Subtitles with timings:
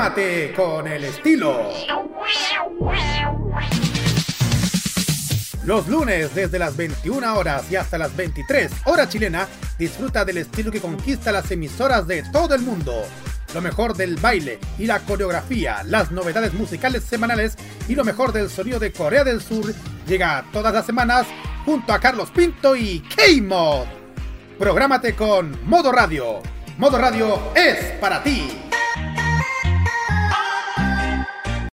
[0.00, 1.60] Prográmate con el estilo.
[5.66, 9.46] Los lunes desde las 21 horas y hasta las 23 horas chilena,
[9.78, 12.94] disfruta del estilo que conquista las emisoras de todo el mundo.
[13.52, 18.48] Lo mejor del baile y la coreografía, las novedades musicales semanales y lo mejor del
[18.48, 19.74] sonido de Corea del Sur
[20.06, 21.26] llega todas las semanas
[21.66, 23.86] junto a Carlos Pinto y K-Mod.
[24.58, 26.40] Prográmate con Modo Radio.
[26.78, 28.69] Modo Radio es para ti.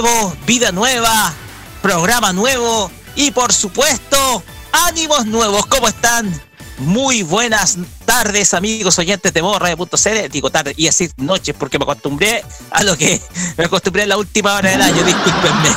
[0.00, 1.34] Nuevo, vida nueva,
[1.82, 4.42] programa nuevo y por supuesto,
[4.72, 5.66] ánimos nuevos.
[5.66, 6.32] ¿Cómo están?
[6.78, 7.76] Muy buenas
[8.06, 10.30] tardes, amigos oyentes de Radio.cl.
[10.30, 13.20] Digo tarde y así noches porque me acostumbré a lo que
[13.58, 15.02] me acostumbré en la última hora del año.
[15.04, 15.68] Discúlpenme.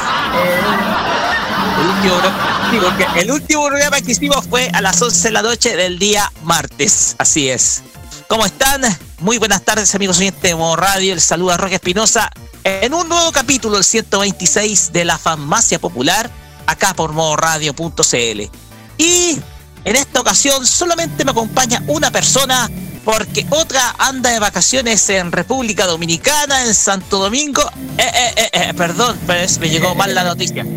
[1.81, 5.99] El último, el último programa que hicimos fue a las 11 de la noche del
[5.99, 7.17] día martes.
[7.17, 7.83] Así es.
[8.27, 8.81] ¿Cómo están?
[9.19, 11.13] Muy buenas tardes, amigos oyentes de Modo Radio.
[11.13, 12.31] El saludo a Roque Espinosa
[12.63, 16.29] en un nuevo capítulo, el 126 de la Farmacia Popular,
[16.65, 18.41] acá por modoradio.cl.
[18.97, 19.39] Y
[19.85, 22.69] en esta ocasión solamente me acompaña una persona
[23.03, 27.61] porque otra anda de vacaciones en República Dominicana, en Santo Domingo.
[27.97, 30.65] Eh, eh, eh, eh perdón, pero me llegó mal la noticia.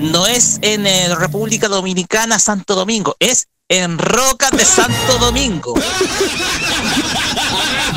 [0.00, 5.74] No es en República Dominicana, Santo Domingo, es en Rocas de Santo Domingo.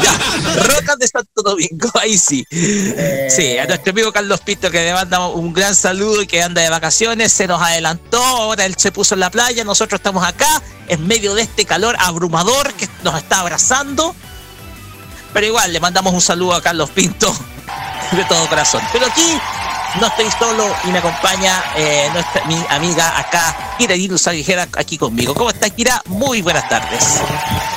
[0.03, 2.45] ya, Rocas de Santo Domingo, ahí sí.
[2.51, 6.61] Sí, a nuestro amigo Carlos Pito que le mandamos un gran saludo y que anda
[6.61, 10.61] de vacaciones, se nos adelantó, ahora él se puso en la playa, nosotros estamos acá
[10.89, 14.15] en medio de este calor abrumador que nos está abrazando.
[15.33, 17.35] Pero igual le mandamos un saludo a Carlos Pinto
[18.11, 18.83] de todo corazón.
[18.93, 19.39] Pero aquí
[19.99, 24.97] no estoy solo y me acompaña eh, nuestra, mi amiga acá, Kira Dilusa Ligera, aquí
[24.97, 25.33] conmigo.
[25.33, 26.01] ¿Cómo está, Kira?
[26.05, 27.21] Muy buenas tardes.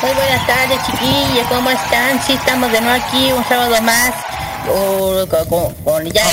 [0.03, 1.47] Muy buenas tardes, chiquillos.
[1.49, 2.23] ¿Cómo están?
[2.27, 4.15] Sí, estamos de nuevo aquí, un sábado más.
[5.85, 6.25] con, ya,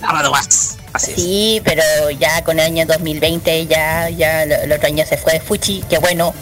[0.00, 0.76] sábado más.
[0.92, 5.34] Así sí, pero ya con el año 2020 ya, ya el otro año se fue
[5.34, 6.34] de Fuchi, qué bueno.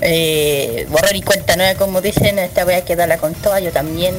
[0.00, 4.14] Eh, borrar y cuenta nueva, como dicen, esta voy a quedarla con toda, yo también.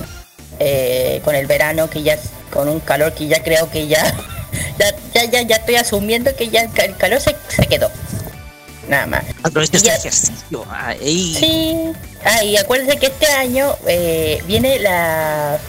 [0.60, 2.18] Eh, con el verano que ya
[2.52, 4.14] con un calor que ya creo que ya
[5.14, 7.36] ya, ya, ya, estoy asumiendo que ya el calor se,
[7.68, 7.90] quedó.
[8.88, 9.24] Nada más.
[9.44, 10.66] Aprovecha este ejercicio.
[11.02, 11.92] Sí.
[12.26, 15.60] Ah, y acuérdense que este año eh, viene la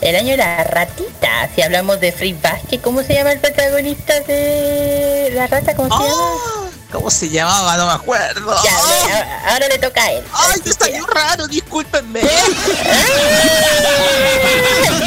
[0.00, 1.48] el año de la ratita.
[1.54, 5.74] Si hablamos de Free Basket, ¿cómo se llama el protagonista de la rata?
[5.74, 6.70] ¿Cómo se llama?
[6.94, 7.76] ¿Cómo se llamaba?
[7.76, 8.54] No me acuerdo.
[8.62, 10.22] Ya, ahora, le toca a él.
[10.32, 12.20] Ay, te salió raro, discúlpenme.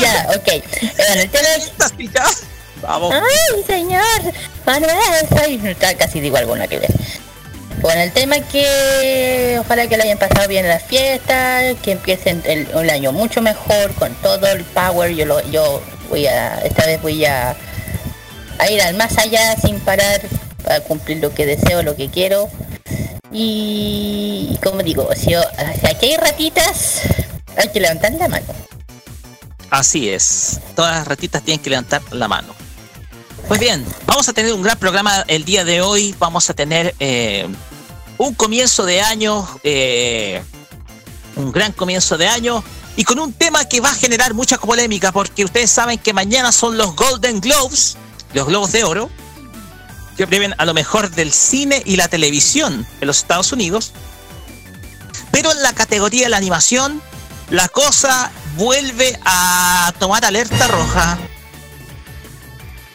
[0.02, 0.64] ya, ok.
[0.98, 1.48] Bueno, el tema
[2.82, 3.14] Vamos.
[3.14, 4.04] Ay, señor.
[4.66, 6.92] Manuel, está casi digo alguna que ver.
[7.82, 11.94] Bueno, el tema es que ojalá que lo hayan pasado bien en las fiestas, que
[11.94, 15.12] empiecen el, un año mucho mejor, con todo el power.
[15.16, 17.56] Yo lo, yo voy a, esta vez voy a,
[18.60, 20.22] a ir al más allá sin parar
[20.68, 22.50] para cumplir lo que deseo, lo que quiero.
[23.32, 27.04] Y como digo, si, aquí hay ratitas,
[27.56, 28.46] hay que levantar la mano.
[29.70, 32.54] Así es, todas las ratitas tienen que levantar la mano.
[33.48, 36.14] Pues bien, vamos a tener un gran programa el día de hoy.
[36.20, 37.48] Vamos a tener eh,
[38.18, 40.44] un comienzo de año, eh,
[41.38, 42.62] un gran comienzo de año,
[42.98, 46.52] y con un tema que va a generar mucha polémica, porque ustedes saben que mañana
[46.52, 47.96] son los Golden Globes,
[48.34, 49.10] los Globos de Oro,
[50.18, 53.94] que premian a lo mejor del cine y la televisión en los Estados Unidos.
[55.32, 57.02] Pero en la categoría de la animación,
[57.52, 61.18] la cosa vuelve a tomar alerta roja.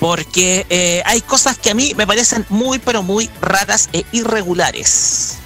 [0.00, 5.38] Porque eh, hay cosas que a mí me parecen muy, pero muy raras e irregulares.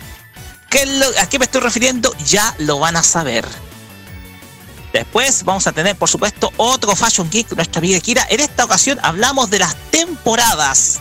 [0.71, 2.11] ¿Qué lo, ¿A qué me estoy refiriendo?
[2.25, 3.47] Ya lo van a saber.
[4.95, 8.27] Después vamos a tener, por supuesto, otro Fashion Geek, nuestra amiga Kira.
[8.31, 11.01] En esta ocasión hablamos de las temporadas.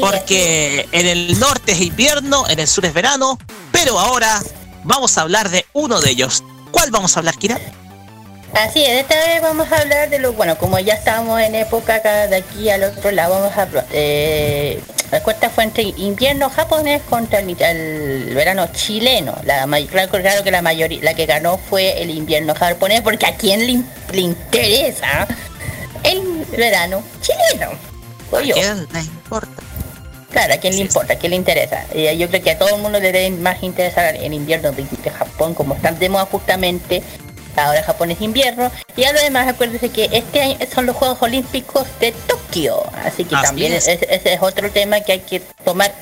[0.00, 3.38] Porque en el norte es invierno, en el sur es verano.
[3.72, 4.42] Pero ahora
[4.84, 6.42] vamos a hablar de uno de ellos.
[6.70, 7.60] ¿Cuál vamos a hablar, Kira?
[8.54, 11.96] Así es, esta vez vamos a hablar de lo, bueno, como ya estamos en época
[11.96, 14.80] acá de aquí al otro lado, vamos a eh,
[15.10, 19.36] la cuesta fue entre invierno japonés contra el, verano chileno.
[19.44, 23.36] La, claro, claro, que la mayoría, la que ganó fue el invierno japonés, porque a
[23.36, 25.26] quién le, interesa
[26.04, 27.72] el verano chileno.
[28.32, 29.63] ¿A quién le importa?
[30.34, 31.12] Claro, ¿a quién le importa?
[31.12, 31.86] ¿A quién le interesa?
[31.94, 34.82] Eh, yo creo que a todo el mundo le debe más interesar el invierno de,
[34.82, 37.04] de Japón, como están de moda justamente
[37.56, 38.68] ahora Japón es invierno.
[38.96, 42.82] Y además acuérdense que este año son los Juegos Olímpicos de Tokio.
[43.04, 45.94] Así que también ese es otro tema que hay que tomar,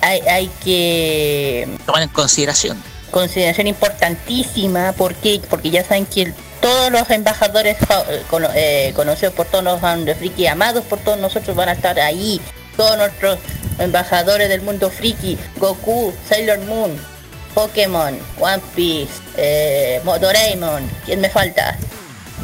[0.00, 2.80] hay, hay que tomar en consideración.
[3.10, 8.22] Consideración importantísima, porque Porque ya saben que todos los embajadores eh,
[8.54, 9.80] eh, conocidos por todos los
[10.16, 12.40] friki, amados por todos nosotros, van a estar ahí.
[12.76, 13.38] Todos nuestros
[13.78, 16.98] embajadores del mundo friki, Goku, Sailor Moon,
[17.54, 21.76] Pokémon, One Piece, eh, Doraemon, ¿quién me falta?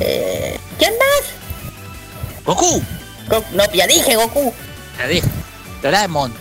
[0.00, 2.44] Eh, ¿Quién más?
[2.44, 2.82] Goku.
[3.52, 4.52] no, ya dije Goku.
[4.98, 5.28] Ya dije.
[5.82, 6.34] Doraemon.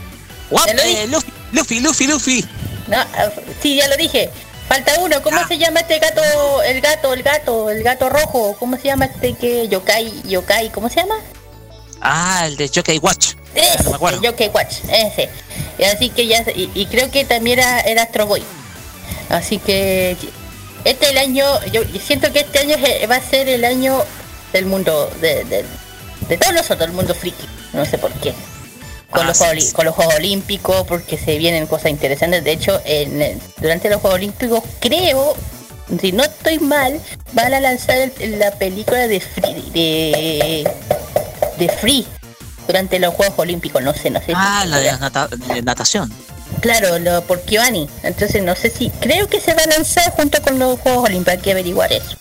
[0.50, 2.46] One, eh, Luffy, Luffy, Luffy, Luffy.
[2.88, 3.30] No, ah,
[3.62, 4.30] sí, ya lo dije.
[4.68, 6.22] Falta uno, ¿cómo se llama este gato?
[6.64, 8.56] El gato, el gato, el gato rojo.
[8.60, 11.16] ¿Cómo se llama este que Yokai, Yokai, ¿cómo se llama?
[12.02, 13.36] Ah, el de Yokai Watch.
[13.58, 14.18] Ese, no me acuerdo.
[14.18, 15.30] El Yokai Watch, ese.
[15.78, 18.44] Y así que ya, y, creo que también era, era Astro Boy.
[19.30, 20.16] Así que
[20.86, 22.78] este el año, yo siento que este año
[23.10, 24.02] va a ser el año
[24.54, 28.34] del mundo, de, de, todos nosotros, el mundo friki, no sé por qué.
[29.10, 32.44] Con, los, juegos, con los Juegos Olímpicos, porque se vienen cosas interesantes.
[32.44, 35.36] De hecho, en, durante los Juegos Olímpicos, creo,
[36.00, 37.00] si no estoy mal,
[37.32, 40.72] van a lanzar la película de Free, de,
[41.58, 42.06] de Free
[42.68, 44.34] durante los Juegos Olímpicos, no sé, no sé.
[44.36, 46.12] Ah, la de natación.
[46.62, 47.90] Claro, lo, por Kiwani.
[48.04, 48.90] Entonces no sé si...
[48.90, 51.34] Creo que se va a lanzar junto con los Juegos Olímpicos.
[51.34, 52.18] Hay que averiguar eso.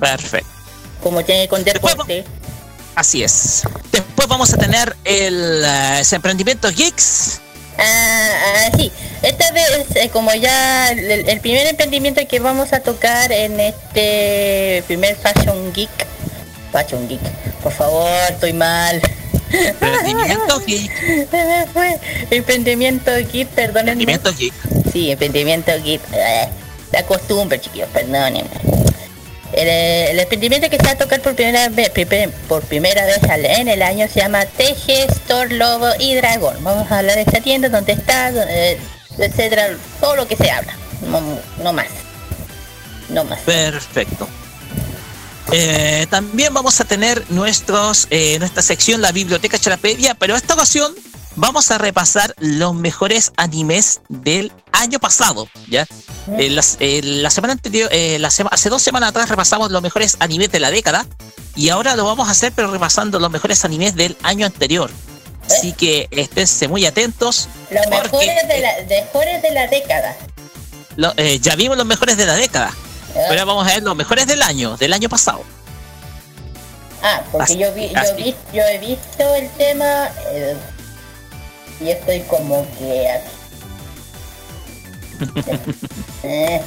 [0.00, 0.48] Perfecto.
[1.02, 2.24] Como tiene con deporte.
[2.94, 3.62] así es.
[3.92, 7.40] Después vamos a tener el uh, emprendimiento Geeks.
[7.78, 8.92] Ah, ah, sí.
[9.22, 15.16] Esta vez, eh, como ya el, primer emprendimiento que vamos a tocar en este primer
[15.16, 15.90] Fashion Geek.
[16.72, 17.20] Fashion Geek.
[17.62, 19.00] Por favor, estoy mal.
[19.54, 20.92] Emprendimiento Geek.
[22.30, 24.02] Emprendimiento Geek, perdónenme.
[24.12, 24.54] Emprendimiento Geek.
[24.92, 26.00] Sí, emprendimiento Geek.
[26.92, 28.44] La costumbre, chiquillos, perdónenme.
[29.52, 31.90] El, emprendimiento que se va a tocar por primera vez,
[32.48, 36.56] por primera vez en el año se llama Tegestor Lobo y Dragón.
[36.62, 38.78] Vamos a hablar de esta tienda, donde está, eh,
[39.16, 40.72] etcétera, todo lo que se habla.
[41.08, 41.20] No,
[41.62, 41.86] no más.
[43.10, 43.38] No más.
[43.40, 44.28] Perfecto.
[45.52, 50.94] Eh, también vamos a tener nuestros, eh, nuestra sección, la Biblioteca Charapedia, pero esta ocasión
[51.36, 55.48] vamos a repasar los mejores animes del año pasado.
[55.68, 55.86] ¿ya?
[56.38, 60.70] Eh, la semana anterior, la hace dos semanas atrás repasamos los mejores animes de la
[60.70, 61.06] década
[61.54, 64.90] y ahora lo vamos a hacer, pero repasando los mejores animes del año anterior.
[65.46, 67.50] Así que esténse muy atentos.
[67.70, 70.16] Los mejores, de la, mejores de la década.
[71.40, 72.72] ya vimos los mejores de la década.
[73.14, 75.44] Ahora vamos a ver los mejores del año, del año pasado.
[77.02, 80.56] Ah, porque yo, vi, yo, vi, yo, he visto el tema eh,
[81.80, 83.20] y estoy como que...
[86.22, 86.62] eh,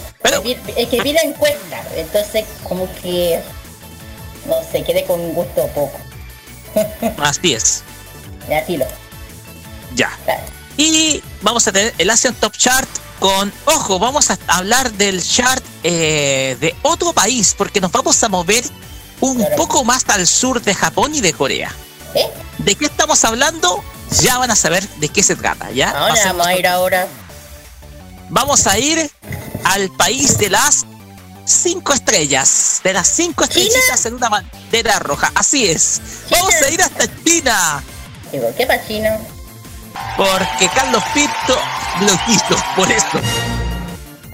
[0.76, 3.42] es que vi la encuesta, entonces como que...
[4.46, 6.00] No sé, quedé con un gusto poco.
[7.22, 7.84] Así es.
[8.50, 8.86] Así lo.
[9.96, 10.12] Ya.
[10.78, 12.88] Y vamos a tener el Asian Top Chart
[13.20, 18.30] con, ojo, vamos a hablar del chart eh, de otro país, porque nos vamos a
[18.30, 18.64] mover
[19.20, 21.74] un poco más al sur de Japón y de Corea.
[22.14, 22.30] ¿Eh?
[22.60, 23.84] ¿De qué estamos hablando?
[24.22, 25.90] Ya van a saber de qué se trata, ¿ya?
[25.90, 27.08] Ahora vamos a ir ahora.
[28.30, 29.10] Vamos a ir
[29.64, 30.86] al país de las
[31.46, 35.32] cinco estrellas, de las cinco estrellitas en una bandera roja.
[35.34, 36.02] Así es.
[36.30, 37.84] Vamos a ir hasta China.
[38.32, 39.18] ¿qué pasa China?
[40.16, 41.60] Porque Carlos Pinto
[42.02, 43.20] lo quiso, por eso.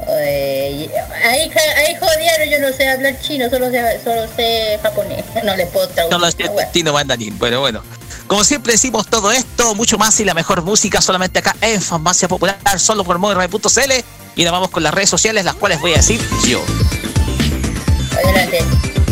[0.07, 0.89] ahí,
[1.23, 5.25] ahí jodieron, yo no sé hablar chino, solo sé, solo sé japonés.
[5.43, 6.19] No le puedo traducir.
[6.19, 7.37] Solo sé chino mandarín.
[7.37, 7.83] Bueno, bueno.
[8.27, 12.27] Como siempre decimos todo esto, mucho más y la mejor música solamente acá en Farmacia
[12.27, 13.91] Popular, solo por Moira.cl.
[14.35, 16.63] Y ahora vamos con las redes sociales, las cuales voy a decir yo.
[18.17, 19.02] Adelante.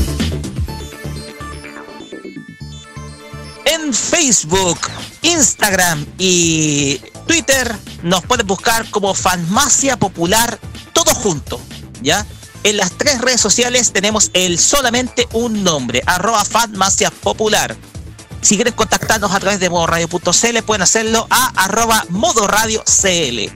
[3.71, 4.77] En Facebook,
[5.21, 7.73] Instagram y Twitter
[8.03, 10.59] nos pueden buscar como Farmacia Popular,
[10.91, 11.57] todo junto,
[12.01, 12.25] ¿ya?
[12.65, 17.77] En las tres redes sociales tenemos el solamente un nombre, arroba Farmacia Popular.
[18.41, 23.53] Si quieren contactarnos a través de modoradio.cl pueden hacerlo a arroba modoradiocl.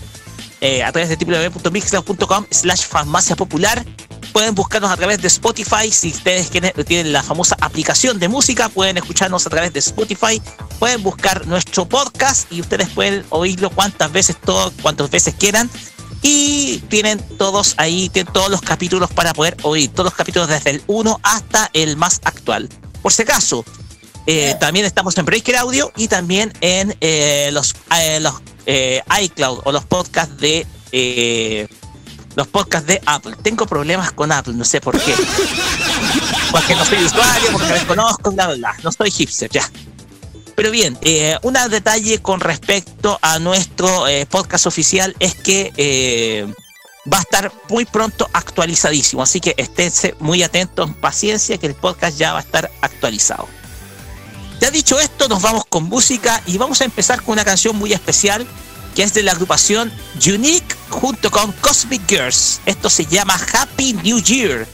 [0.62, 3.84] eh, a través de www.mixcloud.com slash farmacia popular.
[4.32, 5.92] Pueden buscarnos a través de Spotify.
[5.92, 10.42] Si ustedes tienen la famosa aplicación de música, pueden escucharnos a través de Spotify.
[10.80, 15.70] Pueden buscar nuestro podcast y ustedes pueden oírlo cuantas veces, todo, cuantas veces quieran
[16.22, 20.72] y tienen todos ahí, tienen todos los capítulos para poder oír, todos los capítulos desde
[20.72, 22.70] el 1 hasta el más actual.
[23.02, 23.66] Por si acaso,
[24.28, 28.36] eh, también estamos en Breaker Audio y también en eh, los, eh, los
[29.22, 30.68] iCloud o los podcasts de
[32.36, 33.36] los podcasts de Apple.
[33.42, 35.16] Tengo problemas con Apple, no sé por qué.
[36.52, 38.76] Porque no soy usuario, porque me conozco, bla, bla, bla.
[38.84, 39.64] No soy hipster, ya.
[40.62, 46.46] Pero bien, eh, un detalle con respecto a nuestro eh, podcast oficial es que eh,
[47.12, 49.24] va a estar muy pronto actualizadísimo.
[49.24, 53.48] Así que esténse muy atentos, paciencia, que el podcast ya va a estar actualizado.
[54.60, 57.94] Ya dicho esto, nos vamos con música y vamos a empezar con una canción muy
[57.94, 58.46] especial
[58.96, 59.92] que es de la agrupación
[60.28, 62.62] Unique junto con Cosmic Girls.
[62.68, 64.68] Esto se llama Happy New Year.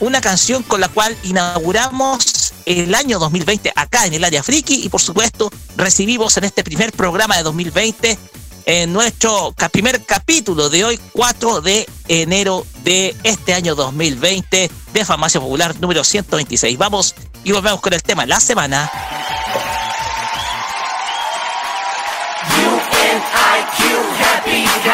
[0.00, 4.88] Una canción con la cual inauguramos el año 2020 acá en el área friki y
[4.88, 8.18] por supuesto recibimos en este primer programa de 2020
[8.64, 15.40] en nuestro primer capítulo de hoy 4 de enero de este año 2020 de Farmacia
[15.40, 16.78] Popular número 126.
[16.78, 17.14] Vamos
[17.44, 18.90] y volvemos con el tema la semana.
[23.32, 24.89] happy, happy.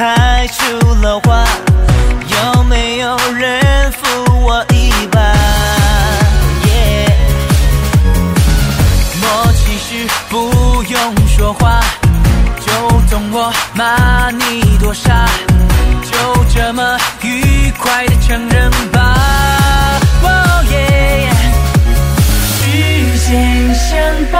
[0.00, 1.44] 开出了花，
[2.26, 5.20] 有没有人扶我一把？
[6.64, 7.18] 耶
[9.20, 11.82] 默契是不用说话，
[12.64, 12.72] 就
[13.10, 15.28] 懂我骂你多傻，
[16.10, 19.14] 就这么愉快的承认吧。
[20.22, 21.28] 哦耶，
[22.56, 23.98] 时间像
[24.32, 24.38] 白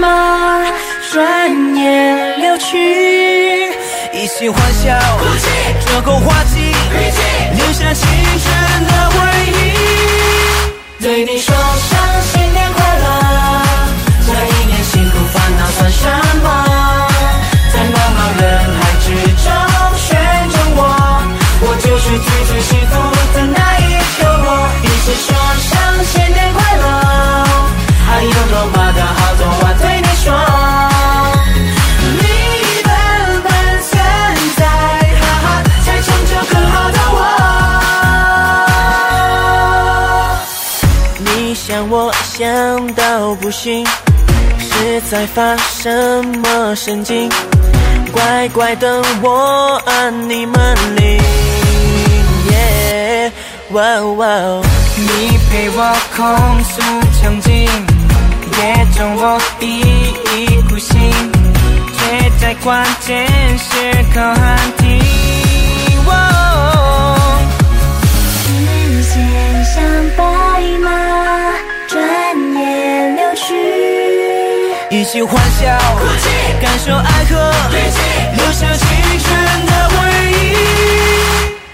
[0.00, 0.64] 马，
[1.12, 2.74] 转眼流去，
[4.36, 4.98] 一袭欢笑，
[5.86, 6.70] 折扣花季，
[7.56, 8.06] 留下青
[8.38, 9.16] 春的回
[9.46, 11.02] 忆。
[11.02, 11.55] 对你说
[41.76, 43.86] 让我想到不行，
[44.58, 47.28] 是在发什么神经？
[48.10, 51.20] 乖乖等我按你门铃。
[52.50, 53.30] 耶，
[53.72, 53.82] 哇
[54.16, 54.26] 哇，
[54.96, 56.24] 你陪我控
[56.64, 56.80] 诉
[57.20, 57.68] 场景，
[58.56, 60.98] 也中我一意孤行，
[61.92, 63.28] 却在关键
[63.58, 64.98] 时刻喊停。
[66.06, 66.12] 哦
[69.02, 69.74] 时间像
[70.16, 70.24] 白
[70.82, 70.88] 马，
[74.96, 77.36] 一起欢笑，哭泣感受爱河，
[78.32, 78.86] 留下青
[79.20, 79.28] 春
[79.66, 79.94] 的回
[80.32, 80.34] 忆。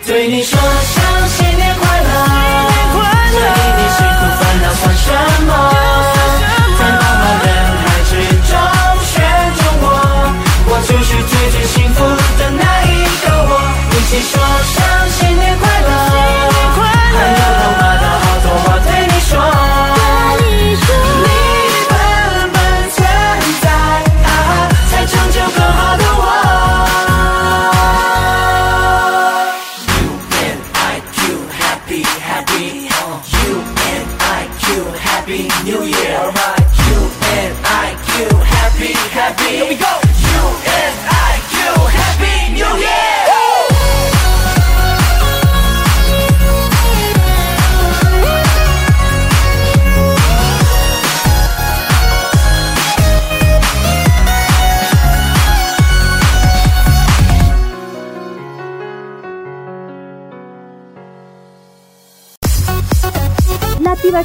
[0.05, 2.09] 对你说声新年快乐，
[3.31, 5.07] 这一年辛苦烦恼算什
[5.47, 5.51] 么？
[6.81, 7.49] 在茫茫人
[7.79, 8.13] 海之
[8.51, 8.51] 中
[9.07, 9.15] 选
[9.55, 9.87] 中我，
[10.67, 12.61] 我就是最最幸福的那
[12.91, 13.51] 一个我。
[13.93, 14.35] 一起说
[14.75, 14.75] 声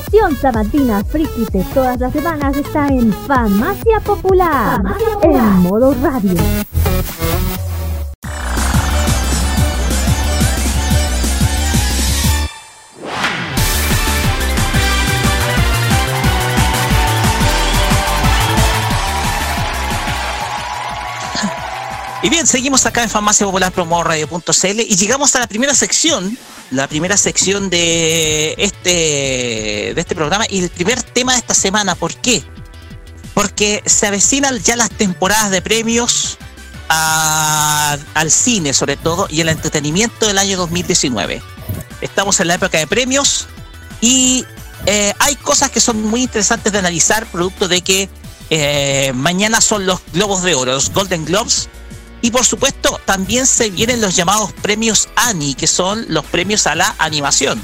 [0.07, 4.81] La diversión sabatina friki de todas las semanas está en Farmacia Popular,
[5.21, 6.37] en modo radio.
[22.27, 26.37] Y bien, seguimos acá en Farmacia Popular Radio.cl y llegamos a la primera sección,
[26.71, 31.95] la primera sección de este, de este programa y el primer tema de esta semana.
[31.95, 32.43] ¿Por qué?
[33.33, 36.37] Porque se avecinan ya las temporadas de premios
[36.89, 41.41] al cine, sobre todo, y el entretenimiento del año 2019.
[42.01, 43.47] Estamos en la época de premios
[44.01, 44.43] y
[44.85, 48.09] eh, hay cosas que son muy interesantes de analizar, producto de que
[48.49, 51.69] eh, mañana son los Globos de Oro, los Golden Globes,
[52.21, 56.75] y por supuesto, también se vienen los llamados premios ANI, que son los premios a
[56.75, 57.63] la animación.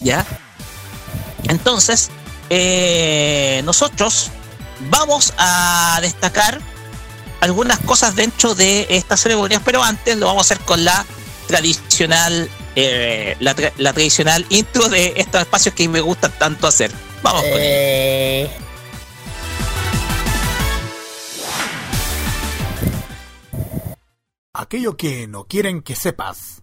[0.00, 0.26] ¿Ya?
[1.44, 2.10] Entonces,
[2.50, 4.30] eh, nosotros
[4.90, 6.60] vamos a destacar
[7.40, 11.06] algunas cosas dentro de estas ceremonias, pero antes lo vamos a hacer con la
[11.46, 16.90] tradicional, eh, la, la tradicional intro de estos espacios que me gustan tanto hacer.
[17.22, 18.65] Vamos con
[24.58, 26.62] Aquello que no quieren que sepas.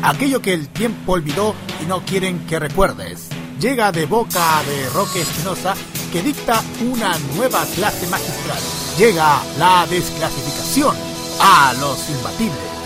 [0.00, 1.52] Aquello que el tiempo olvidó
[1.82, 3.30] y no quieren que recuerdes.
[3.58, 5.74] Llega de boca de Roque Espinosa
[6.12, 8.62] que dicta una nueva clase magistral.
[8.96, 10.96] Llega la desclasificación
[11.40, 12.83] a los imbatibles.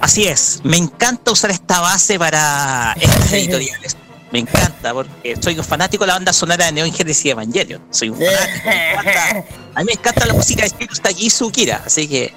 [0.00, 3.96] Así es, me encanta usar esta base para estas editoriales.
[4.32, 7.80] Me encanta, porque soy un fanático de la banda sonora de Neon Genesis Evangelion.
[7.90, 8.66] Soy un fanático.
[8.66, 12.32] me encanta- a mí me encanta la música de Spiritus Tajisu Kira, así que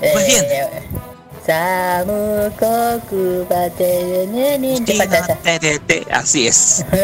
[0.00, 0.44] Pues bien.
[0.48, 0.68] eh,
[6.10, 6.84] Así es.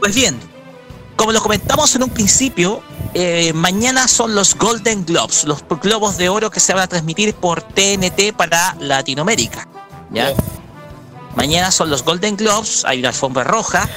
[0.00, 0.38] Pues bien,
[1.16, 2.80] como lo comentamos en un principio,
[3.14, 7.34] eh, mañana son los Golden Globes, los globos de oro que se van a transmitir
[7.34, 9.68] por TNT para Latinoamérica.
[10.10, 10.30] ¿ya?
[10.30, 10.38] Yes.
[11.34, 13.88] Mañana son los Golden Globes, hay una alfombra roja.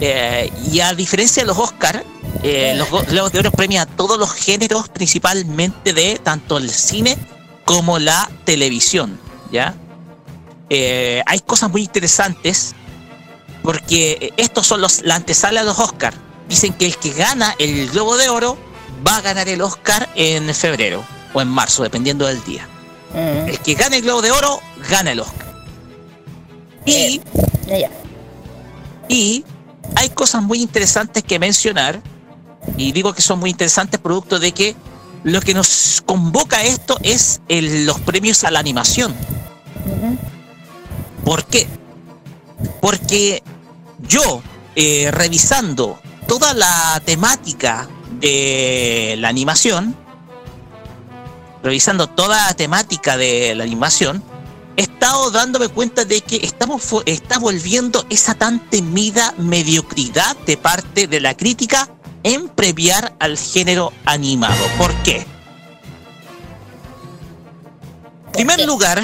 [0.00, 2.04] eh, y a diferencia de los Oscar,
[2.42, 7.16] eh, los Globos de Oro premian a todos los géneros, principalmente de tanto el cine
[7.64, 9.18] como la televisión.
[9.50, 9.74] ¿ya?
[10.70, 12.74] Eh, hay cosas muy interesantes
[13.62, 16.14] porque estos son los, la antesala de los Oscar.
[16.48, 18.56] Dicen que el que gana el Globo de Oro
[19.06, 22.66] va a ganar el Oscar en febrero o en marzo, dependiendo del día.
[23.12, 25.46] Mm, El que gane el Globo de Oro, gana el Oscar.
[26.86, 27.20] Y,
[27.66, 27.90] ya.
[29.08, 29.44] y
[29.94, 32.00] hay cosas muy interesantes que mencionar,
[32.76, 34.74] y digo que son muy interesantes producto de que
[35.24, 39.14] lo que nos convoca a esto es el- los premios a la animación.
[41.24, 41.66] ¿Por qué?
[42.80, 43.42] Porque
[44.06, 44.42] yo,
[44.76, 47.88] eh, revisando toda la temática
[48.20, 49.96] de la animación,
[51.62, 54.22] revisando toda la temática de la animación,
[54.76, 61.08] he estado dándome cuenta de que estamos está volviendo esa tan temida mediocridad de parte
[61.08, 61.88] de la crítica
[62.22, 64.64] en premiar al género animado.
[64.76, 65.26] ¿Por qué?
[68.26, 69.02] En primer lugar,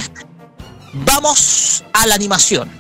[0.93, 2.71] vamos a la animación,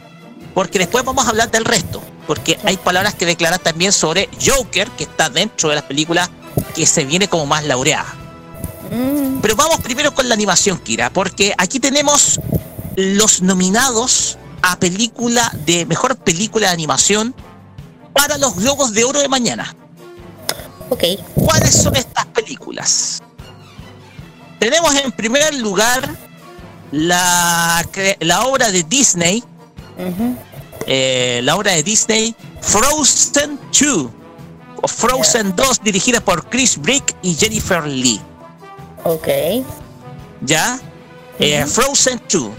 [0.54, 4.89] porque después vamos a hablar del resto, porque hay palabras que declarar también sobre Joker,
[4.91, 6.31] que está dentro de las películas
[6.75, 8.15] que se viene como más laureada.
[8.91, 12.41] Mm, Pero vamos primero con la animación, Kira, porque aquí tenemos
[12.97, 17.35] los nominados a película de mejor película de animación
[18.13, 19.75] para los Globos de Oro de mañana.
[20.91, 21.03] ok.
[21.35, 23.21] ¿Cuáles son estas películas?
[24.59, 26.09] Tenemos en primer lugar
[26.93, 27.85] la,
[28.21, 29.43] la obra de Disney,
[29.99, 30.37] Ujú.
[30.87, 34.09] Eh, la obra de Disney Frozen 2
[34.83, 38.20] o Frozen 2 dirigida por Chris Brick y Jennifer Lee.
[39.05, 39.29] Ok.
[40.42, 40.79] ¿ya?
[41.38, 42.51] Eh, Frozen 2,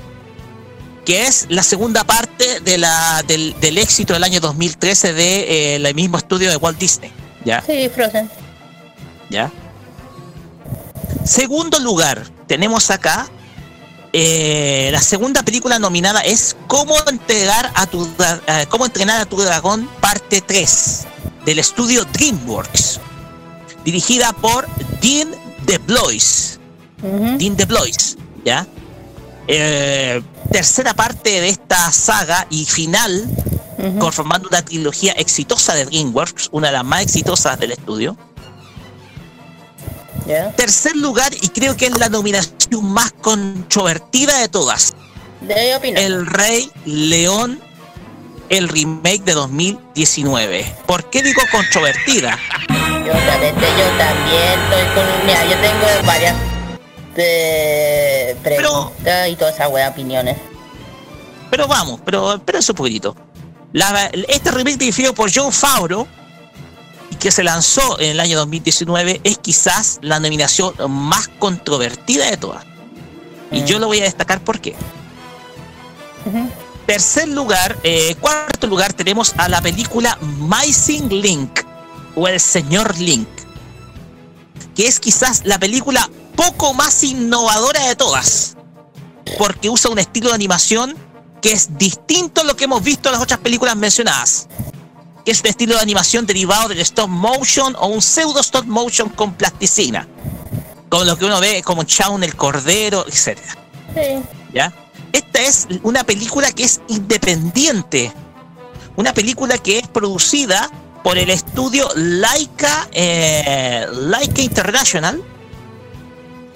[1.05, 5.75] que es la segunda parte de la, del, del éxito del año 2013 de eh,
[5.75, 7.11] el mismo estudio de Walt Disney,
[7.45, 7.61] ¿ya?
[7.65, 8.29] Sí, Frozen.
[9.29, 9.51] ¿ya?
[11.23, 13.27] Segundo lugar, tenemos acá
[14.17, 18.07] eh, la segunda película nominada es Cómo entregar a tu
[18.47, 21.05] eh, cómo entrenar a tu dragón parte 3
[21.43, 23.01] del estudio DreamWorks,
[23.83, 24.67] dirigida por
[25.01, 26.61] Dean DeBlois.
[27.03, 27.37] Ujú.
[27.37, 28.65] Dean DeBlois, ¿ya?
[29.49, 33.29] Eh, tercera parte de esta saga y final,
[33.99, 38.15] conformando una trilogía exitosa de DreamWorks, una de las más exitosas del estudio.
[40.25, 40.51] Ya.
[40.53, 44.93] Tercer lugar, y creo que es la nominación más controvertida de todas,
[45.41, 45.99] De opino.
[45.99, 47.59] El Rey León,
[48.49, 50.75] el remake de 2019.
[50.87, 52.39] ¿Por qué digo controvertida?
[52.69, 55.25] Yo también, yo también estoy con.
[55.27, 56.35] Mira, yo tengo varias
[57.15, 60.37] de preguntas y todas esas buenas opiniones.
[61.51, 63.15] Pero vamos, pero espérense un poquitito.
[63.73, 66.07] La- este remake dirigido por John Favreau
[67.25, 72.63] que se lanzó en el año 2019 es quizás la nominación más controvertida de todas.
[73.51, 73.65] Y Mm.
[73.65, 74.75] yo lo voy a destacar por qué.
[76.85, 81.61] Tercer lugar, eh, cuarto lugar tenemos a la película Missing Link
[82.15, 83.27] o El Señor Link,
[84.75, 88.55] que es quizás la película poco más innovadora de todas,
[89.39, 90.95] porque usa un estilo de animación
[91.41, 94.47] que es distinto a lo que hemos visto en las otras películas mencionadas,
[95.25, 99.09] que es un estilo de animación derivado del stop motion o un pseudo stop motion
[99.09, 100.07] con plasticina,
[100.87, 103.57] como lo que uno ve como Shaun el Cordero, etcétera.
[103.95, 104.23] Sí.
[104.53, 104.71] ¿ya?
[105.11, 108.13] Esta es una película que es independiente.
[108.95, 110.69] Una película que es producida
[111.03, 115.21] por el estudio Laika, eh, Laika International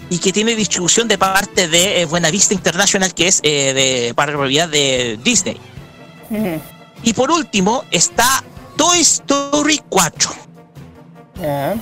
[0.10, 4.32] y que tiene distribución de parte de eh, Buenavista International, que es eh, de, para
[4.34, 5.60] propiedad de Disney.
[6.30, 6.62] Ujú.
[7.04, 8.44] Y por último está
[8.80, 10.32] Toy Story 4
[11.42, 11.76] Ya.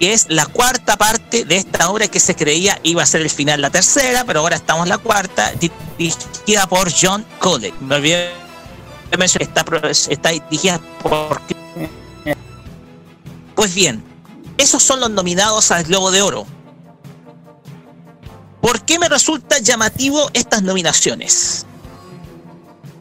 [0.00, 3.28] que es la cuarta parte de esta obra que se creía iba a ser el
[3.30, 7.74] final la tercera, pero ahora estamos en la cuarta, di- dirigida por John Cole.
[7.80, 8.30] Me olvidé
[9.10, 11.40] de mencionar, está, está dirigida por...
[13.54, 14.02] Pues bien,
[14.56, 16.46] esos son los nominados al Globo de Oro.
[18.62, 21.66] ¿Por qué me resulta llamativo estas nominaciones?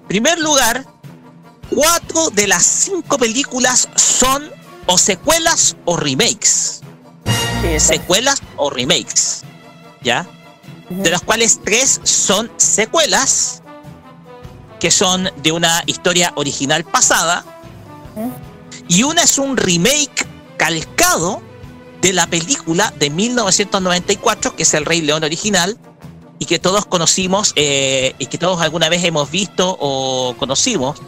[0.01, 0.85] En primer lugar,
[1.69, 4.49] cuatro de las cinco películas son
[4.85, 6.81] o secuelas o remakes.
[7.61, 7.79] Sí.
[7.79, 9.43] Secuelas o remakes.
[10.01, 10.27] ¿Ya?
[10.89, 13.61] De las cuales tres son secuelas,
[14.79, 17.43] que son de una historia original pasada,
[18.87, 20.25] y una es un remake
[20.55, 21.41] calcado
[22.01, 25.77] de la película de 1994, que es El Rey León original,
[26.39, 31.01] y que todos conocimos eh, y que todos alguna vez hemos visto o conocimos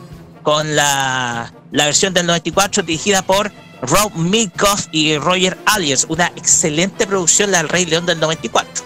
[0.43, 7.07] con la, la versión del 94 dirigida por Rob Minkoff y Roger Ayers, una excelente
[7.07, 8.85] producción la del Rey León del 94.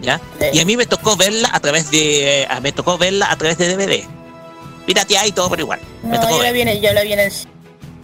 [0.00, 0.20] ¿Ya?
[0.38, 0.46] Sí.
[0.52, 3.58] Y a mí me tocó verla a través de eh, me tocó verla a través
[3.58, 4.04] de DVD.
[4.86, 5.80] Pirateada y todo por igual.
[6.02, 7.32] Me No, tocó yo la vi en, yo la vi en el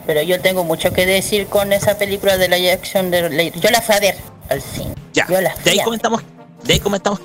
[0.06, 3.80] Pero yo tengo mucho que decir con esa película de la acción de Yo la
[3.80, 4.16] fui a ver
[4.50, 4.94] al cine.
[5.12, 6.22] Ya, Yo la de ahí comentamos.
[6.64, 7.20] De ahí comentamos.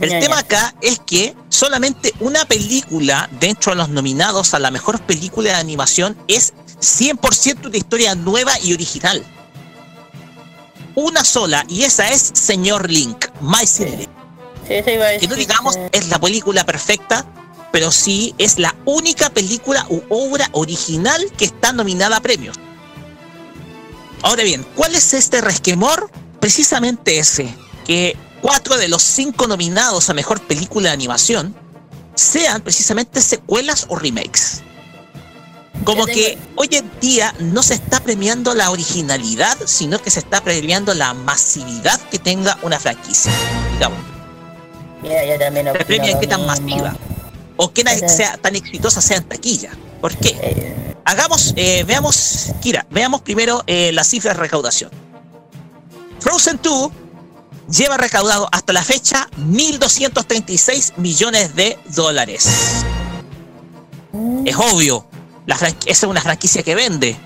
[0.00, 5.00] El tema acá es que solamente una película dentro de los nominados a la mejor
[5.02, 9.24] película de animación es 100% una historia nueva y original.
[10.94, 14.08] Una sola, y esa es Señor Link, My City.
[14.66, 17.26] Sí, a Que no digamos es la película perfecta,
[17.70, 22.56] pero sí es la única película u obra original que está nominada a premios.
[24.22, 26.10] Ahora bien, ¿cuál es este resquemor?
[26.38, 27.52] Precisamente ese,
[27.84, 31.54] que cuatro de los cinco nominados a mejor película de animación
[32.14, 34.62] sean precisamente secuelas o remakes.
[35.84, 40.44] Como que hoy en día no se está premiando la originalidad, sino que se está
[40.44, 43.32] premiando la masividad que tenga una franquicia.
[43.72, 43.98] Digamos.
[45.02, 46.94] Mira, yo también opino qué tan masiva
[47.56, 48.08] o Ajá.
[48.08, 49.70] sea tan exitosa sea en taquilla.
[50.00, 50.36] ¿Por qué?
[50.40, 54.90] Eh, Hagamos, eh, veamos, Kira, veamos primero eh, las cifras de recaudación.
[56.20, 56.92] Frozen 2
[57.70, 62.48] lleva recaudado hasta la fecha 1.236 millones de dólares.
[64.44, 65.06] Es obvio,
[65.46, 67.16] la esa es una franquicia que vende.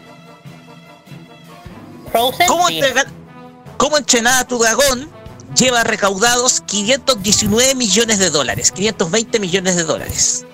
[2.11, 2.46] Frozen.
[2.46, 3.09] ¿Cómo, entregar-
[3.77, 5.11] cómo entrenar a tu dragón
[5.57, 10.44] lleva recaudados 519 millones de dólares, 520 millones de dólares?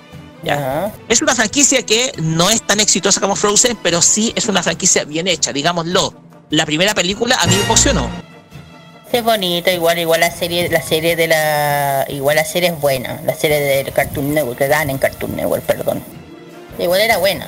[0.42, 0.92] Ya.
[1.08, 5.04] Es una franquicia que no es tan exitosa como Frozen, pero sí es una franquicia
[5.04, 6.14] bien hecha, digámoslo.
[6.50, 8.08] La primera película a mí me emocionó.
[9.12, 13.20] Es bonito, igual, igual la serie, la serie de la, igual la serie es buena,
[13.24, 16.02] la serie del Cartoon Network, que dan en Cartoon Network, perdón.
[16.78, 17.46] Igual era buena.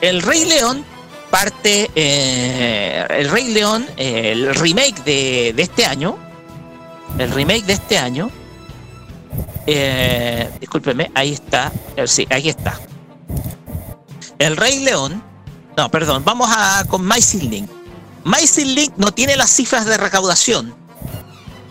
[0.00, 0.84] El Rey León
[1.30, 6.16] parte, eh, el Rey León, el remake de, de este año,
[7.18, 8.30] el remake de este año,
[9.66, 12.78] eh, discúlpeme, ahí está, eh, sí, ahí está.
[14.38, 15.22] El Rey León,
[15.76, 17.68] no, perdón, vamos a con My Link.
[18.24, 20.74] My no tiene las cifras de recaudación.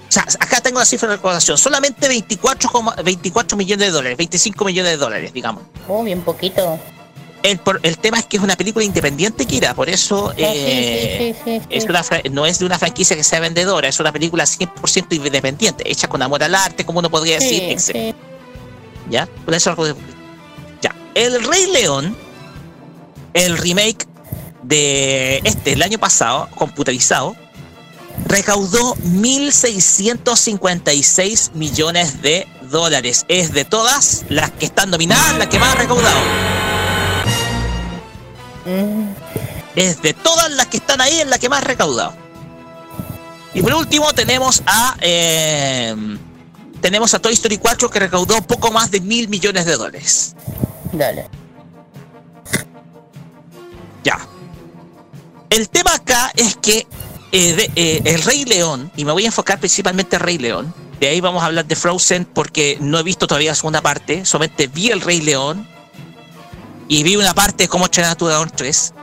[0.09, 4.17] O sea, acá tengo las cifras de recaudación, solamente 24, coma- 24 millones de dólares,
[4.17, 5.63] 25 millones de dólares, digamos.
[5.87, 6.79] Oh, bien poquito.
[7.43, 7.59] El,
[7.99, 11.67] tema es que es una película independiente, Kira, por eso sí, eh, sí, sí, sí,
[11.69, 11.89] es sí.
[11.89, 15.89] una fra- no es de una franquicia que sea vendedora, es una película 100% independiente,
[15.89, 18.13] hecha con amor al arte, como uno podría decir, etc.
[19.09, 19.27] ¿Ya?
[19.45, 19.75] Por eso
[20.81, 20.93] Ya.
[21.15, 22.15] El Rey León,
[23.33, 24.05] el remake
[24.63, 27.35] de este, el año pasado, computarizado,
[28.25, 33.25] recaudó 1.656 millones de dólares.
[33.27, 36.19] Es de todas las que están nominadas, la que más ha recaudado.
[38.65, 39.09] Mm,
[39.75, 42.13] es de todas las que están ahí, es la que más ha recaudado.
[43.53, 45.93] Y por último tenemos a eh,
[46.81, 50.35] tenemos a Toy Story 4 que recaudó poco más de mil millones de dólares.
[50.93, 51.27] dale.
[54.03, 54.17] Ya.
[55.49, 56.87] El tema acá es que
[57.31, 60.73] eh, de- eh, el Rey León, y me voy a enfocar principalmente en Rey León,
[60.99, 64.25] de ahí vamos a hablar de Frozen porque no he visto todavía la segunda parte,
[64.25, 65.67] solamente vi el Rey León
[66.87, 68.93] y vi una parte de cómo entrenar a tu dragón 3.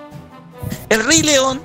[0.88, 1.62] El Rey León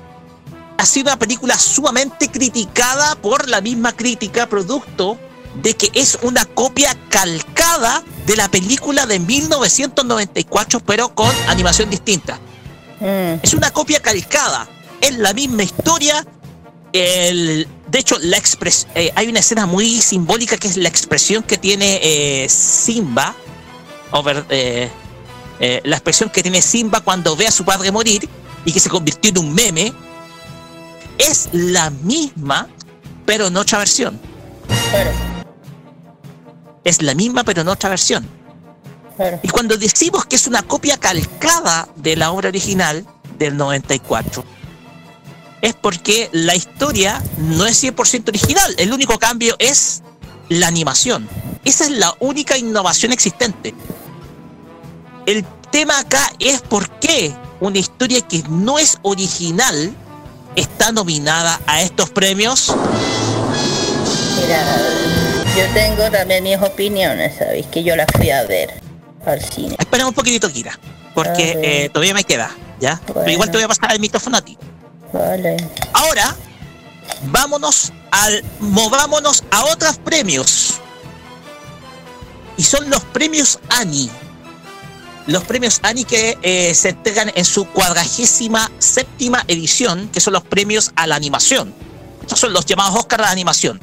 [0.78, 5.18] ha sido una película sumamente criticada por la misma crítica, producto
[5.62, 12.38] de que es una copia calcada de la película de 1994, pero con animación distinta.
[13.00, 14.66] Mm, Es una copia calcada.
[15.00, 16.24] Es la misma historia.
[16.92, 21.42] El, de hecho, la expres, eh, hay una escena muy simbólica que es la expresión
[21.42, 23.34] que tiene eh, Simba.
[24.10, 24.90] over- eh,
[25.84, 28.28] la expresión que tiene Simba cuando ve a su padre morir
[28.64, 29.92] y que se convirtió en un meme.
[31.18, 32.68] Es la misma,
[33.24, 34.18] pero en otra versión.
[36.84, 38.28] Es la misma, pero en otra versión.
[39.42, 43.06] Y cuando decimos que es una copia calcada de la obra original
[43.38, 44.44] del 94,
[45.62, 48.74] es porque la historia no es 100% original.
[48.78, 50.02] El único cambio es
[50.48, 51.28] la animación.
[51.64, 53.72] Esa es la única innovación existente.
[55.24, 59.94] El tema acá es por qué una historia que no es original
[60.56, 62.74] está nominada a estos premios.
[64.40, 64.76] Mira,
[65.56, 67.66] yo tengo también mis opiniones, ¿sabéis?
[67.66, 68.82] Que yo la fui a ver
[69.24, 69.76] al cine.
[69.78, 70.76] Espera un poquitito, Kira,
[71.14, 73.00] porque eh, todavía me queda, ¿ya?
[73.06, 74.58] Pero igual te voy a pasar el micrófono a ti.
[75.92, 76.36] Ahora,
[77.24, 80.74] vámonos al movámonos a otros premios.
[82.56, 84.10] Y son los premios Annie.
[85.26, 90.42] Los premios Annie que eh, se entregan en su cuadragésima séptima edición, que son los
[90.42, 91.74] premios a la animación.
[92.22, 93.80] Estos son los llamados Oscar de animación.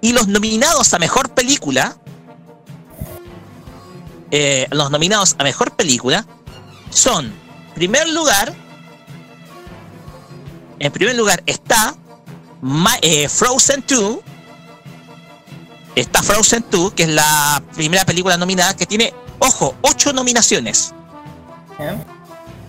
[0.00, 1.96] Y los nominados a mejor película,
[4.30, 6.26] eh, los nominados a mejor película
[6.90, 8.54] son, en primer lugar,
[10.78, 11.94] en primer lugar está
[12.62, 14.18] Ma- eh, Frozen 2.
[15.94, 20.92] Está Frozen 2, que es la primera película nominada que tiene, ojo, ocho nominaciones.
[21.78, 21.96] ¿Ya?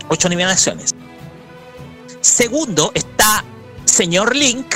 [0.09, 0.95] Ocho nominaciones.
[2.21, 3.43] Segundo está
[3.85, 4.75] Señor Link,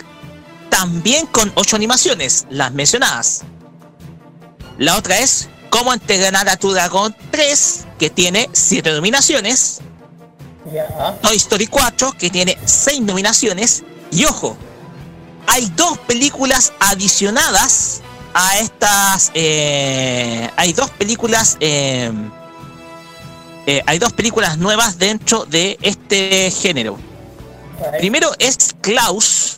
[0.69, 3.41] también con ocho animaciones, las mencionadas.
[4.77, 9.81] La otra es Cómo entrenar a tu dragón 3, que tiene siete nominaciones.
[10.71, 11.17] Ya.
[11.21, 13.83] Toy Story 4, que tiene seis nominaciones.
[14.11, 14.55] Y ojo,
[15.47, 18.01] hay dos películas adicionadas
[18.33, 19.31] a estas.
[19.33, 21.57] eh, hay dos películas.
[21.59, 22.11] eh,
[23.65, 26.97] eh, hay dos películas nuevas dentro de este género.
[27.97, 29.57] Primero es Klaus,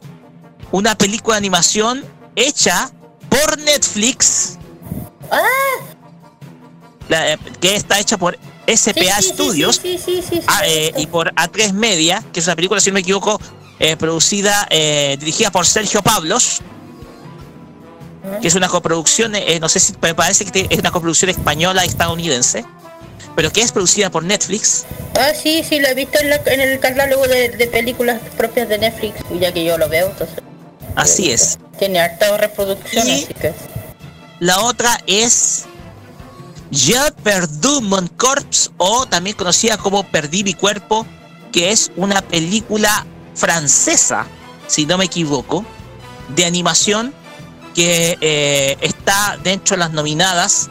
[0.71, 2.03] una película de animación
[2.35, 2.91] hecha
[3.29, 4.57] por Netflix.
[7.09, 8.37] La, eh, que está hecha por
[8.67, 12.79] SPA Sí, Studios Sí, sí, ah, eh, y por A3 Media, que es una película,
[12.81, 13.39] si no me equivoco,
[13.79, 16.61] eh, producida, eh, dirigida por Sergio Pablos,
[18.41, 22.65] que es una coproducción, no sé si me parece que es una coproducción española estadounidense,
[23.35, 24.85] pero que es producida por Netflix.
[25.19, 28.67] Ah, sí, sí, lo he visto en, la- en el catálogo de, de películas propias
[28.69, 30.37] de Netflix, ya que yo lo veo, entonces.
[30.95, 31.59] Así es.
[31.77, 33.53] Tiene harta reproducción, Y- así que.
[34.39, 35.65] La otra es
[36.71, 41.05] Je perdu mon corps, o también conocida como Perdí mi cuerpo,
[41.51, 44.25] que es una película francesa,
[44.67, 45.65] si no me equivoco,
[46.35, 47.13] de animación
[47.75, 50.69] que eh, está dentro de las nominadas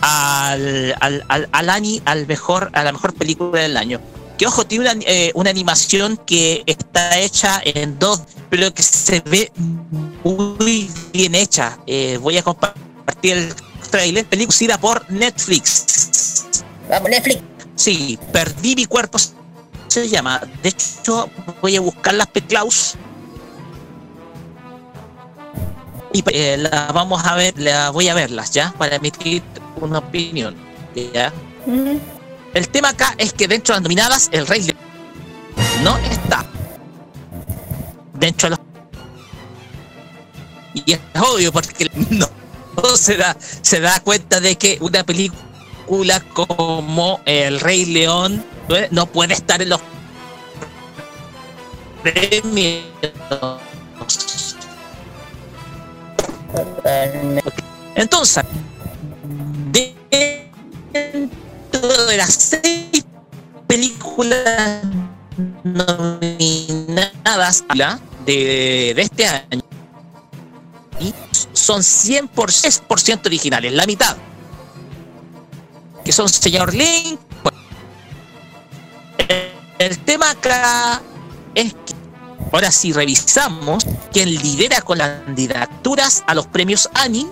[0.00, 4.00] al, al, al, al Ani- al mejor, a la mejor película del año.
[4.38, 9.20] Que ojo, tiene una, eh, una animación que está hecha en dos, pero que se
[9.20, 9.50] ve
[10.24, 11.78] muy bien hecha.
[11.86, 13.54] Eh, voy a compartir el
[13.92, 16.44] trailer, película por Netflix.
[16.88, 17.40] Vamos, Netflix.
[17.76, 19.18] Sí, perdí mi cuerpo
[19.92, 20.40] se llama.
[20.62, 21.28] De hecho,
[21.60, 22.94] voy a buscar las Klaus
[26.12, 29.42] y eh, las vamos a ver, la voy a verlas ya para emitir
[29.80, 30.54] una opinión.
[30.94, 31.32] ¿ya?
[32.54, 34.78] El tema acá es que dentro de las nominadas el Rey León
[35.82, 36.44] no está
[38.14, 38.60] dentro de los
[40.74, 42.28] y es obvio porque no
[42.96, 48.44] se da se da cuenta de que una película como El Rey León
[48.90, 49.80] no- puede estar en los
[52.02, 52.84] premios.
[57.94, 58.44] Entonces,
[59.70, 59.96] dentro
[62.06, 63.04] de las seis
[63.66, 64.82] películas
[65.64, 69.62] nominadas a la de, de este año,
[71.62, 72.28] son 100%,
[72.88, 74.16] 100% originales, la mitad.
[76.04, 77.20] Que son Señor Link.
[79.18, 81.00] El, el tema acá
[81.54, 81.94] es que
[82.52, 87.28] ahora si revisamos quien lidera con las candidaturas a los premios Annie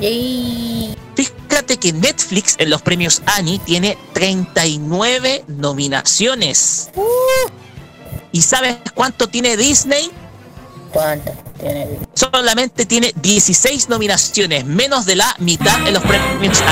[0.00, 0.96] Yay.
[1.14, 6.90] Fíjate que Netflix en los premios Annie tiene 39 nominaciones.
[8.32, 10.10] ¿Y sabes cuánto tiene Disney?
[10.92, 11.98] ¿Cuántas tiene?
[12.14, 16.62] Solamente tiene 16 nominaciones, menos de la mitad en los premios.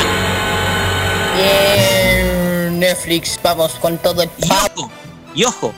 [1.37, 4.91] Bien, Netflix, vamos con todo el Y ojo,
[5.35, 5.75] y ojo,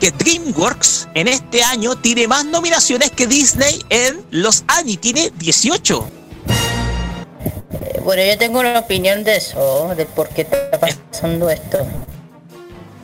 [0.00, 6.08] que DreamWorks en este año tiene más nominaciones que Disney en los Annie, tiene 18.
[6.48, 11.86] Eh, Bueno, yo tengo una opinión de eso, de por qué está pasando esto.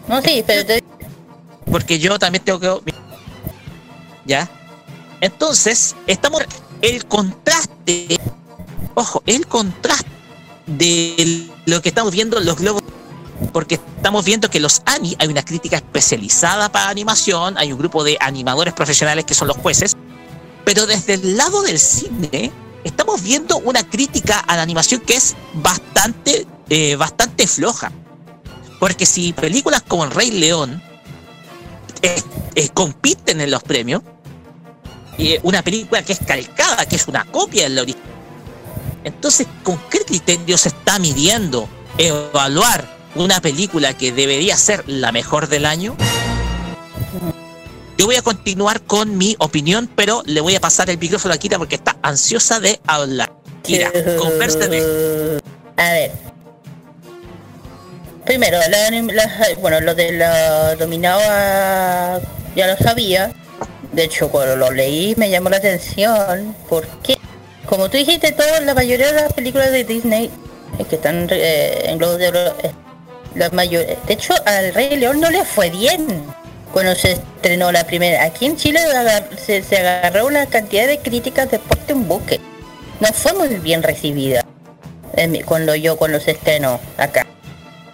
[0.08, 0.82] No, sí, pero te
[1.70, 2.92] porque yo también tengo que
[4.24, 4.48] ya
[5.20, 6.42] entonces estamos
[6.82, 8.18] el contraste
[8.94, 10.08] ojo el contraste
[10.66, 12.82] de lo que estamos viendo en los globos
[13.52, 18.04] porque estamos viendo que los ANI hay una crítica especializada para animación hay un grupo
[18.04, 19.96] de animadores profesionales que son los jueces
[20.64, 22.52] pero desde el lado del cine
[22.84, 27.90] estamos viendo una crítica a la animación que es bastante eh, bastante floja
[28.78, 30.82] porque si películas como El Rey León
[32.02, 32.22] eh,
[32.54, 34.02] eh, compiten en los premios.
[35.42, 38.08] Una película que es calcada, que es una copia de la original.
[39.04, 41.68] Entonces, ¿con qué criterio se está midiendo
[41.98, 45.96] evaluar una película que debería ser la mejor del año?
[47.96, 51.36] Yo voy a continuar con mi opinión, pero le voy a pasar el micrófono a
[51.36, 53.32] Kira porque está ansiosa de hablar.
[53.62, 55.40] Kira, converse.
[55.76, 56.12] A ver.
[58.24, 62.20] Primero, la la- bueno, lo de la dominaba
[62.56, 63.32] ya lo sabía.
[63.92, 67.16] De hecho, cuando lo leí me llamó la atención porque,
[67.66, 70.30] como tú dijiste, toda la mayoría de las películas de Disney
[70.78, 75.20] eh, que están eh, en Globos de Oro, eh, mayor, de hecho, al Rey León
[75.20, 76.06] no le fue bien
[76.72, 78.22] cuando se estrenó la primera.
[78.24, 78.80] Aquí en Chile
[79.44, 82.40] se, se agarró una cantidad de críticas después de un buque.
[83.00, 84.44] No fue muy bien recibida
[85.28, 87.26] mi- cuando yo cuando se estrenó acá.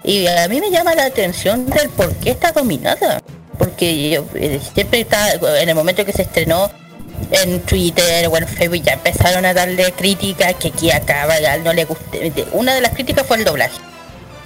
[0.04, 3.20] Y a mí me llama la atención del por qué está dominada.
[3.58, 6.70] Porque yo eh, siempre está, en el momento que se estrenó
[7.30, 11.72] en Twitter o en Facebook ya empezaron a darle críticas que aquí acá ya no
[11.72, 12.32] le guste.
[12.52, 13.78] Una de las críticas fue el doblaje.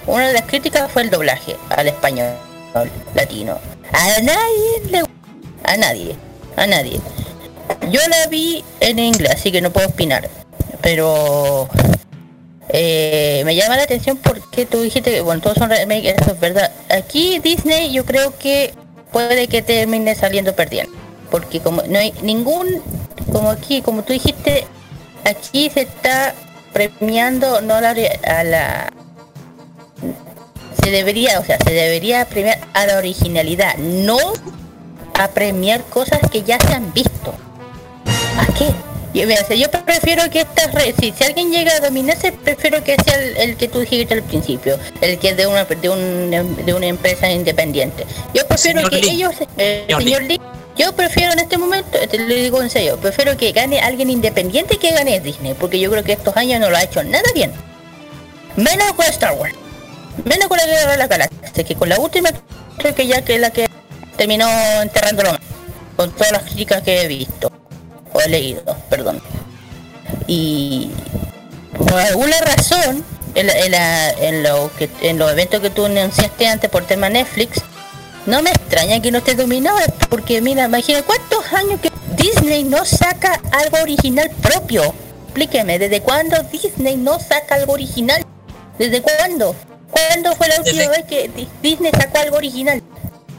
[0.07, 2.33] Una de las críticas fue el doblaje al español
[3.13, 3.59] latino.
[3.91, 5.03] A nadie le
[5.63, 6.15] a nadie,
[6.55, 6.99] a nadie.
[7.89, 10.27] Yo la vi en inglés, así que no puedo opinar.
[10.81, 11.69] Pero
[12.69, 16.39] eh, me llama la atención porque tú dijiste que bueno, todos son remakes, eso es
[16.39, 16.71] verdad.
[16.89, 18.73] Aquí Disney yo creo que
[19.11, 20.93] puede que termine saliendo perdiendo.
[21.29, 22.81] Porque como no hay ningún,
[23.31, 24.65] como aquí, como tú dijiste,
[25.25, 26.33] aquí se está
[26.73, 28.93] premiando no la, a la
[30.81, 34.17] se debería, o sea, se debería premiar a la originalidad, no
[35.19, 37.33] a premiar cosas que ya se han visto.
[38.37, 38.73] ¿A qué?
[39.13, 42.95] Yo, mira, yo prefiero que estas re- si, si alguien llega a dominarse, prefiero que
[43.03, 46.65] sea el, el que tú dijiste al principio, el que es de una de, un,
[46.65, 48.05] de una empresa independiente.
[48.33, 49.09] Yo prefiero Señor que Lee.
[49.15, 50.41] ellos, eh, Señor señor Lee,
[50.77, 54.77] yo prefiero en este momento, te lo digo en serio, prefiero que gane alguien independiente
[54.77, 57.51] que gane Disney, porque yo creo que estos años no lo ha hecho nada bien.
[58.55, 59.55] Menos con Star Wars.
[60.23, 62.29] Menos con la guerra de la galaxia, que con la última
[62.77, 63.67] creo que ya que es la que
[64.15, 64.47] terminó
[64.81, 65.39] enterrándolo más,
[65.97, 67.51] con todas las críticas que he visto
[68.21, 69.21] o he leído, perdón.
[70.27, 70.89] Y
[71.77, 73.03] por alguna razón,
[73.35, 76.85] en, la- en, la- en lo que, en los eventos que tú anunciaste antes por
[76.85, 77.61] tema Netflix,
[78.25, 79.77] no me extraña que no esté dominado,
[80.09, 84.93] porque mira, imagina cuántos años que Disney no saca algo original propio.
[85.25, 88.23] Explíqueme, ¿desde cuándo Disney no saca algo original?
[88.77, 89.55] ¿Desde cuándo?
[89.89, 92.81] ¿Cuándo fue la última vez que Di- Disney sacó algo original?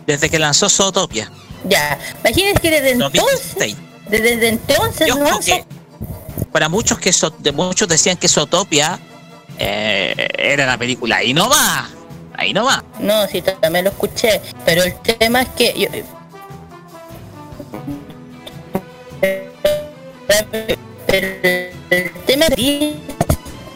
[0.06, 1.30] Desde que lanzó Zootopia,
[1.64, 3.76] Ya, imagínense que desde entonces, 2016.
[4.20, 5.64] Desde, entonces Yo no que
[6.50, 8.98] para muchos que so- de muchos decían que Zootopia
[9.58, 11.88] eh, era la película ahí no va,
[12.34, 12.84] ahí no va.
[13.00, 15.88] No, sí, también lo escuché, pero el tema es que yo...
[21.06, 21.38] Pero
[21.90, 22.96] el tema de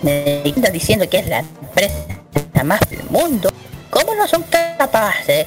[0.02, 2.16] me diciendo que es la empresa
[2.64, 3.50] más del mundo.
[3.90, 5.46] ¿Cómo no son capaces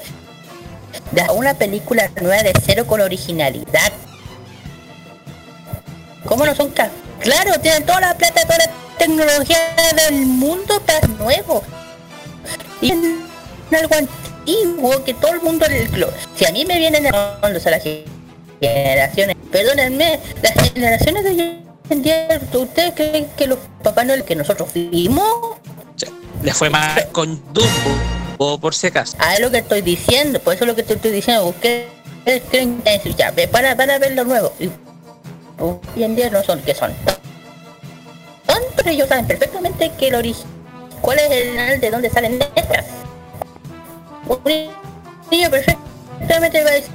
[1.12, 3.92] de hacer una película nueva de cero con originalidad?
[6.26, 6.98] ¿Cómo no son capaces?
[7.20, 9.58] Claro, tienen toda la plata, toda la tecnología
[10.08, 11.64] del mundo para nuevo
[12.82, 13.26] y en
[13.72, 15.66] algo antiguo que todo el mundo
[15.96, 17.54] lo- si a mí me vienen a las
[18.62, 21.60] generaciones perdónenme las generaciones de hoy
[21.90, 25.60] en día ustedes creen que los papás no que nosotros vimos O
[25.96, 26.10] sea,
[26.44, 27.70] le fue mal con Dumbo,
[28.38, 29.16] o por si acaso.
[29.20, 31.88] a lo que estoy diciendo por eso es lo que te estoy diciendo ustedes
[32.50, 34.54] creen que es- ya para, para ver lo nuevo
[35.60, 36.92] hoy en día no son que son
[38.48, 40.48] son pero ellos saben perfectamente que el origen
[41.02, 42.86] cuál es el de dónde salen letras
[44.28, 44.40] un
[45.32, 46.94] niño perfectamente va a decir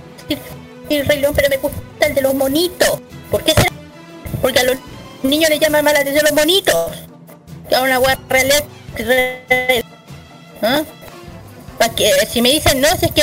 [0.90, 3.00] el Rey León pero me gusta el de los monitos
[3.30, 3.70] ¿por qué será?
[4.42, 4.76] porque a los
[5.22, 6.92] niños les llaman más la atención los monitos
[7.68, 8.64] que a una guerra
[10.62, 10.82] ¿Ah?
[11.78, 13.22] Pa' que, si me dicen no, si es que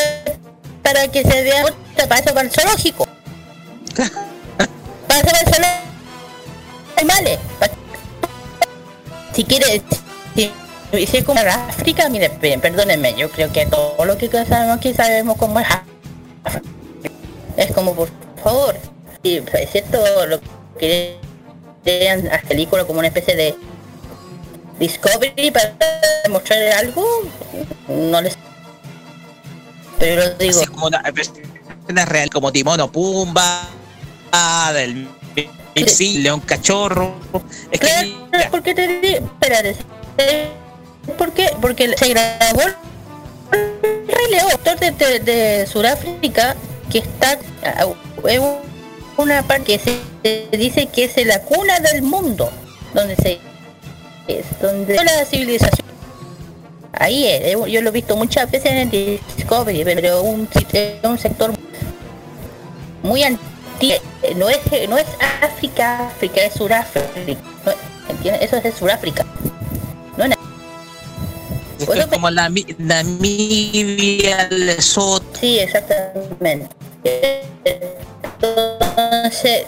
[0.83, 1.65] para que se vea
[1.95, 3.07] para eso va al zoológico.
[5.21, 5.67] zoológico.
[6.97, 7.39] Animales.
[9.33, 9.81] Si quiere,
[10.35, 10.51] si,
[11.05, 14.93] si es como África, mire, pe- perdónenme, yo creo que todo lo que sabemos aquí
[14.93, 15.67] sabemos cómo es.
[17.57, 18.09] Es como, por
[18.43, 18.75] favor,
[19.23, 20.39] si es cierto lo
[20.77, 21.17] que
[21.83, 23.55] crean las películas como una especie de
[24.79, 25.75] Discovery para
[26.23, 27.05] demostrar algo,
[27.87, 28.37] no les...
[29.99, 31.03] Pero digo, Así una
[31.85, 33.61] escena real como Timón o Pumba,
[34.73, 35.07] del
[35.87, 37.15] sí, León Cachorro.
[37.71, 39.75] Es que claro, porque te digo, espérate,
[40.17, 40.49] eh,
[41.17, 41.49] ¿por qué?
[41.61, 42.75] Porque se grabó el
[44.07, 46.55] Rey León, actor de, de, de Sudáfrica,
[46.89, 47.85] que está ah,
[48.25, 48.41] en
[49.17, 52.49] una parte que se dice que es la cuna del mundo,
[52.93, 53.39] donde se
[54.27, 55.87] es donde la civilización
[56.93, 60.47] ahí es, eh, yo lo he visto muchas veces en el Discovery pero un,
[61.03, 61.51] un sector
[63.01, 63.23] muy
[63.81, 64.37] antigua.
[64.37, 64.59] No es,
[64.89, 65.07] no es
[65.41, 67.41] África, África es Suráfrica.
[67.65, 67.73] No,
[68.09, 68.43] ¿entiendes?
[68.43, 69.25] Eso es de Suráfrica.
[70.17, 70.31] No es
[71.79, 75.25] es como la Mi- Namibia, Lesoto.
[75.39, 76.67] Sí, exactamente.
[78.41, 79.65] Entonces,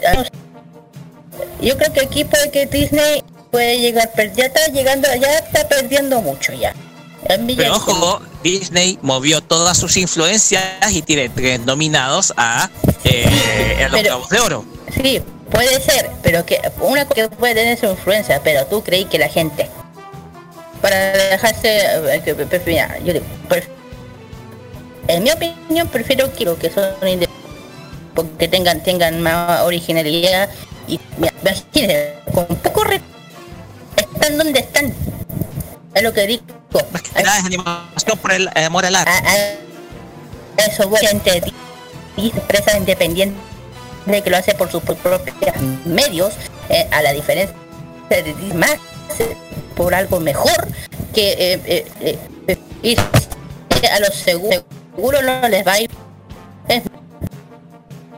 [1.60, 6.20] yo creo que aquí puede que Disney puede llegar, ya está llegando, ya está perdiendo
[6.22, 6.72] mucho ya.
[7.56, 10.62] Pero ojo, Disney movió todas sus influencias
[10.92, 12.68] y tiene tres nominados a,
[13.04, 14.64] eh, los Globos de Oro.
[14.94, 19.06] Sí, puede ser, pero que una cosa que puede tener su influencia, pero tú creí
[19.06, 19.68] que la gente
[20.82, 21.78] para dejarse
[22.14, 23.24] eh, que- que- mira, yo digo,
[25.08, 27.28] en mi opinión prefiero que los que son inde-
[28.14, 30.48] porque tengan tengan más originalidad
[30.86, 33.00] y mira, imagínate, con poco re-
[33.96, 34.92] están donde están.
[35.94, 36.42] Es lo que digo.
[37.14, 39.10] Es animación por el eh, amor al arte.
[39.10, 41.42] A, a- eso voy gente
[42.16, 43.36] empresa independiente
[44.22, 45.24] que lo hace por sus propios
[45.84, 46.34] medios
[46.68, 47.54] eh, a la diferencia
[48.08, 48.76] de más
[49.76, 50.68] por algo mejor
[51.12, 52.18] que eh,
[52.82, 52.96] y
[53.86, 54.62] a los seguros
[54.94, 55.90] seguro no les va a ir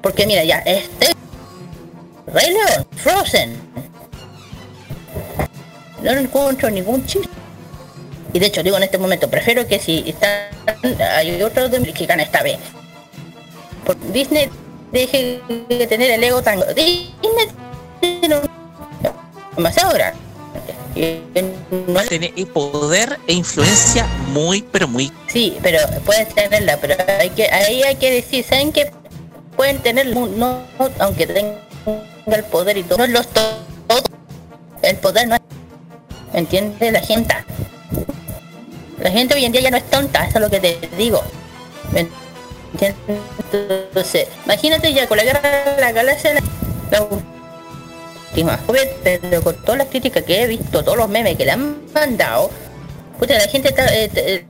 [0.02, 1.12] porque mira ya este
[2.26, 3.57] Rey León Frozen.
[6.02, 7.28] No encuentro ningún chiste
[8.33, 10.49] y de hecho digo en este momento prefiero que si están
[11.01, 12.59] hay otros de que ganan esta vez
[13.85, 14.49] por Disney
[14.93, 17.47] deje de tener el ego tan Disney
[18.01, 18.51] tiene un-
[19.57, 20.20] demasiado grande
[20.95, 21.20] Y
[21.89, 25.12] no Tiene poder e influencia muy, pero muy.
[25.29, 28.91] Sí, pero puedes tenerla, pero hay que, ahí hay que decir, ¿saben que
[29.57, 30.62] Pueden tener, no, no-
[30.99, 31.59] aunque tengan
[32.27, 34.03] el poder y todo, no los to- todo.
[34.83, 35.37] El poder no
[36.33, 36.91] ¿entiende?
[36.93, 37.35] La gente.
[39.01, 41.22] La gente hoy en día ya no es tonta, eso es lo que te digo.
[43.53, 45.40] Entonces, imagínate ya con la guerra
[45.74, 46.42] de la galaxia, la,
[46.90, 47.09] la
[48.32, 48.59] última,
[49.03, 52.51] pero con todas las críticas que he visto, todos los memes que le han mandado,
[53.18, 54.44] puta, la gente está, eh, eh,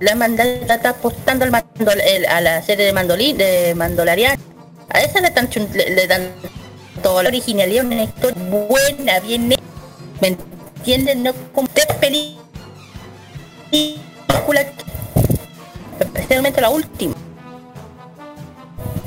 [0.00, 4.38] la manda está apostando al mandol- a la serie de mandolín de mandolarian
[4.90, 6.28] a esa le dan le, dan
[7.02, 9.56] toda la originalidad una historia buena bien me
[10.20, 11.86] entienden no como tres
[13.72, 14.66] películas
[15.98, 17.14] especialmente la última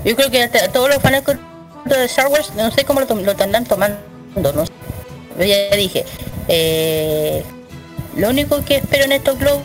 [0.04, 1.38] yo creo que todos los fanáticos
[1.86, 3.98] de Star Wars no sé cómo lo, lo tendrán tomando
[4.36, 4.72] no sé.
[5.40, 6.06] Ya dije
[6.48, 7.44] eh,
[8.16, 9.62] lo único que espero en estos globos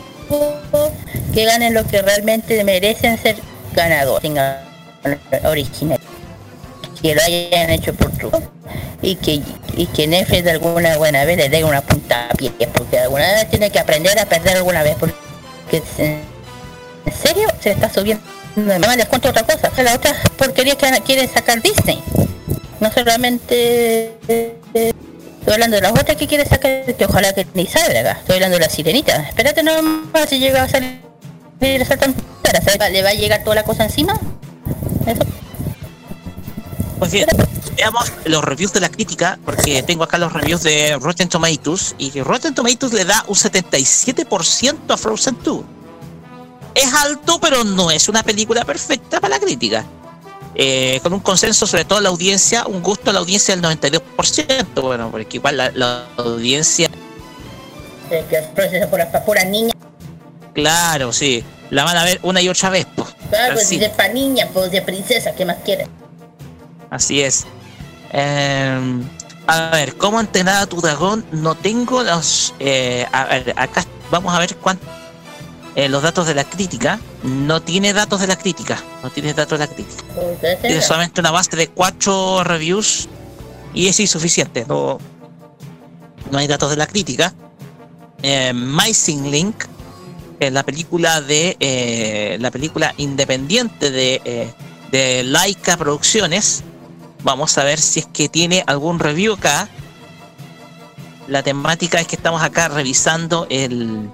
[1.33, 3.37] que ganen los que realmente merecen ser
[3.73, 4.57] ganadores tengan
[5.45, 5.99] original
[7.01, 8.41] que lo hayan hecho por truco
[9.01, 9.41] y que
[9.75, 13.25] y que Netflix de alguna buena vez le dé una punta a pie porque alguna
[13.33, 15.15] vez tiene que aprender a perder alguna vez porque
[15.97, 18.23] en serio se está subiendo
[18.55, 22.01] además les cuento otra cosa la otra porquería que quiere sacar Disney
[22.79, 24.17] no solamente
[25.41, 28.11] Estoy hablando de las otras que quiere sacar, que ojalá que ni salga.
[28.11, 29.23] Estoy hablando de la sirenita.
[29.23, 31.01] Espérate nomás si llega a salir.
[31.59, 34.13] ¿Le va a llegar toda la cosa encima?
[35.07, 35.23] Eso.
[37.01, 37.25] Pues bien,
[37.75, 42.21] veamos los reviews de la crítica, porque tengo acá los reviews de Rotten Tomatoes, y
[42.21, 45.63] Rotten Tomatoes le da un 77% a Frozen 2.
[46.75, 49.83] Es alto, pero no es una película perfecta para la crítica.
[50.53, 54.79] Eh, con un consenso sobre todo la audiencia, un gusto a la audiencia del 92%,
[54.83, 56.87] bueno, porque igual la, la audiencia,
[58.11, 59.73] Eh, que es por para puras niñas.
[60.53, 62.85] claro, sí, la van a ver una y otra vez.
[62.95, 63.79] Pues, Claro, pues Así.
[63.79, 65.87] de para niñas, pues de princesa, ¿qué más quieren?
[66.91, 67.47] Así es.
[68.11, 69.01] Eh,
[69.47, 71.25] a ver, ¿cómo entrenar a tu dragón?
[71.31, 72.53] No tengo los.
[72.59, 74.85] eh, a ver, acá vamos a ver cuánto.
[75.75, 76.99] los datos de la crítica.
[77.23, 78.77] No tiene datos de la crítica.
[79.01, 80.03] No tiene datos de la crítica.
[80.61, 83.09] Tiene solamente una base de cuatro reviews
[83.73, 84.65] y es insuficiente.
[84.67, 84.99] No,
[86.29, 87.33] no hay datos de la crítica.
[88.23, 89.55] Eh, Missing Link,
[90.39, 94.53] es la película de eh, la película independiente de, eh,
[94.91, 96.63] de Laika Producciones.
[97.23, 99.67] Vamos a ver si es que tiene algún review acá.
[101.27, 104.09] La temática es que estamos acá revisando el.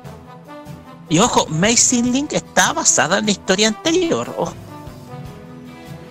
[1.10, 4.34] Y ojo, Missing Link está basada en la historia anterior.
[4.38, 4.54] Ojo.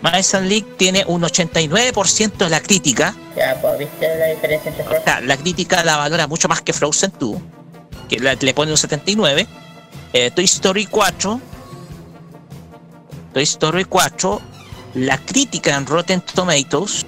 [0.02, 3.14] Missing Link tiene un 89% de la crítica.
[3.36, 6.72] Ya, pues, ¿viste la diferencia entre O sea, la crítica la valora mucho más que
[6.72, 7.36] Frozen 2,
[8.08, 9.46] que la- le pone un 79.
[10.14, 11.40] Eh, Toy Story 4.
[13.34, 14.40] Toy Story 4.
[14.96, 17.04] La crítica en Rotten Tomatoes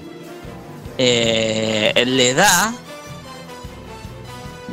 [0.99, 2.73] eh, le da.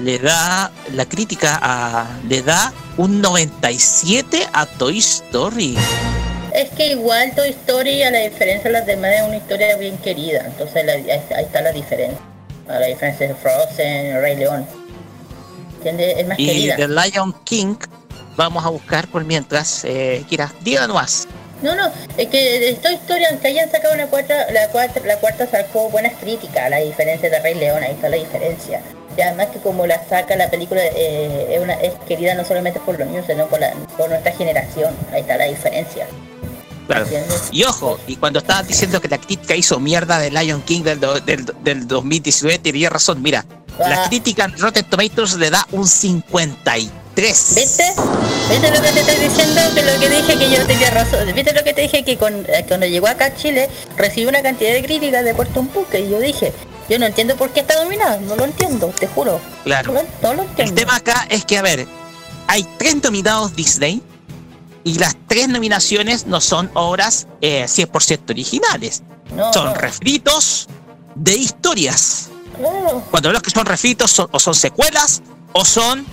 [0.02, 0.72] Le da.
[0.94, 5.78] La crítica a, le da un 97 a Toy Story.
[6.54, 9.98] es que igual Toy Story, a la diferencia de las demás, es una historia bien
[10.00, 10.44] querida.
[10.46, 12.20] Entonces la- ahí está la diferencia.
[12.68, 14.66] A la diferencia de Frozen, Rey León.
[15.78, 16.18] ¿Entiendes?
[16.18, 16.76] Es más Y querida.
[16.78, 17.76] The Lion King
[18.36, 20.26] vamos a buscar por mientras, eh,
[20.62, 21.28] díganos más.
[21.66, 25.18] No, no, es que de Toy Story, aunque hayan sacado una cuarta, la cuarta, la
[25.18, 28.82] cuarta sacó buenas críticas, a la diferencia de Rey León, ahí está la diferencia.
[29.18, 32.80] Y además que como la saca la película eh, es, una, es querida no solamente
[32.82, 36.06] por los niños, sino por, la, por nuestra generación, ahí está la diferencia.
[36.86, 37.08] Claro.
[37.52, 41.00] Y ojo, y cuando estabas diciendo que la crítica hizo mierda de Lion King del,
[41.00, 43.24] do- del, del 2019, tenía razón.
[43.24, 43.44] Mira,
[43.80, 44.08] la Ah.
[44.08, 46.90] crítica en Rotten Tomatoes le da un 53.
[47.16, 47.94] ¿Viste?
[48.50, 49.62] ¿Viste lo que te estoy diciendo?
[49.74, 51.34] Que lo que dije que yo tenía razón.
[51.34, 52.04] ¿Viste lo que te dije?
[52.04, 55.62] Que con- eh, cuando llegó acá a Chile recibió una cantidad de críticas de Puerto
[55.62, 56.52] Empuque y yo dije,
[56.90, 59.40] yo no entiendo por qué está dominada, no lo entiendo, te juro.
[59.64, 59.94] Claro.
[59.94, 60.74] No, lo- no lo entiendo.
[60.74, 61.88] El tema acá es que, a ver,
[62.48, 64.02] hay tres nominados Disney
[64.84, 69.04] y las tres nominaciones no son obras eh, 100% originales.
[69.34, 69.74] No, Son no.
[69.74, 70.68] refritos
[71.16, 72.30] de historias.
[73.10, 75.22] Cuando los que son refritos son, o son secuelas
[75.54, 76.06] o son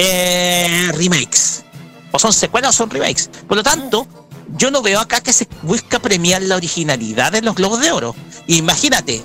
[0.00, 1.62] eh, remakes.
[2.12, 3.30] O son secuelas o son remakes.
[3.46, 4.06] Por lo tanto,
[4.56, 8.16] yo no veo acá que se busca premiar la originalidad de los Globos de Oro.
[8.46, 9.22] Imagínate,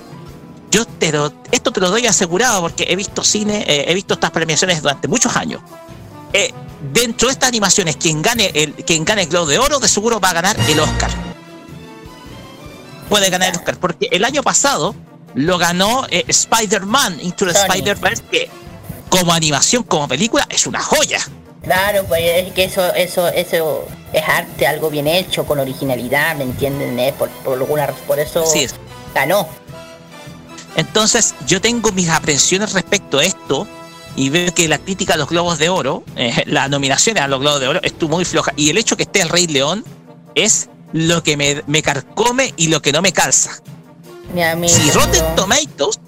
[0.70, 4.14] yo te lo, esto te lo doy asegurado porque he visto cine, eh, he visto
[4.14, 5.62] estas premiaciones durante muchos años.
[6.32, 6.52] Eh,
[6.92, 10.20] dentro de estas animaciones, quien gane el, quien gane el Globo de Oro, de seguro
[10.20, 11.10] va a ganar el Oscar.
[13.08, 14.94] Puede ganar el Oscar, porque el año pasado
[15.34, 17.52] lo ganó eh, Spider-Man Into the.
[17.52, 18.50] Spider-Verse, que
[19.08, 21.20] como animación, como película, es una joya.
[21.62, 26.44] Claro, pues es que eso, eso, eso es arte, algo bien hecho, con originalidad, ¿me
[26.44, 26.98] entienden?
[26.98, 28.44] Eh, Por, por alguna por eso
[29.14, 29.48] ganó.
[30.76, 33.66] Entonces, yo tengo mis aprensiones respecto a esto
[34.14, 37.40] y veo que la crítica a los Globos de Oro, eh, la nominación a los
[37.40, 38.52] Globos de Oro, estuvo muy floja.
[38.56, 39.84] Y el hecho que esté el Rey León
[40.34, 43.58] es lo que me, me carcome y lo que no me calza.
[44.32, 44.72] Mi amigo.
[44.74, 45.98] Si Rotten Tomatoes,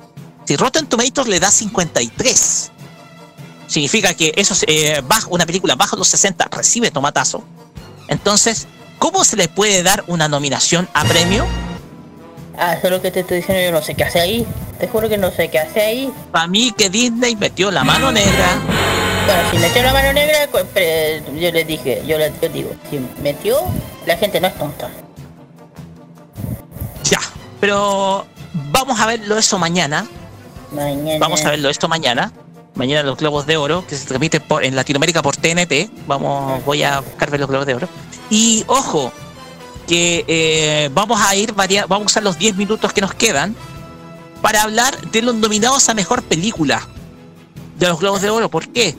[0.44, 2.70] si Rotten Tomatoes le da 53,
[3.68, 7.44] significa que eso es, eh, bajo, una película bajo los 60 recibe tomatazo.
[8.08, 8.66] Entonces,
[8.98, 11.46] ¿cómo se le puede dar una nominación a premio?
[12.58, 14.44] Ah, eso es lo que te estoy diciendo, yo no sé qué hace ahí.
[14.80, 16.12] Te juro que no sé qué hace ahí.
[16.32, 18.58] Para mí que Disney metió la mano negra.
[19.26, 22.98] Bueno, si metió la mano negra, pre- yo les dije, yo les yo digo, si
[23.22, 23.58] metió,
[24.06, 24.88] la gente no es tonta.
[27.04, 27.20] Ya,
[27.60, 28.26] pero
[28.72, 30.06] vamos a verlo eso mañana.
[30.72, 31.18] Mañana.
[31.20, 32.32] Vamos a verlo esto mañana.
[32.78, 35.90] Mañana los Globos de Oro, que se transmiten por- en Latinoamérica por TNT.
[36.06, 37.88] Vamos, voy a buscar ver los Globos de Oro.
[38.30, 39.12] Y ojo,
[39.86, 43.54] que eh, vamos a ir varia- vamos a usar los 10 minutos que nos quedan
[44.40, 46.86] para hablar de los nominados a mejor película
[47.78, 48.48] de los Globos de Oro.
[48.48, 48.96] ¿Por qué?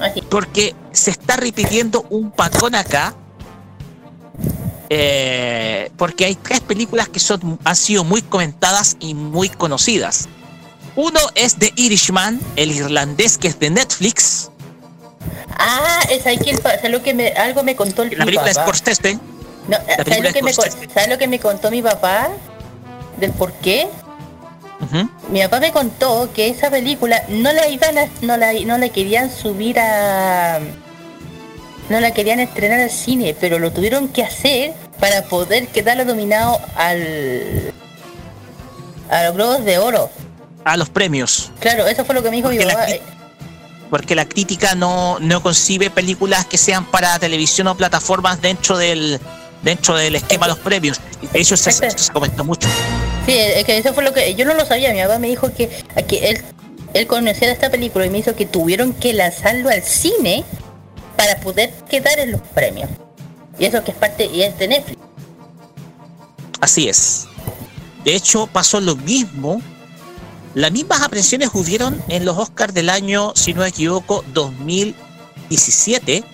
[0.00, 0.20] Así.
[0.22, 3.14] Porque se está repitiendo un patrón acá.
[4.90, 10.28] eh, porque hay tres películas que son, han sido muy comentadas y muy conocidas.
[10.96, 14.50] Uno es The Irishman, el irlandés que es de Netflix.
[15.58, 18.24] Ah, es ahí que el pa- ¿sabes lo que me, algo me contó el La
[18.24, 18.62] película papá?
[18.62, 19.18] Scorsese.
[19.68, 20.52] No, ¿sabes, lo que me.
[20.52, 22.28] ¿Sabes lo que me contó mi papá?
[23.18, 23.88] Del por qué.
[25.30, 28.88] Mi papá me contó que esa película no la iban a, no la, no la
[28.90, 30.60] querían subir a
[31.88, 36.60] no la querían estrenar al cine, pero lo tuvieron que hacer para poder quedar nominado
[36.76, 37.72] al
[39.10, 40.10] a los Globos de Oro.
[40.64, 41.50] A los premios.
[41.60, 42.92] Claro, eso fue lo que me dijo mi Porque la papá.
[43.90, 49.20] Porque la crítica no, no concibe películas que sean para televisión o plataformas dentro del
[49.62, 51.00] dentro del esquema de los premios.
[51.32, 52.02] Hecho, se, Exacto.
[52.02, 52.68] se comentó mucho.
[53.24, 54.92] Sí, es que eso fue lo que yo no lo sabía.
[54.92, 55.68] Mi papá me dijo que,
[56.06, 56.44] que él
[56.94, 60.44] él conocía de esta película y me hizo que tuvieron que lanzarlo al cine
[61.16, 62.88] para poder quedar en los premios.
[63.58, 64.98] Y eso que es parte y es de Netflix.
[66.60, 67.26] Así es.
[68.04, 69.60] De hecho, pasó lo mismo.
[70.54, 76.24] Las mismas aprensiones hubieron en los Oscars del año, si no me equivoco, 2017,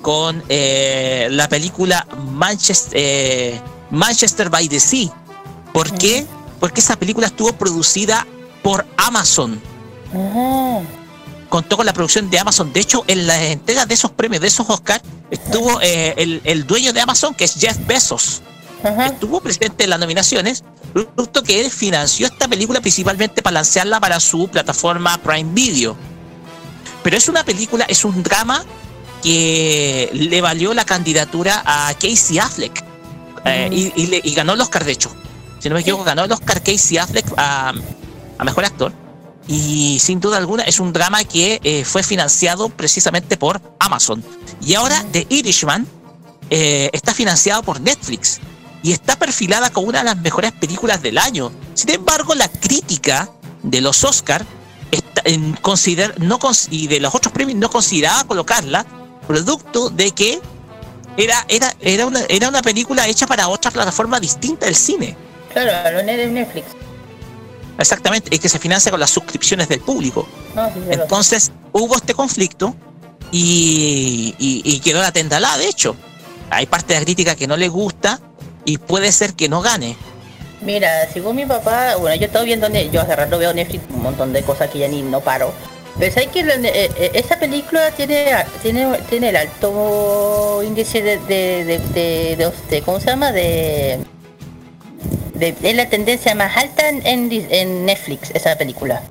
[0.00, 3.60] con eh, la película Manchester, eh,
[3.90, 5.10] Manchester by the Sea.
[5.72, 6.26] ¿Por qué?
[6.58, 8.26] Porque esa película estuvo producida
[8.62, 9.60] por Amazon.
[10.10, 10.80] Ajá.
[11.48, 12.72] Contó con la producción de Amazon.
[12.72, 16.66] De hecho, en la entrega de esos premios, de esos Oscars, estuvo eh, el, el
[16.66, 18.42] dueño de Amazon, que es Jeff Bezos
[18.82, 19.06] Ajá.
[19.06, 24.20] estuvo presente en las nominaciones, producto que él financió esta película principalmente para lanzarla para
[24.20, 25.96] su plataforma Prime Video.
[27.02, 28.64] Pero es una película, es un drama
[29.22, 32.84] que le valió la candidatura a Casey Affleck
[33.44, 35.10] eh, y, y le- y ganó el Oscar, de hecho.
[35.60, 37.72] Si no me equivoco, ganó el Oscar Casey Affleck a,
[38.38, 38.92] a Mejor Actor.
[39.48, 44.22] Y sin duda alguna es un drama que eh, fue financiado precisamente por Amazon.
[44.64, 45.86] Y ahora The Irishman
[46.50, 48.40] eh, está financiado por Netflix
[48.82, 51.52] y está perfilada como una de las mejores películas del año.
[51.74, 53.28] Sin embargo, la crítica
[53.62, 54.44] de los Oscar
[54.90, 58.84] está en consider, no cons- y de los otros premios no consideraba colocarla
[59.26, 60.40] producto de que
[61.16, 65.16] era, era, era, una, era una película hecha para otra plataforma distinta del cine.
[65.52, 66.66] Claro, lo de Netflix.
[67.78, 70.26] Exactamente, es que se financia con las suscripciones del público.
[70.54, 72.74] No, sí, Entonces hubo este conflicto
[73.30, 75.96] y, y- y quedó la tendalada, de hecho.
[76.50, 78.20] Hay parte de la crítica que no le gusta
[78.64, 79.96] y puede ser que no gane.
[80.60, 84.32] Mira, según mi papá, bueno, yo estoy viendo, yo hace rato veo Netflix, un montón
[84.32, 85.52] de cosas que ya ni no paro.
[85.98, 88.32] Pero sabes que eh, eh, esa película tiene
[88.62, 93.30] tiene tiene el alto índice de de, de, de- ¿cómo se llama?
[93.32, 93.98] De,
[95.38, 99.02] es la tendencia más alta en, en, en Netflix esa película.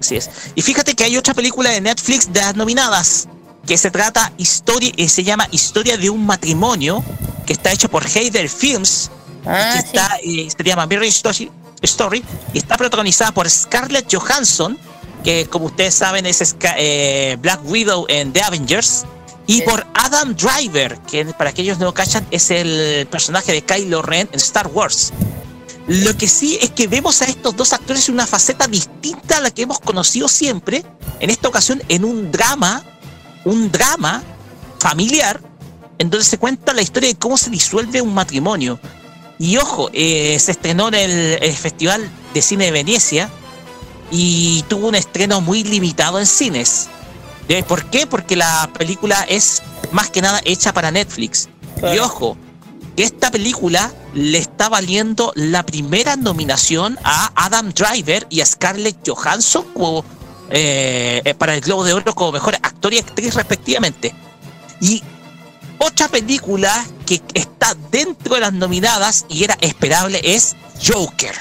[0.00, 0.30] Así es.
[0.54, 3.28] Y fíjate que hay otra película de Netflix de las nominadas
[3.66, 7.02] que se trata historia, eh, se llama Historia de un matrimonio,
[7.46, 9.10] que está hecho por Heider Films,
[9.44, 9.86] Ah, que sí.
[9.86, 11.50] está, eh, se llama Marriage Story,
[11.82, 14.78] Story, y está protagonizada por Scarlett Johansson,
[15.22, 19.04] que como ustedes saben es eh, Black Widow en The Avengers,
[19.48, 19.62] y Sí.
[19.62, 24.02] por Adam Driver, que para aquellos que no lo cachan es el personaje de Kylo
[24.02, 25.12] Ren en Star Wars.
[25.86, 29.40] Lo que sí es que vemos a estos dos actores en una faceta distinta a
[29.40, 30.84] la que hemos conocido siempre,
[31.20, 32.84] en esta ocasión en un drama,
[33.46, 34.22] un drama
[34.80, 35.40] familiar,
[35.98, 38.78] en donde se cuenta la historia de cómo se disuelve un matrimonio.
[39.38, 43.30] Y ojo, eh, se estrenó en el, el Festival de Cine de Venecia
[44.10, 46.88] y tuvo un estreno muy limitado en cines.
[47.46, 48.06] ¿De ¿Por qué?
[48.06, 51.48] Porque la película es más que nada hecha para Netflix.
[51.94, 52.36] Y ojo,
[52.96, 58.96] que esta película le está valiendo la primera nominación a Adam Driver y a Scarlett
[59.06, 60.04] Johansson como,
[60.50, 64.14] eh, para el Globo de Oro como mejor actor y actriz respectivamente.
[64.80, 65.02] Y
[65.78, 71.34] otra película que está dentro de las nominadas y era esperable es Joker.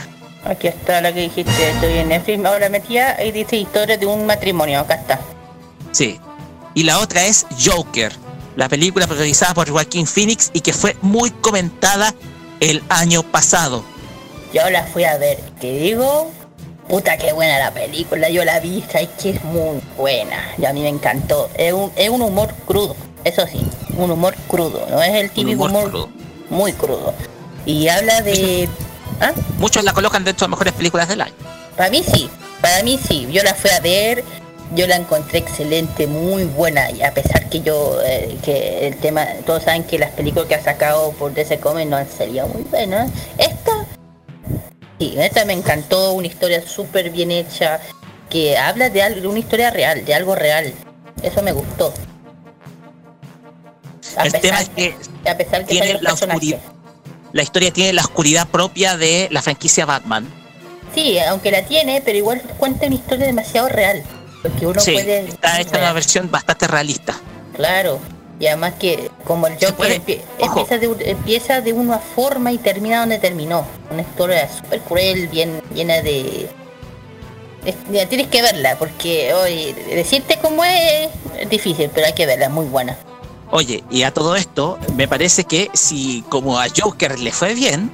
[0.43, 4.25] Aquí está la que dijiste, estoy en Netflix, ahora metía y dice historia de un
[4.25, 5.19] matrimonio, acá está.
[5.91, 6.19] Sí.
[6.75, 8.13] Y la otra es Joker,
[8.55, 12.13] la película protagonizada por Joaquín Phoenix y que fue muy comentada
[12.59, 13.83] el año pasado.
[14.53, 16.31] Yo la fui a ver, que digo,
[16.87, 20.73] puta que buena la película, yo la vi, es que es muy buena, y a
[20.73, 21.49] mí me encantó.
[21.55, 23.65] Es un, es un humor crudo, eso sí,
[23.97, 26.09] un humor crudo, no es el típico humor humor, crudo.
[26.49, 27.13] muy crudo.
[27.65, 28.69] Y habla de...
[29.19, 29.33] ¿Ah?
[29.57, 31.33] Muchos la colocan dentro de las mejores películas del año.
[31.75, 32.29] Para mí sí,
[32.61, 34.23] para mí sí, yo la fui a ver,
[34.73, 39.25] yo la encontré excelente, muy buena, y a pesar que yo, eh, que el tema,
[39.45, 42.07] todos saben que las películas que ha sacado por DC Comics no han
[42.51, 43.84] muy buenas, esta,
[44.99, 47.79] sí, esta me encantó, una historia súper bien hecha,
[48.29, 50.73] que habla de, algo, de una historia real, de algo real,
[51.21, 51.93] eso me gustó.
[54.17, 54.95] A El pesar, tema es que
[55.29, 56.37] a pesar que tiene la personaje.
[56.37, 56.59] oscuridad.
[57.33, 60.27] la historia tiene la oscuridad propia de la franquicia Batman.
[60.93, 64.03] Sí, aunque la tiene, pero igual cuenta una historia demasiado real.
[64.41, 65.27] Porque uno sí, puede...
[65.27, 67.15] está hecha una versión bastante realista.
[67.55, 67.99] Claro.
[68.39, 70.59] Y además que como el Joker puede- empie- ojo.
[70.59, 73.65] empieza, de, empieza de una forma y termina donde terminó.
[73.89, 76.49] Una historia súper cruel, bien llena de...
[77.65, 81.09] es- mira, tienes que verla, porque hoy decirte cómo es
[81.39, 82.97] es difícil, pero hay que verla, es muy buena.
[83.51, 87.89] Oye, y a todo esto, me parece que si como a Joker le fue bien,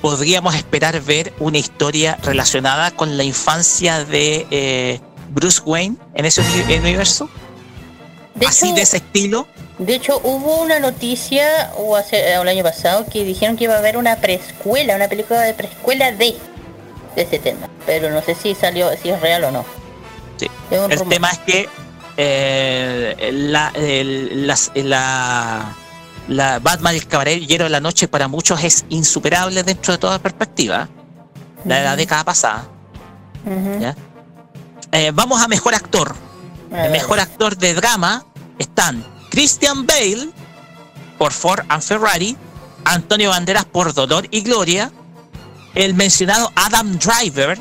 [0.00, 6.40] podríamos esperar ver una historia relacionada con la infancia de eh, Bruce Wayne en ese
[6.42, 7.30] uni- universo.
[8.34, 9.46] De Así hecho, de ese estilo.
[9.78, 13.78] de hecho, hubo una noticia o hace, el año pasado que dijeron que iba a
[13.78, 16.36] haber una preescuela, una película de preescuela de,
[17.14, 17.68] de ese tema.
[17.84, 19.64] Pero no sé si salió, si es real o no.
[20.38, 20.48] Sí.
[20.70, 21.68] El tema es que
[22.16, 25.74] eh, la, el- las- la,
[26.28, 30.88] la Batman el Caballero de la Noche para muchos es insuperable dentro de toda perspectiva.
[31.64, 32.64] La de la década pasada.
[34.92, 36.14] Eh, vamos a mejor actor.
[36.72, 36.90] Ver.
[36.90, 38.24] mejor actor de drama
[38.58, 40.30] están Christian Bale
[41.18, 42.36] por Ford and Ferrari,
[42.84, 44.90] Antonio Banderas por Dolor y Gloria,
[45.74, 47.60] el mencionado Adam Driver,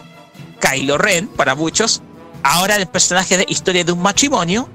[0.59, 2.01] Kylo Ren para muchos,
[2.43, 4.68] ahora el personaje de Historia de un matrimonio,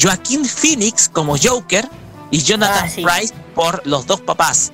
[0.00, 1.88] Joaquín Phoenix como Joker
[2.30, 3.02] y Jonathan Ah, sí.
[3.04, 4.72] Price por Los dos papás.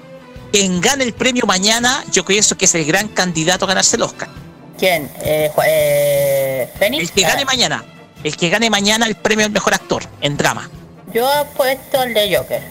[0.52, 4.02] Quien gane el premio mañana, yo pienso que es el gran candidato a ganarse el
[4.02, 4.28] Oscar.
[4.78, 5.10] ¿Quién?
[5.22, 6.72] Eh, eh.
[6.80, 7.84] El que Ah, gane mañana.
[8.24, 10.68] El que gane mañana el premio al mejor actor en drama.
[11.12, 12.62] Yo he puesto el de Joker.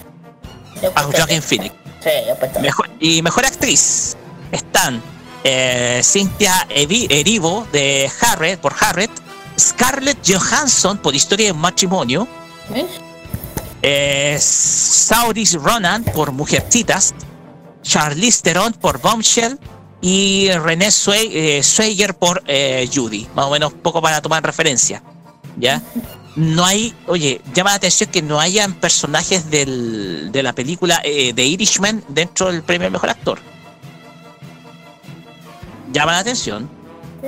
[0.95, 1.41] A Joaquin.
[1.41, 1.73] Phoenix.
[2.03, 4.17] Sí, yo he puesto Mejor, y mejor actriz
[4.51, 5.01] están
[5.43, 9.11] eh, Cynthia Erivo de Harriet por Harriet,
[9.57, 12.27] Scarlett Johansson por Historia de matrimonio,
[12.69, 12.85] ¿Ves?
[13.81, 17.13] eh, Sauris Ronan por Mujercitas,
[17.83, 19.59] Charlize Theron por Bombshell
[20.01, 21.61] y René Sway,
[22.19, 22.43] por
[22.93, 25.01] Judy, más o menos poco para tomar referencia,
[25.57, 25.81] ¿ya?
[26.35, 31.33] no hay, oye, llama la atención que no hayan personajes del, de la película eh,
[31.33, 33.39] de Irishman dentro del premio al mejor actor.
[35.91, 36.69] Llama la atención,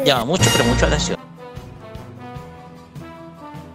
[0.03, 1.19] llama mucho, pero mucho la atención.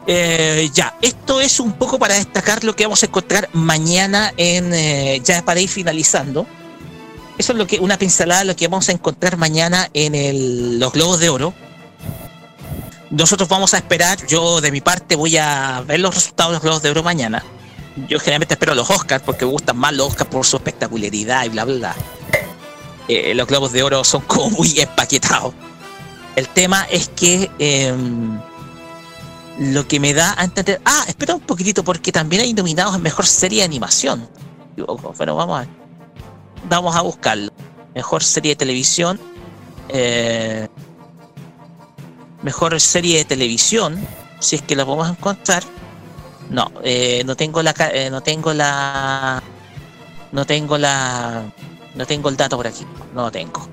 [0.06, 4.74] Eh, ya, esto es un poco para destacar lo que vamos a encontrar mañana en,
[4.74, 6.46] eh, ya para ir finalizando.
[7.38, 10.80] Eso es lo que, una pincelada de lo que vamos a encontrar mañana en el,
[10.80, 11.54] los Globos de Oro
[13.10, 16.62] nosotros vamos a esperar, yo de mi parte voy a ver los resultados de los
[16.62, 17.44] Globos de Oro mañana.
[18.08, 21.48] Yo generalmente espero los Oscars porque me gustan más los Oscars por su espectacularidad y
[21.48, 21.96] bla, bla, bla.
[23.08, 25.52] Eh, los Globos de Oro son como muy empaquetados.
[26.36, 28.40] El tema es que em,
[29.58, 30.80] lo que me da a entender.
[30.84, 34.28] Ah, espera un poquitito porque también hay nominados en mejor serie de animación.
[35.16, 35.66] Bueno, vamos a,
[36.68, 37.52] vamos a buscarlo.
[37.92, 39.18] Mejor serie de televisión.
[39.88, 40.68] Eh,
[42.42, 43.98] mejor serie de televisión,
[44.38, 45.62] si es que la podemos encontrar.
[46.48, 49.42] No, eh, no tengo la, eh, no tengo la,
[50.32, 51.44] no tengo la,
[51.94, 52.84] no tengo el dato por aquí,
[53.14, 53.68] no lo tengo.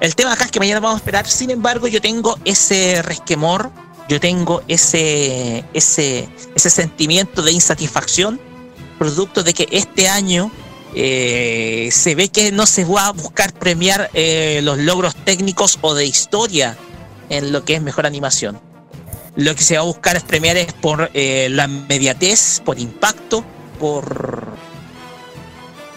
[0.00, 1.26] El tema acá es que mañana vamos a esperar.
[1.26, 3.70] Sin embargo, yo tengo ese resquemor,
[4.08, 8.40] yo tengo ese, ese, ese sentimiento de insatisfacción,
[8.98, 10.50] producto de que este año
[10.94, 14.10] eh, se ve que no se va a buscar premiar
[14.62, 16.76] los logros técnicos o de historia
[17.28, 18.60] en lo que es mejor animación.
[19.36, 23.44] Lo que se va a buscar es premiar es por eh, la mediatez, por impacto,
[23.78, 24.48] por,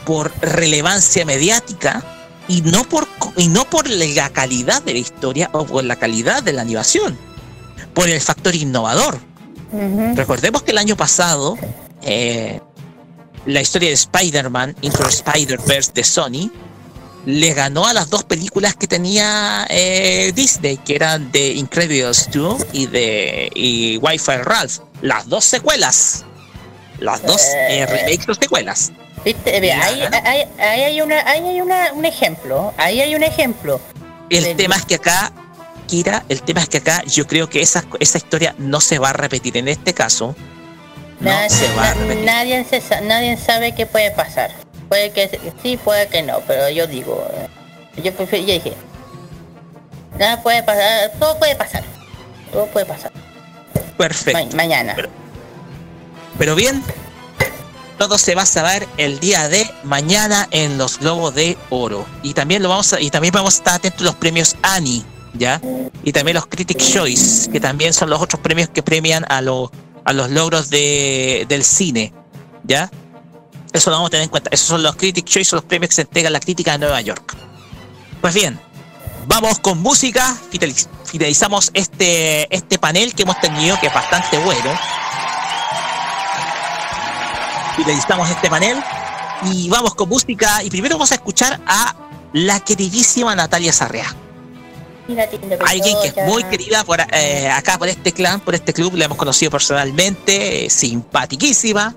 [0.06, 2.04] por relevancia mediática
[2.48, 3.08] y no por,
[3.38, 7.18] y no por la calidad de la historia o por la calidad de la animación,
[7.94, 9.20] por el factor innovador.
[10.16, 11.58] Recordemos que el año pasado
[12.02, 12.60] eh,
[13.46, 16.52] la historia de Spider-Man, Into Spider-Verse de Sony,
[17.26, 22.68] le ganó a las dos películas que tenía eh, Disney, que eran de Incredibles 2
[22.74, 24.80] y de y Wi-Fi Ralph.
[25.02, 26.26] Las dos secuelas.
[27.00, 28.92] Las dos eh, remakes o secuelas.
[29.24, 29.56] ¿Viste?
[29.72, 30.02] Ahí,
[30.58, 32.74] hay, una, ahí hay una, un ejemplo.
[32.78, 33.80] Ahí hay un ejemplo.
[34.30, 35.32] El tema es que acá,
[35.88, 39.10] Kira, el tema es que acá yo creo que esa, esa historia no se va
[39.10, 40.36] a repetir en este caso.
[41.20, 42.26] No se va a repetir.
[42.26, 42.66] Nadie,
[43.04, 44.52] nadie sabe qué puede pasar.
[44.92, 47.26] Puede que sí, puede que no, pero yo digo,
[48.04, 48.74] yo prefiero, yo dije,
[50.20, 51.82] nada puede pasar, todo puede pasar,
[52.52, 53.10] todo puede pasar.
[53.98, 54.54] Perfecto.
[54.58, 54.98] mañana.
[56.38, 56.84] Pero, bien,
[57.98, 62.06] todo se va a saber el día de mañana en los Globos de Oro.
[62.22, 65.06] Y también lo vamos a, y también vamos a estar atentos a los premios Annie,
[65.36, 65.62] ¿ya?
[66.04, 69.70] Y también los Critic Choice, que también son los otros premios que premian a los
[70.04, 72.12] a los logros de, del cine,
[72.66, 72.92] ¿ya?
[73.74, 74.50] Eso lo vamos a tener en cuenta.
[74.52, 77.36] Esos son los Critic Choice, los premios que se entregan la crítica de Nueva York.
[78.20, 78.60] Pues bien,
[79.28, 80.38] vamos con música.
[81.06, 84.72] Finalizamos este, este panel que hemos tenido, que es bastante bueno.
[87.78, 88.78] Finalizamos este panel
[89.46, 90.64] y vamos con música.
[90.64, 91.96] Y primero vamos a escuchar a
[92.34, 94.16] la queridísima Natalia Sarrea.
[95.68, 99.06] Alguien que es muy querida por, eh, acá por este clan, por este club, la
[99.06, 101.96] hemos conocido personalmente, eh, simpaticísima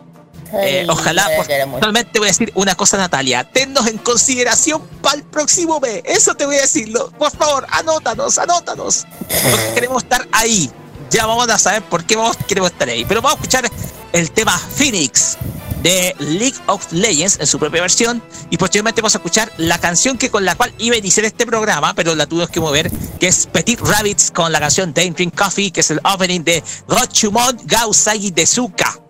[0.53, 1.29] eh, ojalá,
[1.73, 3.45] totalmente voy a decir una cosa, Natalia.
[3.45, 6.03] Tennos en consideración para el próximo mes.
[6.05, 7.11] Eso te voy a decirlo.
[7.19, 9.07] Por favor, anótanos, anótanos.
[9.21, 10.71] Porque queremos estar ahí.
[11.11, 13.05] Ya vamos a saber por qué vamos, queremos estar ahí.
[13.05, 13.71] Pero vamos a escuchar
[14.13, 15.37] el tema Phoenix
[15.85, 18.23] de League of Legends en su propia versión.
[18.51, 21.47] Y posteriormente vamos a escuchar la canción que con la cual iba a iniciar este
[21.47, 22.91] programa, pero la tuvimos que mover,
[23.21, 27.61] que es Petit Rabbits con la canción Drink Coffee, que es el opening de Gochumon
[27.65, 29.04] Gausagi de Suka.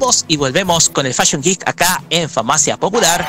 [0.00, 3.20] Vamos y volvemos con el Fashion Geek acá en Farmacia Popular.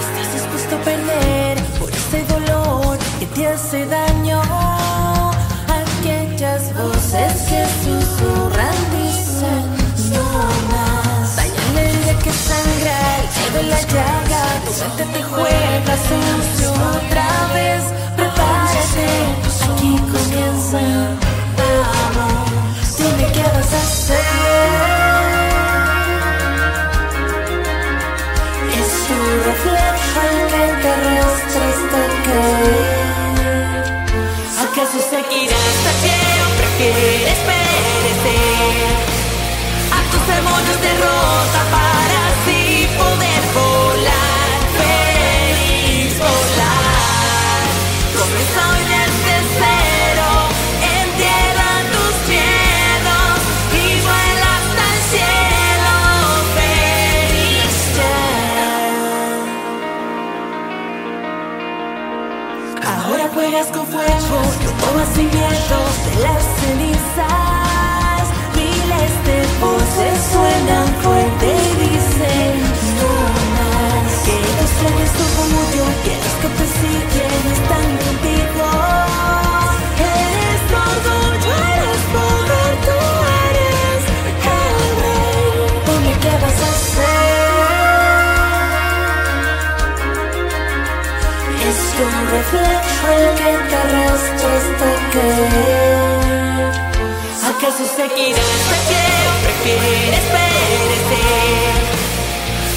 [0.00, 4.23] Estás dispuesto a perder por ese dolor que te hace daño.
[13.66, 17.82] La llaga, tu mente te juega sucio otra vez.
[18.16, 19.08] Prepárate,
[19.64, 20.82] aquí comienza.
[21.58, 24.24] Vamos, dime qué vas a hacer.
[28.80, 33.04] Es tu reflejo el que te arrastra hasta caer.
[34.64, 38.86] ¿Acaso seguirás pie o prefieres perecer?
[39.96, 42.03] A tus demonios derrota para
[63.62, 68.24] fuego, yo tomo sin miedo de las cenizas.
[68.56, 72.54] Miles de voces suenan fuerte y dicen
[72.98, 73.14] no
[73.54, 74.10] más.
[74.26, 78.66] Que tú seres tú como yo, que los que te siguen están contigo.
[80.02, 81.12] Eres todo,
[81.44, 82.98] tú eres poder, tú
[83.46, 84.00] eres
[84.58, 85.46] el rey.
[85.86, 87.14] Dime qué vas a hacer.
[91.68, 96.24] Es un reflejo el que te arrastra hasta caer.
[97.50, 101.76] ¿Acaso seguirás pie o prefieres perecer?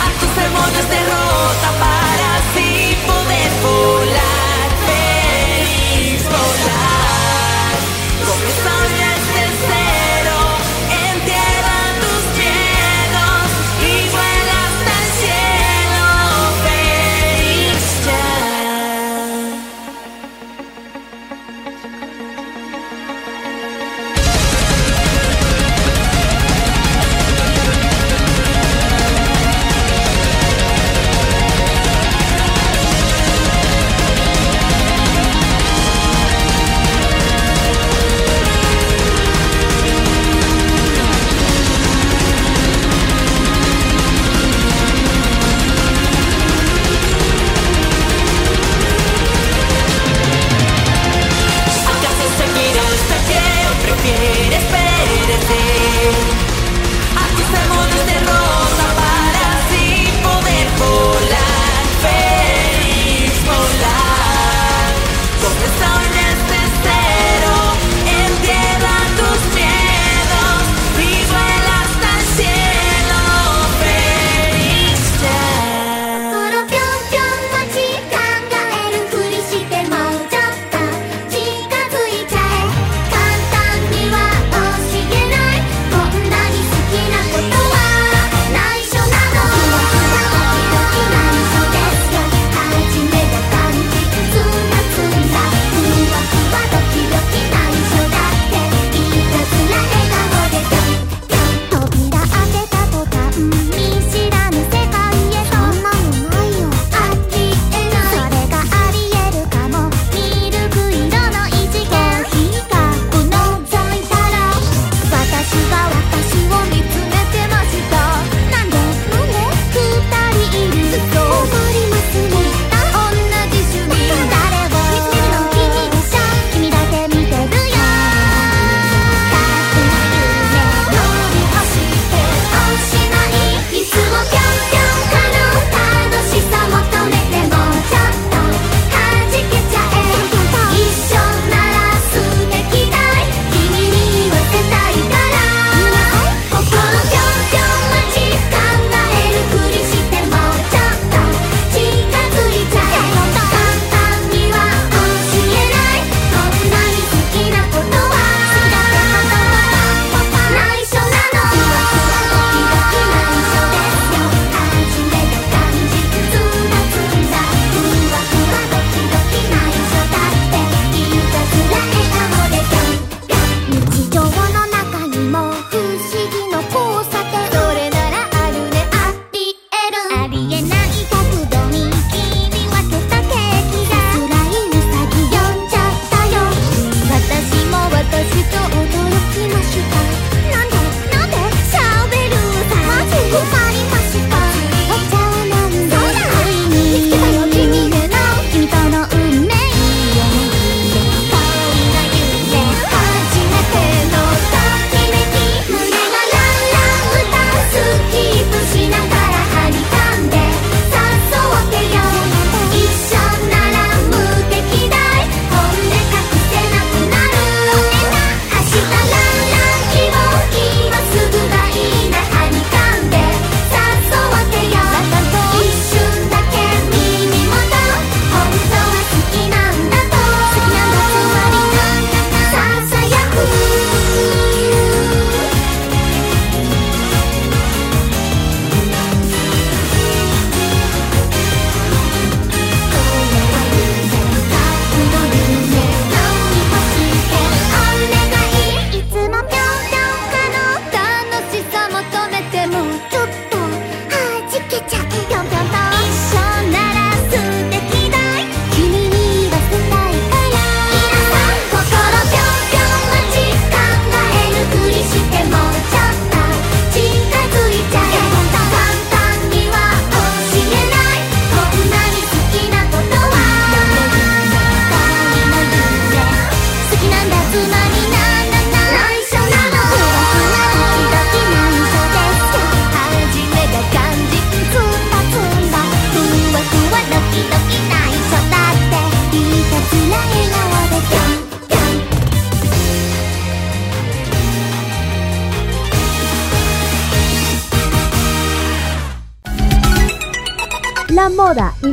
[0.06, 2.70] A tus demonios derrota para así
[3.08, 4.27] poder volar,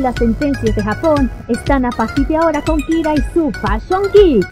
[0.05, 4.45] las tendencias de Japón están a partir de ahora con Kira y su Fashion Geek.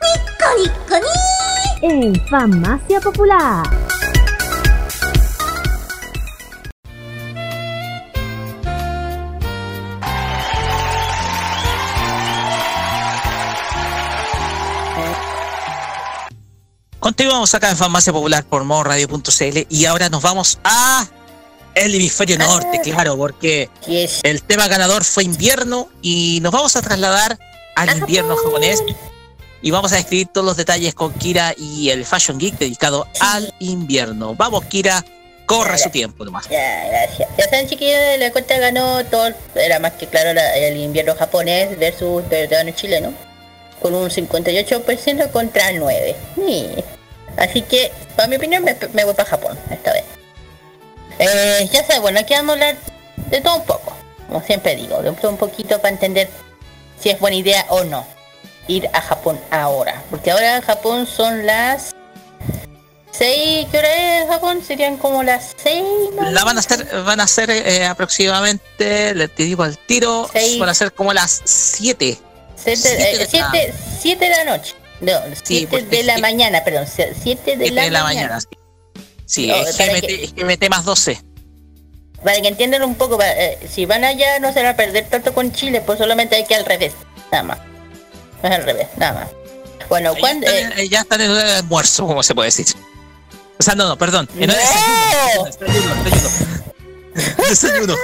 [1.83, 3.63] En Farmacia Popular.
[16.99, 21.05] Continuamos acá en Farmacia Popular por modoradio.cl y ahora nos vamos a
[21.85, 23.69] el hemisferio norte, claro, porque
[24.23, 27.37] el tema ganador fue invierno y nos vamos a trasladar
[27.75, 28.83] al invierno japonés
[29.61, 33.53] y vamos a describir todos los detalles con Kira y el Fashion Geek dedicado al
[33.59, 34.35] invierno.
[34.35, 35.03] Vamos, Kira,
[35.45, 36.49] corre su tiempo nomás.
[36.49, 37.29] Ya, gracias.
[37.37, 41.77] Ya saben, chiquillos, la cuenta ganó todo, era más que claro la- el invierno japonés
[41.79, 43.13] versus el verano chileno,
[43.81, 46.15] con un 58% contra el 9%.
[46.35, 46.67] Sí.
[47.37, 50.02] Así que, para mi opinión, me, me voy para Japón esta vez.
[51.19, 52.75] Eh, ya saben, bueno, aquí vamos a hablar
[53.29, 53.95] de todo un poco,
[54.27, 56.29] como siempre digo, de todo un poquito para entender
[56.99, 58.05] si es buena idea o no
[58.67, 60.01] ir a Japón ahora.
[60.09, 61.93] Porque ahora en Japón son las
[63.11, 64.63] 6, ¿qué hora es en Japón?
[64.65, 65.83] Serían como las 6.
[66.31, 70.57] La van a hacer, van a ser eh, aproximadamente, le te digo al tiro, Seis.
[70.59, 72.17] van a ser como las 7.
[72.55, 73.51] Siete de 7 la-
[74.01, 74.73] siete de la noche.
[75.01, 75.11] No,
[75.43, 76.85] 7 porque de la mañana, perdón.
[76.87, 78.29] 7 de, la, de la mañana.
[78.29, 78.41] mañana.
[78.41, 78.47] Sí,
[79.33, 81.19] Sí, No, es, GMT, que- es GMT más 12.
[82.23, 85.09] Para que entiendan un poco, para- eh, si van allá no se van a perder
[85.09, 86.93] tanto con Chile, pues solamente hay que al revés.
[87.31, 87.57] Nada más.
[88.43, 89.29] No es al revés, nada más.
[89.89, 90.45] Bueno, cuando...
[90.47, 92.67] en- ya están en de almuerzo, como se puede decir.
[93.59, 94.29] O sea, no, no, perdón.
[94.37, 94.53] En ¡No!
[94.53, 95.45] desayuno.
[95.45, 96.63] Desayuno, desayuno.
[97.49, 97.95] Desayuno.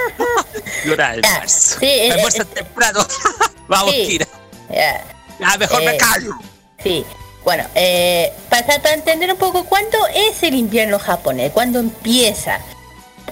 [0.86, 1.78] Y hora de Ya, almuerzo.
[1.80, 3.08] sí, eh, eh, temprano.
[3.68, 4.08] Vamos, sí.
[4.08, 4.28] Kira.
[4.72, 5.04] ya,
[5.40, 6.32] Ya, mejor me Eh, callo.
[6.84, 7.06] Sí,
[7.44, 12.60] bueno, eh, para, entender un poco cuándo es el invierno japonés, cuándo empieza.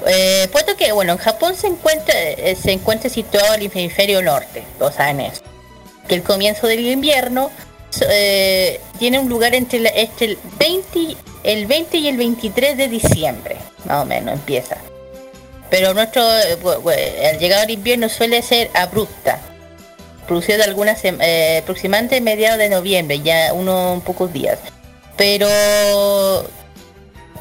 [0.05, 4.63] Eh, puesto que, bueno, en Japón se encuentra, eh, se encuentra situado el hemisferio norte,
[4.79, 5.41] lo saben eso.
[6.07, 7.51] Que el comienzo del invierno
[8.09, 12.87] eh, tiene un lugar entre, la- el, 20, y- el 20 y el 23 de
[12.87, 14.77] diciembre, más o menos empieza.
[15.69, 19.39] Pero nuestro, el llegado al invierno suele ser abrupta,
[20.27, 24.59] producido de algunas eh, aproximadamente mediados de noviembre, ya unos pocos días.
[25.15, 25.47] Pero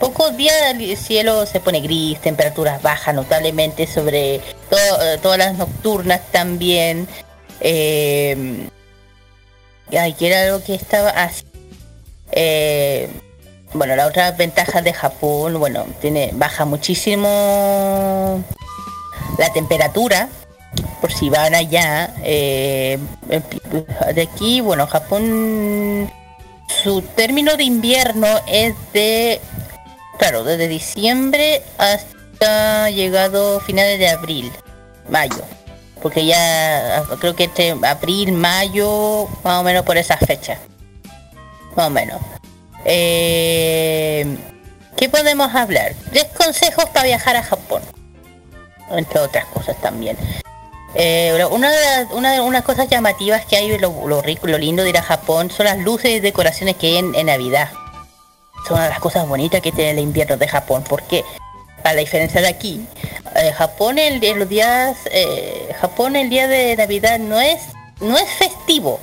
[0.00, 4.40] pocos días el cielo se pone gris, temperaturas bajas notablemente sobre
[4.70, 7.06] to- eh, todas las nocturnas también.
[7.60, 8.68] Eh,
[9.98, 11.44] ay, que era algo que estaba así.
[12.32, 13.08] Eh,
[13.72, 18.42] bueno, la otra ventaja de Japón, bueno, tiene baja muchísimo
[19.38, 20.28] la temperatura
[21.00, 22.98] por si van allá eh,
[24.14, 26.10] de aquí bueno Japón
[26.82, 29.40] su término de invierno es de
[30.18, 34.52] claro desde diciembre hasta llegado finales de abril
[35.08, 35.42] mayo
[36.02, 40.58] porque ya creo que este abril mayo más o menos por esa fecha
[41.76, 42.20] más o menos
[42.88, 44.24] Eh,
[44.96, 45.94] ¿qué podemos hablar?
[46.12, 47.82] tres consejos para viajar a Japón
[48.90, 50.16] entre otras cosas también
[50.98, 54.88] eh, una de las unas cosas llamativas que hay, lo, lo rico, lo lindo de
[54.90, 57.70] ir a Japón, son las luces y decoraciones que hay en, Navidad.
[58.66, 60.82] Son una de las cosas bonitas que tiene el invierno de Japón.
[60.88, 61.22] porque
[61.82, 62.86] Para diferencia de aquí,
[63.34, 67.60] eh, Japón el, los días, eh, Japón el día de Navidad no es,
[68.00, 68.98] no es festivo.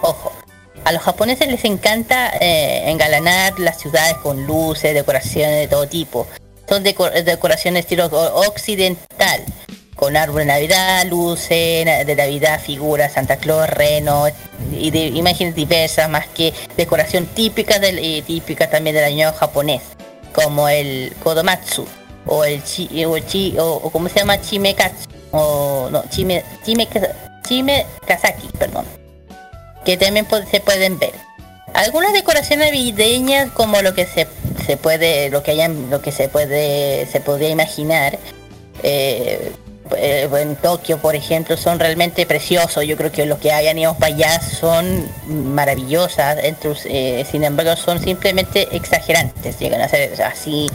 [0.00, 0.32] Ojo.
[0.84, 6.26] A los japoneses les encanta engalanar las ciudades con luces, decoraciones de todo tipo.
[6.68, 9.44] Son deco- decoraciones estilo occidental
[10.04, 11.48] con árbol de Navidad, luces
[12.06, 14.26] de Navidad, figuras, Santa Claus, reno
[14.70, 19.80] y de imágenes diversas, más que decoración típica del y típica también del año japonés,
[20.34, 21.86] como el Kodomatsu
[22.26, 26.86] o el chi, o, chi- o, como se llama Chimekatsu o no Chime Chime
[27.48, 28.84] Chime Kazaki, perdón,
[29.86, 31.12] que también se pueden ver.
[31.72, 34.28] Algunas decoraciones navideñas como lo que se,
[34.66, 38.18] se puede lo que hayan lo que se puede se podría imaginar
[38.82, 39.50] eh,
[39.96, 42.84] eh, en Tokio, por ejemplo, son realmente preciosos.
[42.86, 46.38] Yo creo que los que hayan ido para allá son maravillosas.
[46.42, 49.58] Entre, eh, sin embargo, son simplemente exagerantes.
[49.58, 50.70] Llegan a ser así.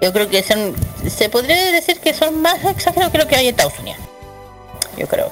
[0.00, 0.74] Yo creo que son,
[1.08, 4.00] se podría decir que son más exagerados que lo que hay en Estados Unidos.
[4.96, 5.30] Yo creo.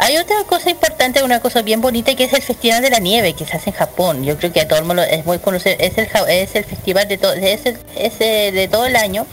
[0.00, 3.32] Hay otra cosa importante, una cosa bien bonita que es el Festival de la Nieve
[3.32, 4.22] que se hace en Japón.
[4.24, 5.74] Yo creo que a todo el mundo es muy conocido.
[5.80, 9.26] Es el, es el festival de todo, es el- es de todo el año.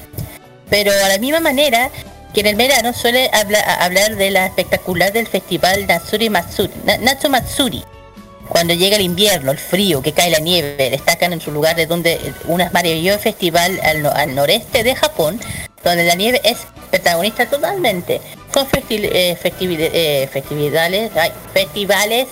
[0.69, 1.91] Pero a la misma manera
[2.35, 7.81] que en el verano suele hablar de la espectacular del festival Natsuri Matsuri, Na- Matsuri.
[8.49, 11.85] Cuando llega el invierno, el frío, que cae la nieve, destacan en su lugar de
[11.85, 15.39] donde un maravilloso festival al, no- al noreste de Japón,
[15.81, 16.57] donde la nieve es
[16.91, 18.19] protagonista totalmente.
[18.53, 21.11] Son festi- eh, eh, festividades,
[21.53, 22.27] festivales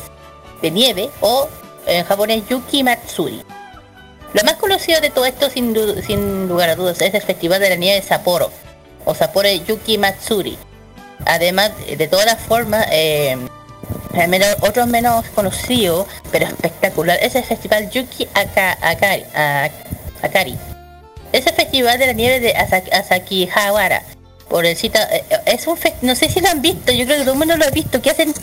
[0.61, 1.47] de nieve o
[1.87, 3.41] en japonés Yuki Matsuri.
[4.33, 5.73] Lo más conocido de todo esto sin,
[6.05, 8.51] sin lugar a dudas es el Festival de la Nieve de Sapporo
[9.05, 10.57] o Sapporo Yuki Matsuri.
[11.25, 13.37] Además, de todas formas, eh,
[14.13, 19.23] al menos otro menos conocido, pero espectacular, es el Festival Yuki Aka- Akari.
[20.21, 20.57] Akari.
[21.31, 24.03] Es el Festival de la Nieve de Asaki, Asakihawara.
[24.49, 27.05] Por el cita, eh, eh, es un fest- no sé si lo han visto, yo
[27.05, 28.33] creo que todo el mundo lo ha visto, que hacen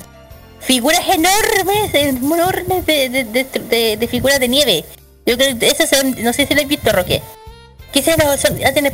[0.58, 4.84] figuras enormes, enormes de, figuras de nieve.
[5.24, 7.22] Yo creo que esas son, no sé si lo has visto, Roque.
[7.92, 8.92] Que se hacen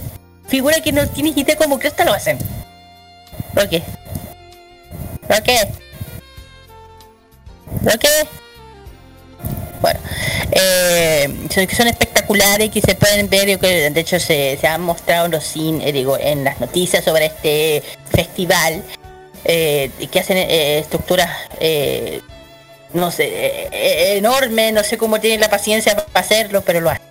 [0.48, 2.38] figuras que no tienes idea cómo cresta lo hacen.
[3.54, 3.82] Roque.
[5.28, 5.68] Roque.
[7.82, 8.08] Roque.
[9.80, 10.00] Bueno,
[10.52, 15.28] eh, son, que son espectaculares que se pueden ver, creo, de hecho se, han mostrado
[15.28, 18.82] los cin- eh, digo, en las noticias sobre este festival
[19.44, 22.20] eh, que hacen eh, estructuras eh,
[22.94, 23.68] no sé,
[24.16, 27.05] enormes, no sé cómo tienen la paciencia para hacerlo, pero lo hacen.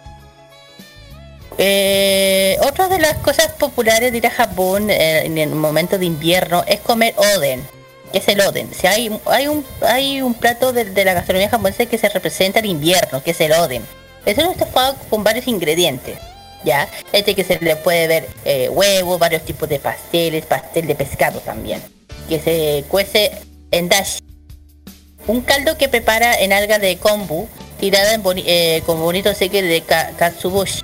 [1.57, 6.06] Eh, otra de las cosas populares de ir a Japón eh, en el momento de
[6.06, 7.65] invierno es comer oden.
[8.11, 8.69] ¿Qué es el oden?
[8.73, 12.60] Si hay, hay, un, hay un plato de, de la gastronomía japonesa que se representa
[12.60, 13.84] el invierno, que es el oden.
[14.26, 16.18] Es un estofado con varios ingredientes.
[16.64, 16.90] ¿Ya?
[17.11, 21.40] Este que se le puede ver eh, huevo, varios tipos de pasteles, pastel de pescado
[21.40, 21.80] también.
[22.27, 23.32] Que se cuece
[23.69, 24.19] en dashi.
[25.27, 27.48] Un caldo que prepara en alga de kombu,
[27.80, 30.82] tirada en boni- eh, con bonito seque de ka- katsuboshi.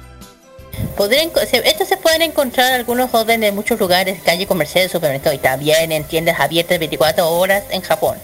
[0.97, 1.31] Podrían,
[1.63, 6.03] estos se pueden encontrar algunos orden en muchos lugares, calle comercial, supermercado y también en
[6.03, 8.17] tiendas abiertas 24 horas en Japón.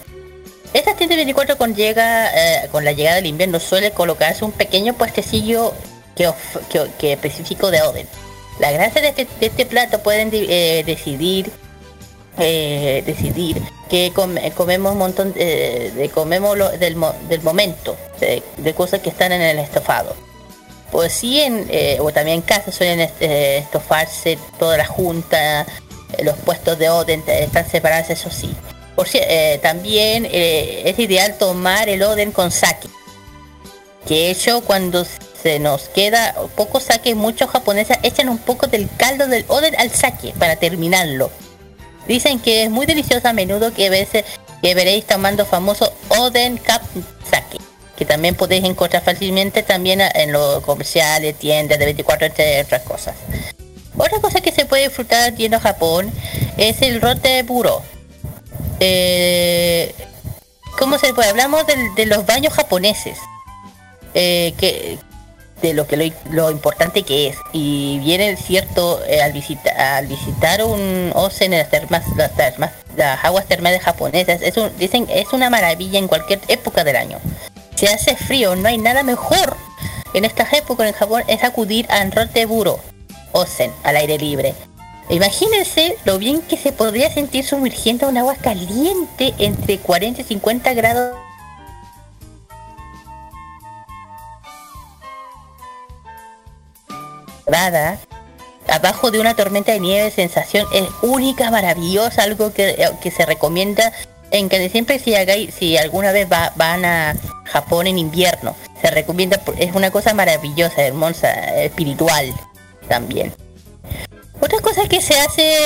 [0.72, 4.94] Estas tiendas 24 con, llega, eh, con la llegada del invierno suele colocarse un pequeño
[4.94, 5.72] puestecillo
[6.14, 6.30] que,
[6.98, 8.06] que, específico de Oden.
[8.60, 11.50] La gracia de este, este plato pueden eh, decidir
[12.40, 13.60] eh, decidir
[13.90, 19.32] que come- comemos un montón de, comemos del, mo- del momento de cosas que están
[19.32, 20.14] en el estofado
[20.90, 26.24] pues sí en, eh, o también en casa suelen eh, estofarse toda la junta eh,
[26.24, 28.54] los puestos de Oden están separados eso sí.
[28.96, 32.88] Por eh, también es ideal tomar el Oden con sake
[34.06, 35.06] que hecho cuando
[35.42, 39.90] se nos queda poco sake muchos japoneses echan un poco del caldo del Oden al
[39.90, 41.30] sake para terminarlo.
[42.08, 44.24] Dicen que es muy delicioso a menudo que, veces,
[44.62, 46.80] que veréis tomando famoso Oden Cup
[47.30, 47.58] Sake,
[47.98, 53.16] que también podéis encontrar fácilmente también en los comerciales, tiendas de 24 entre otras cosas.
[53.96, 56.12] Otra cosa que se puede disfrutar yendo a Japón
[56.56, 57.82] es el rote buro.
[58.78, 59.92] Eh,
[60.78, 61.30] ¿Cómo se puede?
[61.30, 61.64] Hablamos
[61.96, 63.18] de los baños japoneses.
[64.14, 64.98] Eh, que,
[65.60, 70.06] de lo que lo, lo importante que es y viene cierto eh, al, visita, al
[70.06, 75.06] visitar un osen en las termas las termas las aguas termales japonesas es un, dicen
[75.10, 77.18] es una maravilla en cualquier época del año
[77.78, 79.56] si hace frío no hay nada mejor
[80.12, 82.80] en estas épocas en Japón es acudir a Roteburo
[83.30, 84.54] osen al aire libre.
[85.10, 90.74] Imagínense lo bien que se podría sentir sumergiendo en agua caliente entre 40 y 50
[90.74, 91.16] grados.
[98.66, 103.92] Abajo de una tormenta de nieve, sensación es única, maravillosa, algo que, que se recomienda
[104.30, 108.90] en que siempre si hagáis, si alguna vez va- van a Japón en invierno, se
[108.90, 111.32] recomienda, es una cosa maravillosa, hermosa,
[111.62, 112.32] espiritual
[112.88, 113.34] también.
[114.40, 115.56] Otra cosa que se hace,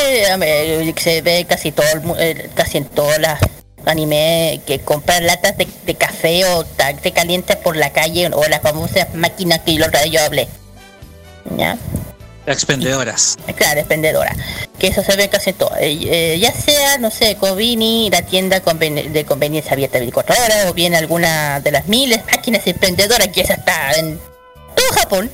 [0.94, 1.86] que se ve casi todo,
[2.18, 3.40] eh, casi en todas las
[3.84, 9.12] anime, que comprar latas de, café o té caliente por la calle o las famosas
[9.14, 10.48] máquinas que yo, yo hablé.
[12.47, 13.36] Expendedoras.
[13.56, 14.35] Claro, expendedora.
[14.78, 15.70] Que eso se ve casi todo.
[15.78, 20.66] Eh, eh, ya sea, no sé, Convini, la tienda conven- de conveniencia abierta 24 horas,
[20.69, 24.19] o bien alguna de las miles máquinas expendedoras que esa está en
[24.74, 25.31] todo Japón.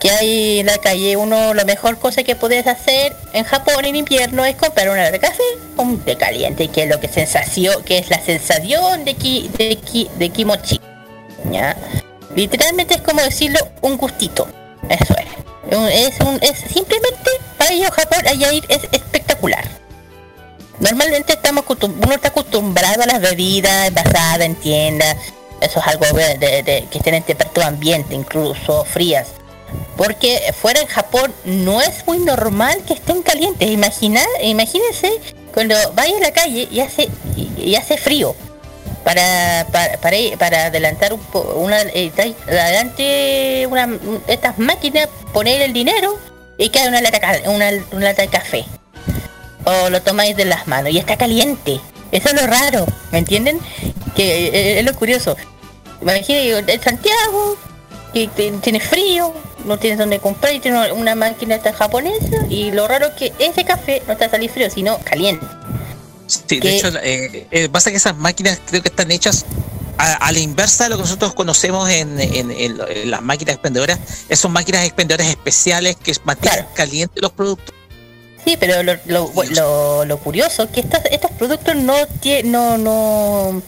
[0.00, 3.94] Que hay en la calle, uno, la mejor cosa que puedes hacer en Japón en
[3.94, 5.44] invierno es comprar una de café
[5.76, 9.50] o un té caliente, que es lo que sensación, que es la sensación de ki,
[9.56, 10.80] de ki, de kimochi.
[11.52, 11.76] ¿Ya?
[12.34, 14.48] Literalmente es como decirlo, un gustito.
[14.88, 15.26] Eso es.
[15.72, 19.64] Es, un, es simplemente para a Japón, allá ir es espectacular.
[20.80, 25.16] Normalmente estamos uno está acostumbrado a las bebidas envasadas en tiendas.
[25.62, 26.04] Eso es algo
[26.40, 29.28] que estén en temperatura ambiente, incluso frías.
[29.96, 33.70] Porque fuera en Japón no es muy normal que estén calientes.
[33.70, 35.10] Imagina, imagínense
[35.54, 38.34] cuando vaya a la calle y hace, y, y hace frío.
[39.04, 42.12] Para, para, para, para adelantar un po- una, eh,
[42.46, 43.88] adelante una,
[44.28, 46.18] estas máquinas, poner el dinero
[46.58, 47.20] y cae una lata,
[47.50, 48.64] una, lata de café.
[49.64, 51.80] o lo tomáis de las manos y está caliente.
[52.12, 53.58] Eso es lo raro, ¿me entienden?
[54.14, 55.36] Que eh, es lo curioso.
[56.00, 57.56] Imagínate, en Santiago,
[58.12, 58.28] que
[58.60, 59.32] tienes frío,
[59.64, 63.32] no tienes donde comprar y tienes una máquina esta japonesa y lo raro es que
[63.38, 65.46] ese café no está salir frío, sino caliente.
[66.46, 69.44] Sí, de hecho, eh, eh, pasa que esas máquinas creo que están hechas
[69.98, 73.22] a, a la inversa de lo que nosotros conocemos en, en- en lo- en las
[73.22, 73.98] máquinas expendedoras.
[74.28, 76.74] Esas son máquinas expendedoras especiales que mantienen Claro.
[76.74, 77.74] calientes los productos.
[78.44, 82.76] Sí, pero lo, lo, lo, lo curioso es que estos, estos productos no tienen, no,
[82.76, 83.62] no,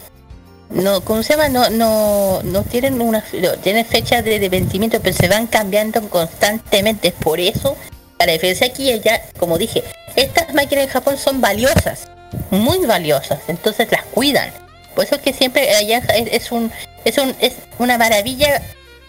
[0.71, 1.47] no, ¿cómo se llama?
[1.47, 6.01] No, no, no tienen una, no, tienen fecha de, de vencimiento, pero se van cambiando
[6.09, 7.11] constantemente.
[7.13, 7.77] Por eso,
[8.19, 9.83] la diferencia aquí y allá, como dije,
[10.17, 12.09] estas máquinas en Japón son valiosas,
[12.51, 14.51] muy valiosas, entonces las cuidan.
[14.93, 16.71] Por eso es que siempre allá es, es un,
[17.03, 18.61] es un, es una maravilla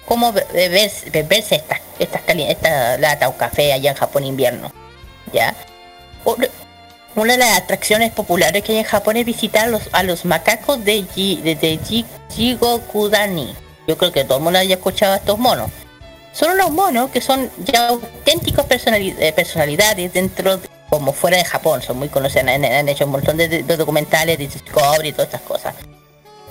[0.05, 4.73] como beber, beberse estas, estas esta lata o café allá en Japón invierno.
[5.33, 5.55] ¿ya?
[6.25, 6.49] Una-
[7.33, 10.85] de las atracciones populares que hay en Japón es visitar a los, a los macacos
[10.85, 12.05] de, Ji- de, de Ji-
[12.35, 13.55] Jigokudani.
[13.89, 15.71] Yo creo que todo el mundo haya escuchado a estos monos.
[16.33, 21.45] Son unos monos que son ya auténticos personali- eh, personalidades dentro, de- como fuera de
[21.45, 21.83] Japón.
[21.83, 25.43] Son muy conocidos, han, han hecho un montón de, documentales de Discovery y todas estas
[25.43, 25.75] cosas.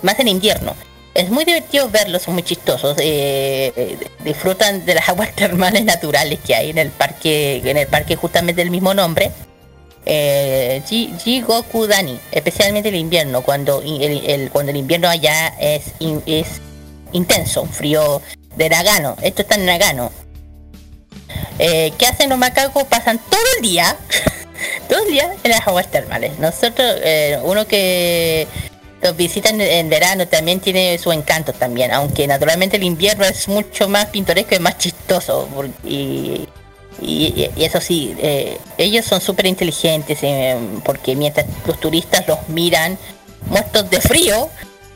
[0.01, 0.73] Más en invierno.
[1.13, 2.97] Es muy divertido verlos, son muy chistosos.
[2.99, 7.87] eh, eh, disfrutan de las aguas termales naturales que hay en el parque, en el
[7.87, 9.31] parque justamente del mismo nombre.
[10.07, 16.47] Eh, Jigokudani, especialmente el invierno, cuando el- cuando el invierno allá es, in- es
[17.11, 18.21] intenso, un frío
[18.55, 19.15] de Nagano.
[19.21, 20.11] Esto está en Nagano.
[21.59, 22.83] Eh, ¿Qué hacen los macacos?
[22.85, 23.95] Pasan todo el día,
[24.89, 26.37] todo el día en las aguas termales.
[26.39, 28.47] Nosotros, eh, uno que
[29.01, 33.87] los visitan en, verano también tiene su encanto también, aunque naturalmente el invierno es mucho
[33.87, 35.47] más pintoresco y más chistoso.
[35.83, 36.47] Y,
[37.57, 40.19] eso sí, eh, ellos son súper inteligentes
[40.83, 42.97] porque mientras los turistas los miran
[43.47, 44.49] muertos de frío,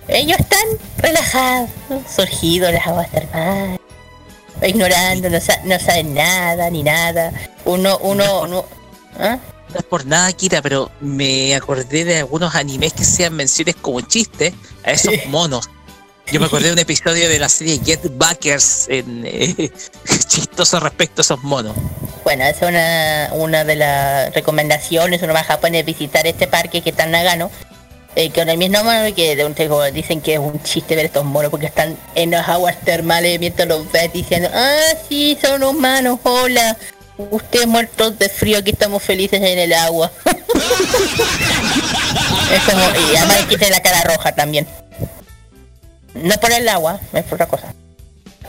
[0.07, 0.65] ellos están
[0.97, 1.69] relajados,
[2.09, 3.79] surgidos en las aguas termales,
[4.67, 7.31] ignorando, no, sa- no saben nada ni nada.
[7.65, 8.65] Uno, uno, uno
[9.19, 9.37] ¿ah?
[9.73, 14.01] No es por nada, Kira, pero me acordé de algunos animes que sean menciones como
[14.01, 14.53] chiste
[14.83, 15.69] a esos monos.
[16.31, 19.71] Yo me acordé de un episodio de la serie Get Backers en, eh,
[20.27, 21.75] chistoso respecto a esos monos.
[22.23, 25.21] Bueno, esa es una, una de las recomendaciones.
[25.23, 27.49] Uno va a Japón es visitar este parque que está en Nagano.
[28.19, 31.05] Eh, con el mismo mono que de un tipo dicen que es un chiste ver
[31.05, 34.77] estos monos porque están en las aguas termales mientras los ves diciendo, ah,
[35.07, 36.75] sí, son humanos, hola.
[37.17, 40.11] Ustedes muertos de frío, aquí estamos felices en el agua.
[42.51, 42.61] es
[43.13, 44.67] y además que tiene la cara roja también.
[46.13, 47.73] No por el agua, es por otra cosa.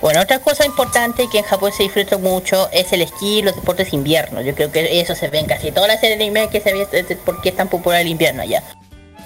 [0.01, 3.55] Bueno, otra cosa importante que en Japón se disfruta mucho es el esquí y los
[3.55, 4.41] deportes invierno.
[4.41, 6.73] Yo creo que eso se ve en casi todas las series de anime que se
[6.73, 8.65] ve de- de- por qué es tan popular el invierno allá.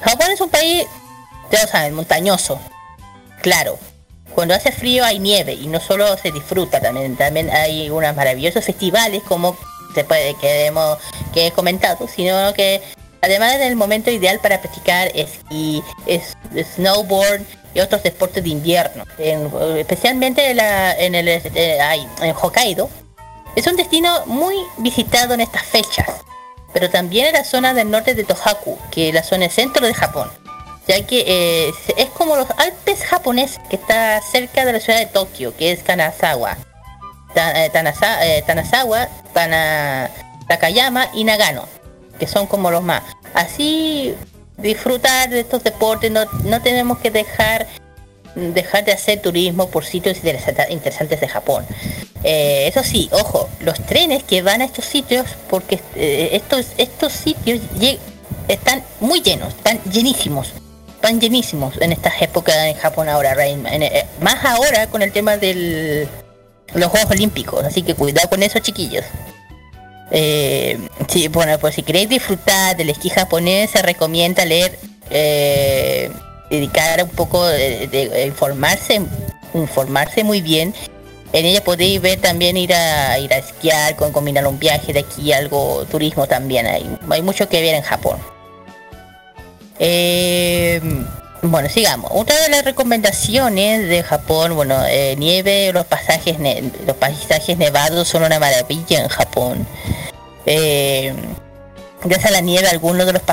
[0.04, 0.86] Japón es un país,
[1.50, 2.60] ya saben, montañoso.
[3.42, 3.78] Claro,
[4.34, 8.64] cuando hace frío hay nieve y no solo se disfruta, también, también hay unos maravillosos
[8.64, 9.56] festivales como
[9.94, 10.98] se puede, que, hemos,
[11.32, 12.82] que he comentado, sino que
[13.22, 16.36] además del momento ideal para practicar esquí, es,
[16.74, 17.42] snowboard
[17.74, 21.78] y otros deportes de invierno, en- especialmente en, la- en el eh,
[22.20, 22.90] en Hokkaido.
[23.56, 26.08] Es un destino muy visitado en estas fechas,
[26.74, 29.94] pero también en la zona del norte de Tohaku, que es la zona centro de
[29.94, 30.28] Japón,
[30.86, 35.06] ya que eh, es como los Alpes japoneses, que está cerca de la ciudad de
[35.06, 36.58] Tokio, que es Kanazawa.
[37.34, 40.10] Eh, eh, Tanazawa, Tana-
[40.48, 41.66] Takayama y Nagano,
[42.18, 43.02] que son como los más.
[43.32, 44.14] Así
[44.56, 47.66] disfrutar de estos deportes, no, no tenemos que dejar
[48.34, 50.18] dejar de hacer turismo por sitios
[50.68, 51.64] interesantes de Japón.
[52.24, 57.12] Eh, eso sí, ojo, los trenes que van a estos sitios, porque eh, estos, estos
[57.12, 57.60] sitios
[58.48, 60.52] están muy llenos, están llenísimos,
[60.94, 66.08] están llenísimos en estas épocas en Japón ahora, eh, más ahora con el tema de
[66.74, 69.04] los Juegos Olímpicos, así que cuidado con eso chiquillos.
[70.10, 74.78] Sí, bueno, pues si queréis disfrutar del esquí japonés, se recomienda leer,
[76.50, 79.02] dedicar un poco de, informarse,
[79.54, 80.74] informarse muy bien.
[81.32, 85.00] En ella podéis ver también ir a ir a esquiar, con combinar un viaje de
[85.00, 86.66] aquí, algo turismo también.
[86.66, 88.18] Hay, hay mucho que ver en Japón.
[89.78, 90.80] Eh,
[91.42, 92.10] bueno, sigamos.
[92.14, 96.36] Otra de las recomendaciones de Japón, bueno, eh, nieve, los pasajes,
[96.86, 99.66] los paisajes nevados son una maravilla en Japón.
[100.46, 101.12] Eh,
[102.04, 103.24] gracias a la nieve, algunos de los eh,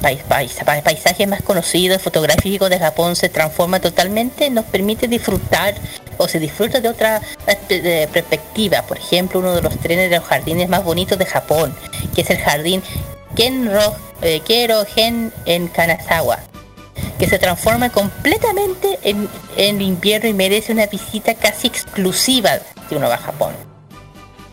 [0.00, 5.74] pais- pais- pais- paisajes más conocidos, fotográficos de Japón se transforman totalmente, nos permite disfrutar
[6.18, 7.20] o se disfruta de otra
[7.68, 8.82] de perspectiva.
[8.82, 11.74] Por ejemplo, uno de los trenes de los jardines más bonitos de Japón,
[12.14, 12.82] que es el jardín
[13.34, 16.38] Kenro, eh, Kerogen en Kanazawa,
[17.18, 22.52] que se transforma completamente en, en invierno y merece una visita casi exclusiva
[22.88, 23.54] si uno va a Japón.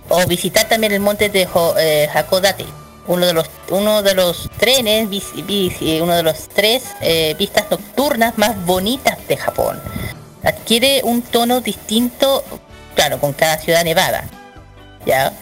[0.09, 2.65] O visitar también el monte de Ho- eh, Hakodate,
[3.07, 5.33] uno de los uno de los trenes, vis-
[5.81, 9.81] eh, uno de los tres eh, vistas nocturnas más bonitas de Japón.
[10.43, 12.43] Adquiere un tono distinto,
[12.95, 14.25] claro, con cada ciudad nevada.
[15.05, 15.33] ¿Ya?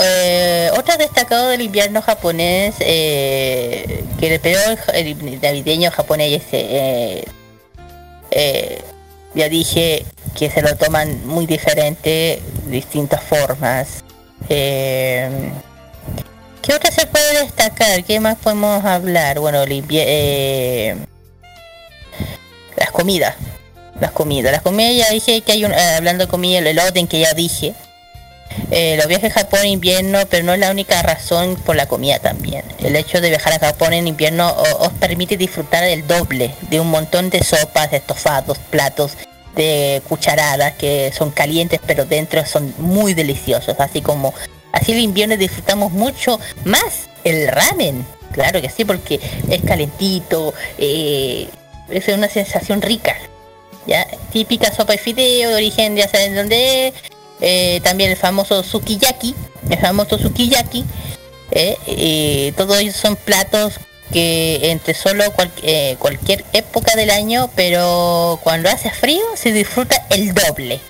[0.00, 7.24] Eh, otro destacado del invierno japonés, eh, que el periodo el navideño japonés, eh,
[8.30, 8.82] eh,
[9.34, 10.04] ya dije
[10.36, 14.02] que se lo toman muy diferente, distintas formas.
[16.64, 18.02] ¿Qué otra se puede destacar?
[18.04, 19.38] ¿Qué más podemos hablar?
[19.38, 20.96] Bueno, el invie- eh,
[22.76, 23.34] las comidas.
[24.00, 24.50] Las comidas.
[24.52, 25.72] Las comidas ya dije que hay un...
[25.72, 27.74] eh, hablando de comida, el orden que ya dije.
[28.70, 31.86] Eh, los viajes a Japón en invierno, pero no es la única razón por la
[31.86, 32.64] comida también.
[32.78, 36.80] El hecho de viajar a Japón en invierno o- os permite disfrutar el doble de
[36.80, 39.12] un montón de sopas, de estofados, platos,
[39.54, 43.76] de cucharadas que son calientes pero dentro son muy deliciosos.
[43.78, 44.32] Así como
[44.74, 48.04] así el invierno disfrutamos mucho más el ramen.
[48.32, 51.48] Claro que sí, porque es calentito, eh,
[51.88, 53.16] es una sensación rica.
[53.86, 54.06] ¿ya?
[54.32, 56.94] Típica sopa de fideo de origen, ya saben dónde es.
[57.40, 59.34] Eh, también el famoso sukiyaki,
[59.70, 60.84] el famoso sukiyaki.
[61.52, 63.74] eh, todos ellos son platos
[64.12, 65.52] que entre solo cual-
[65.98, 70.80] cualquier época del año, pero cuando hace frío se disfruta el doble.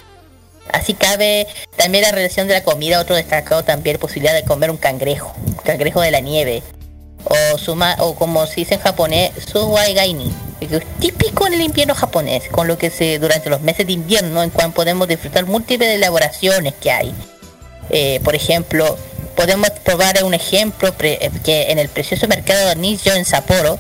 [0.73, 1.47] Así cabe
[1.77, 5.35] también la relación de la comida, otro destacado también posibilidad de comer un cangrejo,
[5.65, 6.63] cangrejo de la nieve,
[7.25, 11.95] o suma, o como se dice en japonés, suwai gaini, que típico en el invierno
[11.95, 15.91] japonés, con lo que se durante los meses de invierno en cual podemos disfrutar múltiples
[15.91, 17.15] elaboraciones que hay.
[17.91, 18.97] Eh, por ejemplo,
[19.37, 21.19] podemos probar un ejemplo que
[21.69, 23.79] en el precioso mercado de Nijo en Sapporo,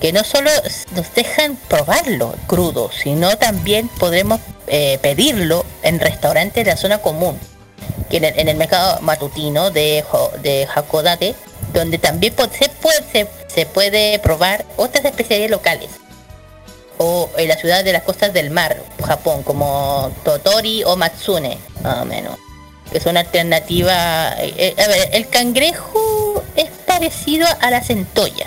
[0.00, 0.50] que no solo
[0.94, 7.38] nos dejan probarlo crudo, sino también podremos eh, pedirlo en restaurantes de la zona común,
[8.10, 10.04] en el, mercado matutino de,
[10.42, 11.34] de Hakodate,
[11.72, 12.34] donde también
[13.46, 15.90] se puede probar otras especialidades locales.
[16.98, 22.02] O en la ciudad de las costas del mar, Japón, como Totori o Matsune, más
[22.02, 22.36] o menos.
[22.90, 24.34] Que es una alternativa.
[24.38, 28.46] eh, eh, a ver, el cangrejo es parecido a la centolla.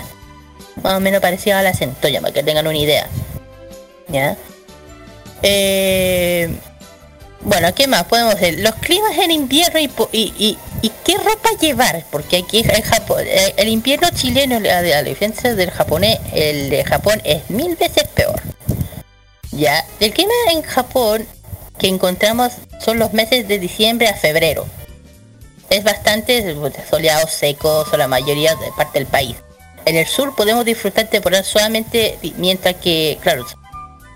[0.82, 3.08] Más o menos parecido a la centolla, para que tengan una idea.
[4.08, 4.36] ¿Ya?
[5.42, 6.54] Eh,
[7.40, 8.60] bueno, ¿qué más podemos hacer?
[8.60, 13.24] Los climas en invierno y, y, y, y qué ropa llevar, porque aquí en Japón,
[13.56, 18.40] el invierno chileno, a la diferencia del japonés, el de Japón es mil veces peor.
[19.52, 21.26] Ya, el clima en Japón
[21.78, 24.66] que encontramos son los meses de diciembre a febrero.
[25.70, 26.56] Es bastante
[26.88, 29.36] soleado, seco, son la mayoría de parte del país.
[29.84, 33.44] En el sur podemos disfrutar temporadas solamente mientras que, claro,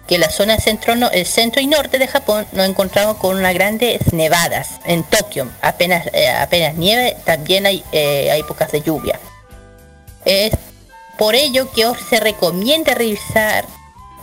[0.06, 4.12] que la zona centro, el centro y norte de Japón nos encontramos con unas grandes
[4.12, 4.68] nevadas.
[4.86, 9.20] En Tokio apenas, eh, apenas nieve, también hay, eh, hay épocas de lluvia.
[10.24, 10.52] Es
[11.18, 13.66] por ello que os se recomienda revisar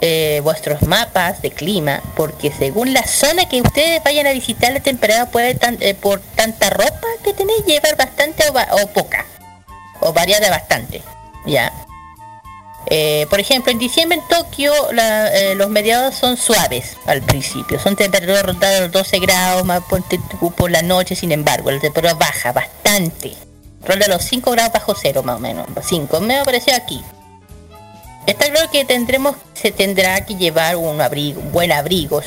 [0.02, 4.80] eh, vuestros mapas de clima, porque según la zona que ustedes vayan a visitar, la
[4.82, 9.26] temporada puede, tan- eh, por tanta ropa que tenéis, llevar bastante o poca,
[10.02, 11.02] o variada bastante,
[11.46, 11.72] ¿ya?
[12.88, 17.96] Eh, por ejemplo, en diciembre en Tokio eh, los mediados son suaves al principio, son
[17.96, 19.82] temperaturas rondadas los 12 grados más
[20.40, 23.34] tú por la noche, sin embargo, la temperatura baja bastante,
[23.84, 27.02] ronda los 5 grados bajo cero más o menos, 5, me apareció aquí.
[28.28, 32.22] Está claro que tendremos, se tendrá que llevar un abrigo, un buen abrigo.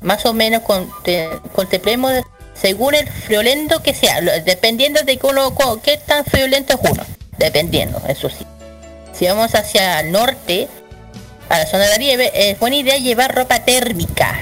[0.00, 2.12] Más o menos conte- contemplemos
[2.54, 7.02] según el friolento que sea, dependiendo de co- qué tan friolento es uno,
[7.38, 8.46] dependiendo, eso sí.
[9.12, 10.68] Si vamos hacia el norte,
[11.48, 14.40] a la zona de la nieve, es buena idea llevar ropa térmica,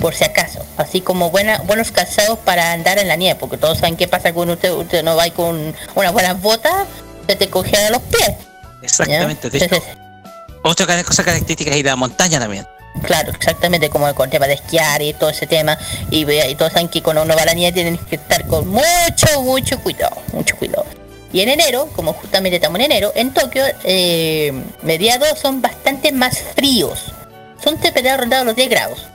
[0.00, 3.78] por si acaso, así como buena, buenos calzados para andar en la nieve, porque todos
[3.78, 6.86] saben qué pasa cuando usted, usted no va con unas buenas botas,
[7.26, 8.32] se te congelan los pies.
[8.82, 9.48] Exactamente.
[9.48, 9.82] De hecho,
[10.62, 12.66] otra cosa característica es de la montaña también.
[13.04, 15.78] Claro, exactamente como con tema de esquiar y todo ese tema.
[16.10, 18.46] Y, ve- y todos saben que cuando uno va a la nieve tienen que estar
[18.46, 20.84] con mucho, mucho cuidado, mucho cuidado.
[21.32, 24.52] Y en enero, como justamente estamos en enero, en Tokio, eh,
[24.82, 27.06] mediados son bastante más fríos.
[27.62, 29.06] Son temperaturas rondadas los 10 grados.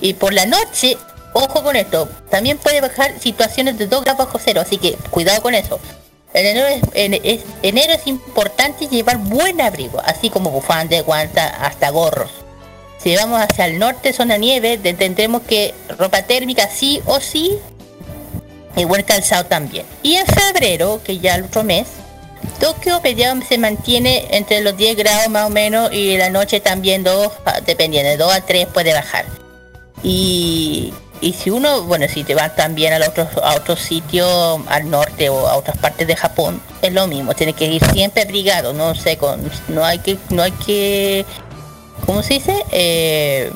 [0.00, 0.96] Y por la noche,
[1.32, 5.42] ojo con esto, también puede bajar situaciones de 2 grados bajo cero, así que cuidado
[5.42, 5.80] con eso.
[6.34, 6.66] En enero
[7.22, 12.30] es, importante llevar buen abrigo, así como bufandas, guantes, hasta gorros.
[13.02, 17.58] Si vamos hacia el norte, zona nieve, te- tendremos que ropa térmica sí o sí,
[18.76, 19.86] y buen calzado también.
[20.02, 21.86] Y en febrero, que ya el otro mes,
[22.60, 27.02] Tokio media- se mantiene entre los 10 grados más o menos y la noche también
[27.02, 27.32] 2,
[27.66, 29.24] dependiendo de 2 a 3 puede bajar.
[30.02, 34.88] Y, y si uno, bueno, si te vas también a otros a otros sitios al
[34.90, 38.72] norte o a otras partes de Japón, es lo mismo, tienes que ir siempre abrigado,
[38.72, 41.24] no sé, con, no hay que, no hay que,
[42.04, 42.54] ¿cómo se dice?
[42.70, 43.50] Eh,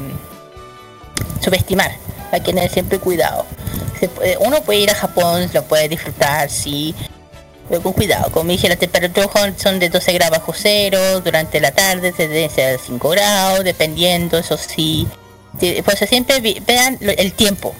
[1.42, 1.92] subestimar,
[2.30, 3.46] hay que tener siempre cuidado.
[3.98, 6.94] Se puede- uno puede ir a Japón, lo puede disfrutar, sí,
[7.68, 8.30] pero con cuidado.
[8.30, 12.78] Como dije, las temperaturas son- de 12 grados bajo cero, durante la tarde tendencia de
[12.78, 15.06] 5 grados, dependiendo, eso sí.
[15.60, 17.74] Eso siempre vean el tiempo.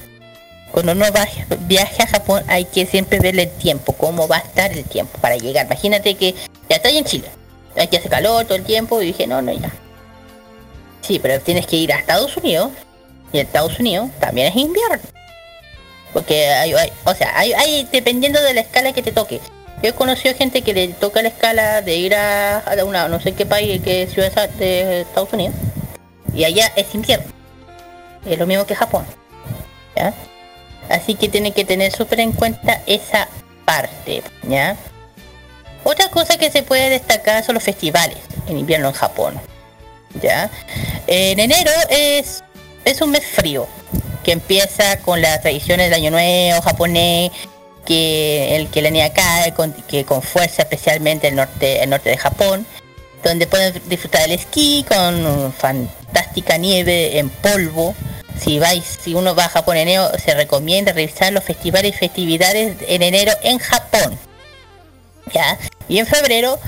[0.72, 1.27] Cuando uno va-
[1.60, 5.18] viaje a Japón hay que siempre ver el tiempo, cómo va a estar el tiempo
[5.18, 5.66] para llegar.
[5.66, 6.35] Imagínate que
[6.68, 7.28] ya estoy en Chile,
[7.77, 9.70] aquí hace calor todo el tiempo y dije, no, no, ya.
[11.01, 12.70] Sí, pero tienes que ir a Estados Unidos
[13.32, 14.98] y Estados Unidos también es invierno.
[16.12, 16.74] Porque hay,
[17.05, 19.40] o sea, hay, dependiendo de la escala que te toque.
[19.82, 23.20] Yo he conocido gente que le toca la escala de ir a, a una, no
[23.20, 25.55] sé qué país, qué ciudad de Estados Unidos.
[26.35, 27.27] Y allá es invierno.
[28.27, 29.05] Es lo mismo que Japón.
[29.97, 30.12] ¿Ya?
[30.89, 33.28] Así que tienen que tener súper en cuenta esa
[33.65, 34.23] parte.
[34.43, 34.77] ¿Ya?
[35.85, 39.40] Otra cosa que se puede destacar son los festivales en invierno en Japón.
[40.20, 40.51] ¿Ya?
[41.07, 42.43] En enero es,
[42.91, 43.67] es un mes frío,
[44.25, 47.31] que empieza con las tradiciones del año nuevo japonés,
[47.85, 52.11] que el que la nieve cae con, que con fuerza especialmente el norte, el norte
[52.11, 52.67] de Japón,
[53.23, 57.95] donde pueden disfrutar del esquí con fantástica nieve en polvo.
[58.39, 61.99] Si vais, si uno va a Japón en enero, se recomienda revisar los festivales y
[61.99, 64.19] festividades en enero en Japón.
[65.33, 65.59] ¿Ya?
[65.89, 66.59] Y en febrero,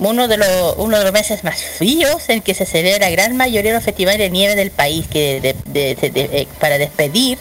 [0.00, 3.36] uno de los uno de los meses más fríos en que se celebra la gran
[3.36, 7.38] mayoría de los festivales de nieve del país que eh, para despedir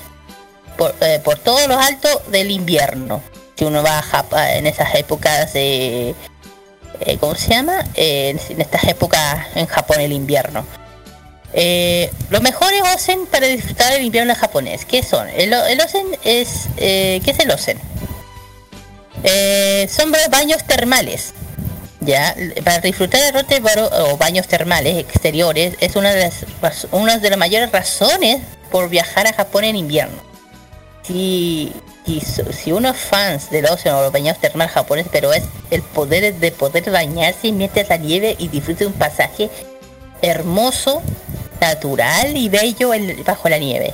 [0.77, 3.21] por, eh, por todos los altos del invierno.
[3.55, 6.15] Si uno va a Japón en esas épocas de
[7.01, 7.83] eh, ¿cómo se llama?
[7.95, 10.65] Eh, en estas épocas en Japón el invierno.
[12.29, 15.27] Los mejores osen para disfrutar del invierno japonés, ¿qué son?
[15.29, 17.79] El, el osen es ¿qué es el osen?
[19.89, 21.33] Son ba- baños termales.
[22.07, 26.31] Ya, para disfrutar de Rotebaro o baños termales exteriores es una de
[26.61, 28.39] las una de las mayores razones
[28.71, 30.15] por viajar a Japón en invierno.
[31.03, 31.73] Si,
[32.53, 36.33] si, uno es fans del océano o los baños termales japoneses, pero es el poder
[36.35, 39.49] de poder bañarse mientras la nieve y disfrute un pasaje
[40.21, 41.01] hermoso,
[41.59, 42.91] natural y bello
[43.25, 43.93] bajo la nieve.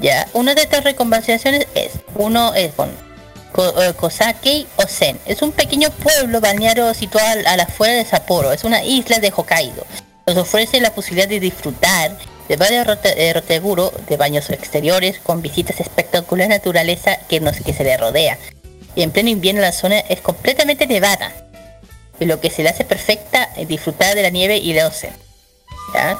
[0.00, 2.88] Ya, una de estas recomendaciones es, uno es con
[3.52, 5.18] Ko- eh, Osen.
[5.26, 8.52] Es un pequeño pueblo balneario situado a la afuera de Sapporo.
[8.52, 9.86] Es una isla de Hokkaido.
[10.26, 12.16] Nos ofrece la posibilidad de disfrutar
[12.48, 17.84] de varios eh, roteburo, de baños exteriores, con visitas espectaculares naturaleza que, nos, que se
[17.84, 18.38] le rodea.
[18.94, 21.32] Y en pleno invierno la zona es completamente nevada.
[22.20, 25.12] Y lo que se le hace perfecta es disfrutar de la nieve y el Osen.
[25.94, 26.18] ¿ya?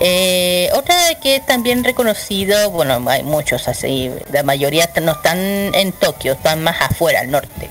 [0.00, 5.92] Eh, otra que es también reconocido, bueno, hay muchos así, la mayoría no están en
[5.92, 7.70] Tokio, están más afuera, al norte.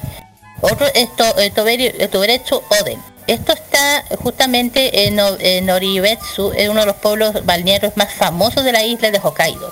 [0.61, 3.01] Otro es to, eh, eh, Toberetsu Oden.
[3.27, 8.71] Esto está justamente en, en Oribetsu, es uno de los pueblos balnearios más famosos de
[8.71, 9.71] la isla de Hokkaido.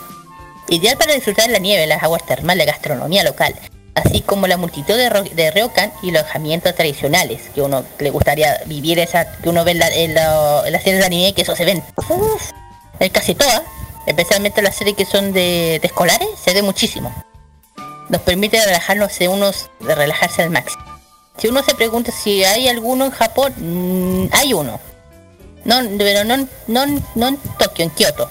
[0.69, 3.53] Ideal para disfrutar la nieve, las aguas termales, la gastronomía local,
[3.95, 8.99] así como la multitud de, de ryokan y alojamientos tradicionales, que uno le gustaría vivir
[8.99, 11.55] esa, que uno ve en, la, en, la- en las series de anime, que eso
[11.55, 12.51] se ven uf,
[12.99, 13.61] en casi todas,
[14.05, 17.13] especialmente las series que son de, de escolares, se ve muchísimo.
[18.09, 20.83] Nos permite relajarnos de unos, de relajarse al máximo.
[21.37, 24.79] Si uno se pregunta si hay alguno en Japón, mm, hay uno.
[25.63, 26.85] No, pero no, no,
[27.15, 28.29] no en Tokio, en Kioto.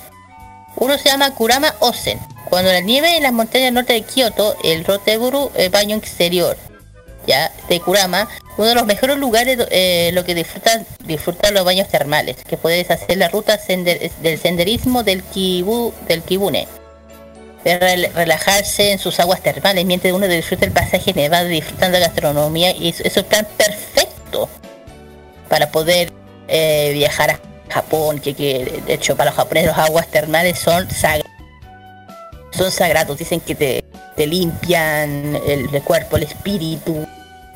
[0.77, 2.19] Uno se llama Kurama Osen.
[2.51, 6.57] Cuando la nieve en las montañas norte de Kioto, el Roteburu el baño exterior,
[7.25, 11.87] ya, de Kurama, uno de los mejores lugares eh, lo que disfrutan, disfrutar los baños
[11.89, 16.67] termales, que puedes hacer la ruta del senderismo del Kibu, del Kibune.
[17.65, 22.89] Relajarse en sus aguas termales mientras uno disfruta el pasaje nevado disfrutando de gastronomía y
[22.89, 24.49] eso, es plan perfecto
[25.49, 26.11] para poder
[26.49, 31.40] eh, viajar a Japón que, de hecho para los japoneses las aguas termales son sagradas
[32.53, 33.85] son sagrados dicen que te,
[34.17, 37.07] te limpian el, cuerpo el espíritu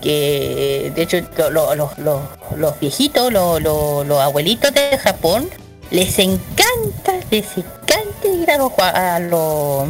[0.00, 5.48] que de hecho lo- lo- lo- lo- los viejitos lo- lo- los abuelitos de Japón
[5.90, 9.88] les encanta les encanta ir a los a los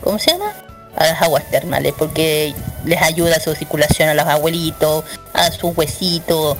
[0.00, 0.52] ¿cómo se llama?
[0.96, 2.54] a las aguas termales porque
[2.84, 5.04] les ayuda a su circulación a los abuelitos
[5.34, 6.56] a sus huesitos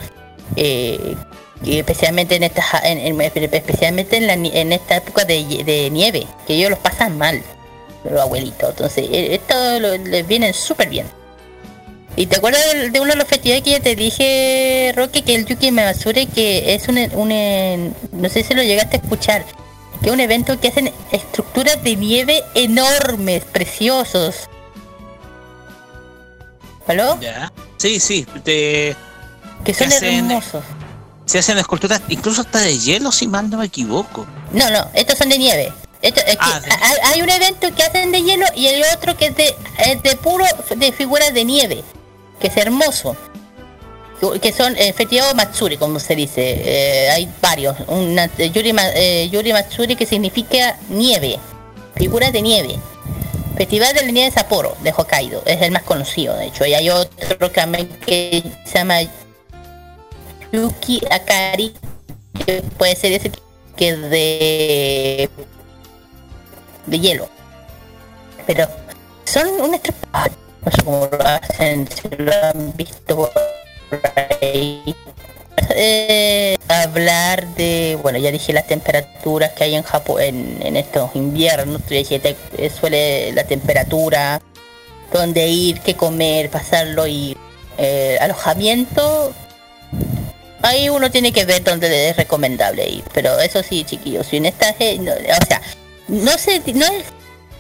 [0.57, 1.17] eh,
[1.65, 6.71] especialmente en esta en, en- especialmente en, la en esta época de nieve que ellos
[6.71, 7.43] los pasan mal
[8.11, 11.07] los abuelitos entonces eh, esto lo- les viene súper bien
[12.19, 15.35] ¿Y te acuerdas de, de uno de los festivales que ya te dije, Roque, que
[15.35, 19.45] el Yuki Matsuri, que es un, un, no sé si lo llegaste a escuchar,
[20.01, 24.49] que es un evento que hacen estructuras de nieve enormes, preciosos.
[26.87, 27.19] ¿Aló?
[27.21, 27.53] Ya.
[27.77, 28.27] Sí, sí.
[28.45, 28.97] te-
[29.65, 30.65] Que son hacen- hermosos.
[31.27, 34.27] se hacen esculturas, incluso hasta de hielo, si mal no me equivoco.
[34.53, 35.73] No, no, estos son de nieve.
[36.07, 39.17] Esto, es que Ah, hay, hay un evento que hacen de hielo y hay otro
[39.17, 40.45] que es de, es de puro
[40.77, 41.83] de figuras de nieve,
[42.41, 43.17] que es hermoso.
[44.41, 46.63] Que- son eh, Festival Matsuri, como se dice.
[46.65, 47.77] Eh, hay varios.
[47.89, 51.39] Una, eh, Yuri, eh, Yuri Matsuri que significa nieve,
[51.97, 52.77] figuras de nieve.
[53.57, 56.67] Festival de la Nieve de Sapporo, de Hokkaido, es el más conocido, de hecho.
[56.67, 58.99] Y hay otro también que se llama
[60.53, 61.75] Yuki Akari,
[62.45, 63.33] que puede ser ese
[63.77, 65.31] que es de
[66.91, 67.29] hielo.
[68.47, 68.67] Pero
[69.25, 70.29] son un estropajo.
[70.65, 73.33] No sé cómo lo hacen, si lo han visto por.
[75.71, 81.15] Eh, hablar de, bueno, ya dije las temperaturas que hay en Japón en, en estos
[81.15, 81.83] inviernos.
[81.89, 84.41] Ya dije, te- eh, suele la temperatura,
[85.13, 87.37] dónde ir, qué comer, pasarlo y
[87.79, 89.33] eh, alojamiento.
[90.63, 93.05] Ahí uno tiene que ver dónde es recomendable ir.
[93.13, 95.61] Pero eso sí, chiquillos, si en esta, no, o sea,
[96.09, 97.05] no sé, no es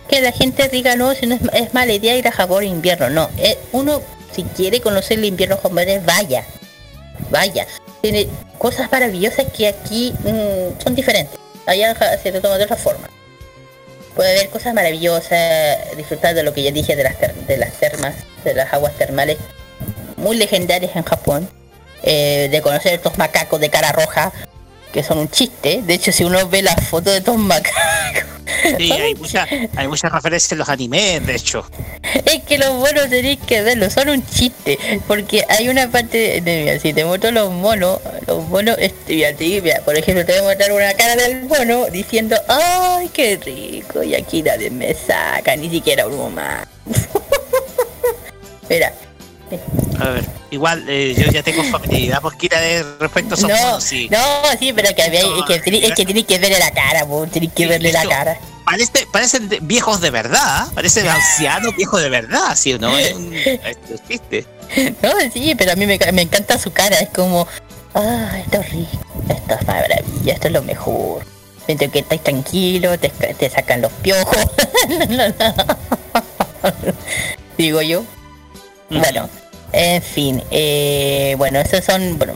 [0.08, 2.70] que la gente diga no, si no es, es mala idea ir a Japón en
[2.70, 3.28] invierno, no.
[3.38, 4.02] Es, uno,
[4.32, 6.44] si quiere conocer el invierno japonés, vaya,
[7.30, 7.66] vaya.
[8.02, 8.28] Tiene
[8.58, 11.38] cosas maravillosas que aquí mm, son diferentes.
[11.66, 13.08] Allá se toma de otra forma.
[14.14, 18.14] Puede haber cosas maravillosas, disfrutar de lo que ya dije de las, de las termas,
[18.44, 19.36] de las aguas termales
[20.16, 21.48] muy legendarias en Japón.
[22.02, 24.32] eh, de conocer estos macacos de cara roja,
[24.92, 25.82] que son un chiste.
[25.82, 27.74] De hecho, si uno ve las fotos de estos macacos,
[28.78, 31.64] Sí, hay, mucha- hay muchas referencias en los animes, de hecho.
[32.24, 34.78] es que los monos tenéis que verlos, son un chiste.
[35.06, 39.32] Porque hay una parte, de, mira, si te muestro los monos, los monos, este, mira,
[39.34, 43.36] te- mira, por ejemplo, te voy a mostrar una cara del mono diciendo, ¡ay, qué
[43.44, 44.02] rico!
[44.02, 46.66] Y aquí nadie me saca, ni siquiera uno más.
[48.68, 48.92] Mira,
[50.00, 53.56] A ver, igual eh, yo ya tengo familiaridad porque era de respecto a esos no,
[53.56, 54.08] monos, sí.
[54.10, 54.18] no,
[54.58, 55.26] sí, pero que había, es
[55.62, 58.38] que, es que tienes que verle la cara, po, tenés que Sí, verle la cara.
[58.66, 62.98] Parece, parecen viejos de verdad, parecen ancianos viejos de verdad, ¿sí o no?
[62.98, 64.44] Es un es un chiste.
[65.00, 67.46] No, sí, pero a mí me, me encanta su cara, es como,
[67.94, 68.98] ah, esto es rico,
[69.28, 71.24] esto es maravilla, esto es lo mejor.
[71.64, 74.36] Siento que estáis tranquilo, te, te sacan los piojos.
[77.56, 78.04] Digo yo.
[78.90, 79.28] Bueno,
[79.72, 82.34] en fin, eh, bueno, esos son, bueno,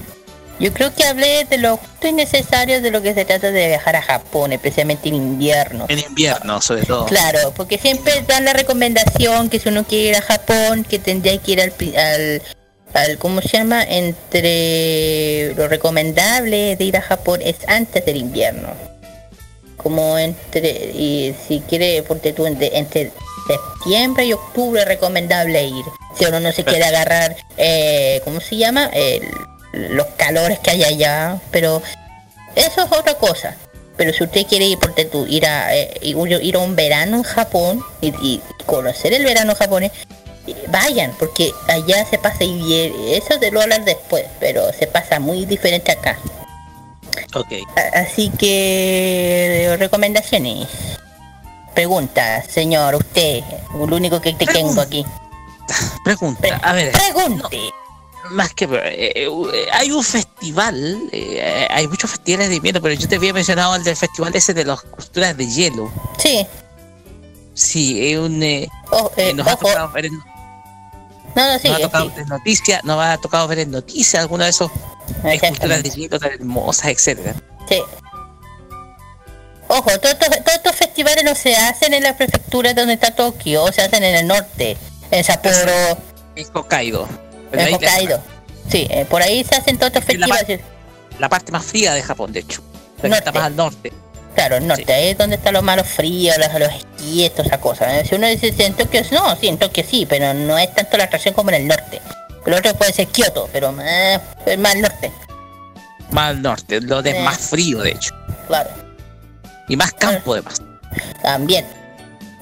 [0.61, 3.69] yo creo que hablé de lo justo y necesario de lo que se trata de
[3.69, 5.87] viajar a Japón, especialmente en invierno.
[5.89, 7.07] En invierno, sobre todo.
[7.07, 11.39] Claro, porque siempre dan la recomendación que si uno quiere ir a Japón, que tendría
[11.39, 12.43] que ir al, al,
[12.93, 13.83] al ¿cómo se llama?
[13.83, 18.69] Entre lo recomendable de ir a Japón es antes del invierno.
[19.79, 23.13] Como entre, y si quiere, ponte tú, entre, entre
[23.47, 25.85] septiembre y octubre es recomendable ir.
[26.19, 28.91] Si uno no se quiere agarrar, eh, ¿cómo se llama?
[28.93, 29.27] El-
[29.73, 31.83] los calores que hay allá, pero
[32.57, 33.57] eso es otra cosa.
[33.97, 37.23] Pero si usted quiere ir, ponte tú, ir a, eh, ir a un verano en
[37.23, 39.93] Japón y, y conocer el verano japonés,
[40.69, 45.21] vayan, porque allá se pasa y bien, eso de lo hablar después, pero se pasa
[45.21, 46.19] muy diferente acá.
[47.35, 47.53] Ok.
[47.77, 50.67] A- Así que eh, recomendaciones.
[51.75, 53.43] Pregunta, señor, usted,
[53.75, 55.05] el único que te tengo aquí.
[56.05, 57.61] Pregunta, a ver, Pregunte.
[58.31, 59.29] Más que eh, eh,
[59.73, 63.83] hay un festival, eh, hay muchos festivales de invierno, pero yo te había mencionado el
[63.85, 65.91] del festival ese de las culturas de hielo.
[66.19, 66.47] Sí.
[67.55, 69.67] Sí, es un eh, Oh, eh, eh, nos ha ojo.
[69.69, 70.15] tocado ver en,
[71.35, 72.11] No, no, sí, nos ha tocado sí.
[72.11, 74.71] ver en noticias, nos ha tocado ver en noticias alguna de esos
[75.25, 77.35] esculturas de hielo tan hermosas, etcétera.
[77.69, 77.81] Sí.
[79.69, 83.71] Ojo, todos estos todos estos festivales no se hacen en la prefectura donde está Tokio,
[83.73, 84.77] se hacen en el norte,
[85.13, 85.55] en Sapporo,
[86.35, 87.09] En Hokkaido.
[87.53, 88.21] En Hokkaido.
[88.71, 90.61] Sí, eh, por ahí se hacen todos estos Es la festivales.
[91.19, 92.63] La parte más fría de Japón, de hecho.
[92.99, 93.19] La que Norte.
[93.29, 93.93] está más al norte.
[94.35, 94.93] Claro, el norte, Sí.
[94.93, 97.99] ahí es donde están los malos fríos, los, los esquíes, toda esa cosa.
[97.99, 98.05] ¿eh?
[98.09, 101.05] Si uno dice en Tokio, no, sí, en Tokio sí, pero no es tanto la
[101.05, 102.01] atracción como en el norte.
[102.47, 105.11] El otro puede ser Kioto, pero eh, es más al norte,
[106.13, 107.23] Más al norte, lo de Eh.
[107.23, 108.15] más frío, de hecho.
[108.47, 108.71] claro.
[109.69, 110.63] Y más campo, además.
[111.23, 111.65] También,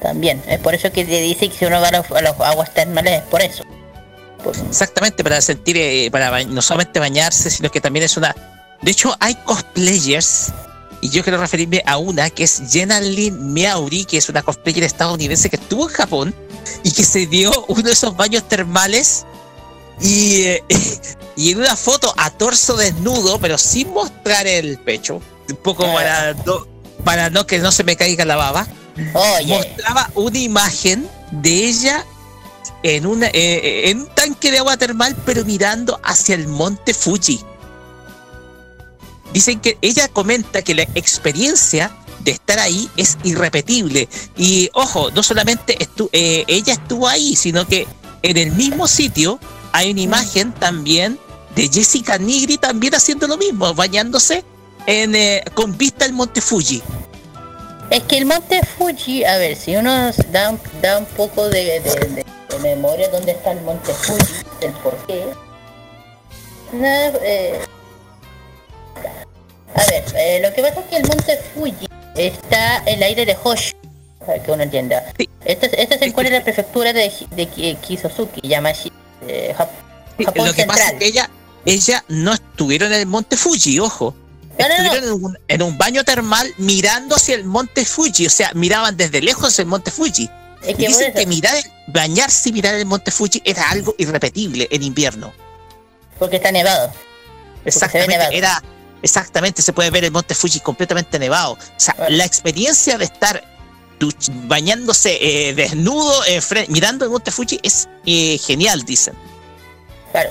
[0.01, 0.43] también.
[0.49, 2.73] Es por eso que te dice que si uno va a los, a los aguas
[2.73, 3.65] termales es por eso.
[4.69, 8.35] Exactamente, para sentir, eh, para no solamente bañarse, sino que también es una.
[8.83, 10.53] De hecho, hay cosplayers,
[11.01, 14.85] y yo quiero referirme a una que es Jenna Lynn Meowri, que es una cosplayer
[14.85, 16.35] estadounidense que estuvo en Japón
[16.83, 19.25] y que se dio uno de esos baños termales
[20.01, 20.65] Y, eh,
[21.37, 26.35] y en una foto a torso desnudo, pero sin mostrar el pecho, un poco para
[26.35, 26.67] no,
[27.05, 28.67] para no que no se me caiga la baba,
[29.15, 32.05] Oye, mostraba una imagen de ella
[32.83, 37.41] en, una, eh, en un tanque de agua termal, pero mirando hacia el monte Fuji.
[39.33, 41.91] Dicen que ella comenta que la experiencia
[42.21, 44.09] de estar ahí es irrepetible.
[44.37, 47.87] Y ojo, no solamente estu- eh, ella estuvo ahí, sino que
[48.23, 49.39] en el mismo sitio
[49.73, 51.19] hay una imagen también
[51.55, 54.45] de Jessica Nigri también haciendo lo mismo, bañándose
[54.87, 56.83] en, eh, con vista al monte Fuji.
[57.91, 61.81] Es que el monte Fuji, a ver, si uno da, un- da un poco de,
[61.81, 65.25] de- de- de memoria dónde está el monte Fuji, el por qué.
[66.73, 66.87] No,
[67.23, 67.59] eh,
[69.75, 73.25] a ver, eh, lo que pasa es que el monte Fuji está en el aire
[73.27, 73.73] de Hoshi,
[74.27, 75.05] para que uno entienda.
[75.19, 75.29] Sí.
[75.45, 78.93] Este, este se encuentra en la prefectura de, de Ki- Kizosuki, Yamashi,
[79.27, 79.69] eh, Jap-
[80.19, 80.95] Sí, Japón lo que pasa Central.
[80.95, 81.31] es que ella,
[81.65, 84.15] ella no estuvieron en el monte Fuji, ojo.
[84.59, 88.97] Estuvieron En, un, en un baño termal mirando hacia el monte Fuji, o sea, miraban
[88.97, 90.29] desde lejos el monte Fuji.
[90.63, 91.55] Es que dicen que mirar,
[91.87, 95.33] bañarse y mirar el monte Fuji era algo irrepetible en invierno.
[96.19, 96.93] porque está nevado.
[97.65, 98.33] Exactamente, nevado.
[98.33, 98.63] era
[99.03, 101.53] exactamente, se puede ver el monte Fuji completamente nevado.
[101.53, 103.45] O sea, la experiencia de estar
[104.47, 109.15] bañándose eh, desnudo, eh, mirando el monte Fuji es eh, genial, dicen.
[110.13, 110.31] Claro.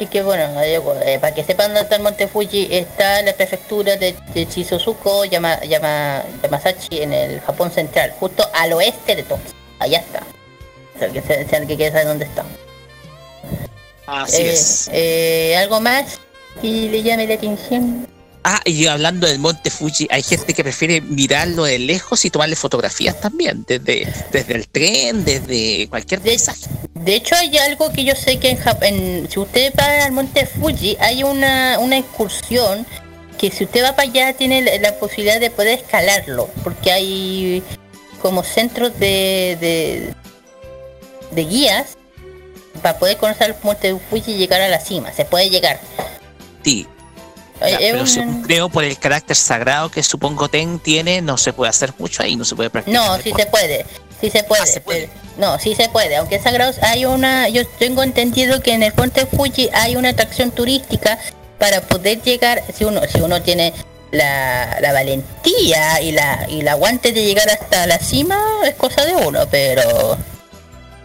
[0.00, 3.34] Y que bueno, eh, para que sepan dónde está el monte Fuji, está en la
[3.34, 9.22] prefectura de, de Chizozuko, Yama, Yama- Yamasachi, en el Japón central, justo al oeste de
[9.24, 9.52] Tokio.
[9.78, 10.22] Allá está.
[10.96, 12.44] O sea, que sea, el que quiera saber dónde está.
[14.06, 14.90] Así Eh, es.
[14.92, 16.18] eh, ¿Algo más
[16.62, 18.08] que le llame la atención?
[18.42, 22.56] Ah, y hablando del monte Fuji, hay gente que prefiere mirarlo de lejos y tomarle
[22.56, 26.66] fotografías también, desde, desde el tren, desde cualquier paisaje.
[26.94, 30.46] de hecho hay algo que yo sé que en Japón, si usted va al monte
[30.46, 32.86] Fuji, hay una, una excursión
[33.36, 37.62] que si usted va para allá tiene la, la posibilidad de poder escalarlo, porque hay
[38.22, 40.14] como centros de, de,
[41.30, 41.98] de guías
[42.80, 45.78] para poder conocer el monte Fuji y llegar a la cima, se puede llegar.
[46.64, 46.86] Sí,
[47.68, 51.70] ya, pero un- creo por el carácter sagrado que supongo Ten tiene, no se puede
[51.70, 53.00] hacer mucho ahí, no se puede practicar.
[53.18, 53.86] No, sí se puede,
[54.20, 54.62] sí se puede.
[54.62, 55.08] Ah, se puede.
[55.08, 56.16] pero- no, sí se puede.
[56.16, 60.10] Aunque es sagrado, hay una, yo tengo entendido que en el Monte Fuji hay una
[60.10, 61.18] atracción turística
[61.58, 63.72] para poder llegar, si uno, si uno tiene
[64.12, 69.04] la, la valentía y la y el aguante de llegar hasta la cima, es cosa
[69.04, 70.16] de uno, pero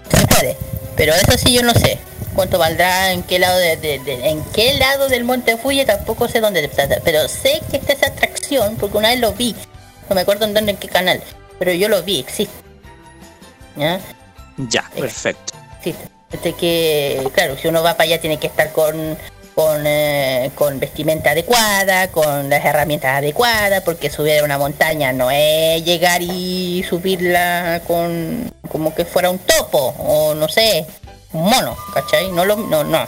[0.09, 0.57] se puede.
[0.95, 1.99] Pero eso sí yo no sé.
[2.35, 6.27] Cuánto valdrá, en qué lado de, de- de- en qué lado del monte Fuji, tampoco
[6.27, 9.55] sé dónde está, pero sé que está esa atracción porque una vez lo vi.
[10.09, 11.21] No me acuerdo en dónde, en qué canal,
[11.57, 12.53] pero yo lo vi, existe.
[13.77, 13.99] ¿Ya?
[14.57, 15.53] Ya, perfecto.
[15.77, 16.05] Existe.
[16.31, 19.17] Este que, claro, si uno va para allá tiene que estar con
[19.55, 25.31] con, eh, con vestimenta adecuada, con las herramientas adecuadas, porque subir a una montaña no
[25.31, 30.85] es llegar y subirla con como que fuera un topo o no sé,
[31.43, 32.31] mono, ¿cachai?
[32.31, 33.07] No lo no no.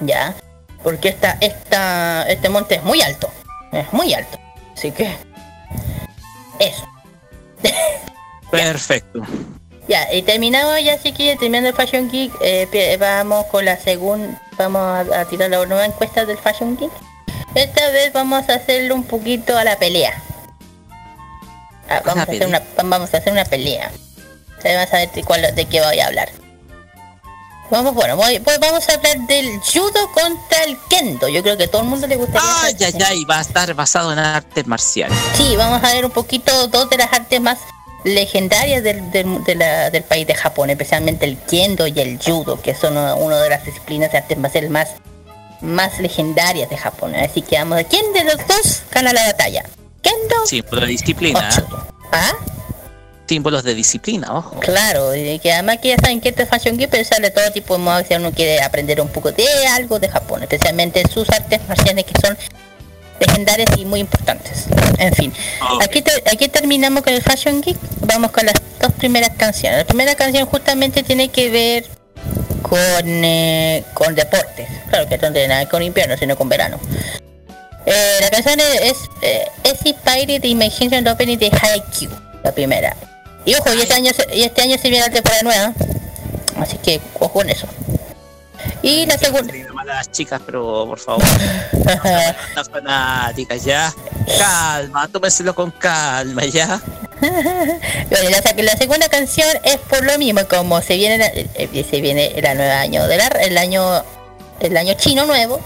[0.00, 0.34] Ya,
[0.82, 3.30] porque esta esta este monte es muy alto,
[3.72, 4.38] es muy alto.
[4.74, 5.16] Así que
[6.58, 6.88] eso.
[8.50, 9.22] Perfecto.
[9.88, 14.40] Ya, y terminamos ya así que terminando el Fashion Geek, eh, vamos con la segunda,
[14.56, 16.92] vamos a, a tirar la nueva encuesta del Fashion Geek.
[17.54, 20.22] Esta vez vamos a hacerle un poquito a la pelea.
[21.88, 23.90] Ah, vamos, a hacer una, vamos a hacer una pelea.
[24.64, 26.28] Vamos a ver de, cuál, de qué voy a hablar.
[27.70, 31.26] Vamos, bueno, voy- voy- vamos a hablar del judo contra el kendo.
[31.28, 32.40] Yo creo que a todo el mundo le gustaría.
[32.62, 35.16] Ay, saber- ay, ay, va a estar basado en artes marciales.
[35.36, 37.58] Sí, vamos a ver un poquito dos de las artes más
[38.04, 42.60] legendarias del, del- de la- del país de Japón, especialmente el kendo y el judo,
[42.60, 44.88] que son una, una de las disciplinas de artes marciales más,
[45.62, 47.14] más legendarias de Japón.
[47.14, 49.64] Así que vamos a quién de los dos gana la batalla.
[50.02, 51.48] Kendo Símbolos de o disciplina.
[52.12, 52.32] ¿Ah?
[53.32, 54.60] Símbolos de disciplina, ojo.
[54.60, 57.50] Claro, y que además que ya saben que esto es Fashion Geek, pero sale todo
[57.50, 61.30] tipo de moda si uno quiere aprender un poco de algo de Japón, especialmente sus
[61.30, 62.36] artes marciales que son
[63.18, 64.66] legendarias y muy importantes.
[64.98, 65.32] En fin,
[65.80, 69.78] aquí, te- aquí terminamos con el Fashion Geek, vamos con las dos primeras canciones.
[69.78, 71.86] La primera canción justamente tiene que ver
[72.60, 76.78] con, eh, con deportes, claro que no tiene nada con invierno, sino con verano.
[77.86, 82.12] Eh, la canción es, es eh, es Inspired Imagination Opening de Haikyuu,
[82.44, 82.94] la primera.
[83.44, 85.72] Y ojo, y este año, y este año se viene la temporada nueva.
[86.56, 87.66] Así que ojo en eso.
[88.82, 89.52] Y la segunda.
[89.84, 91.24] las chicas, pero por favor.
[92.54, 93.92] Las fanáticas, ya.
[94.38, 96.80] Calma, tómeselo con calma, ya.
[97.20, 101.86] bueno, la, la, segunda canción es por lo mismo, como se viene, la, eh, eh,
[101.88, 104.02] se viene el nuevo año del el año,
[104.60, 105.60] el año chino nuevo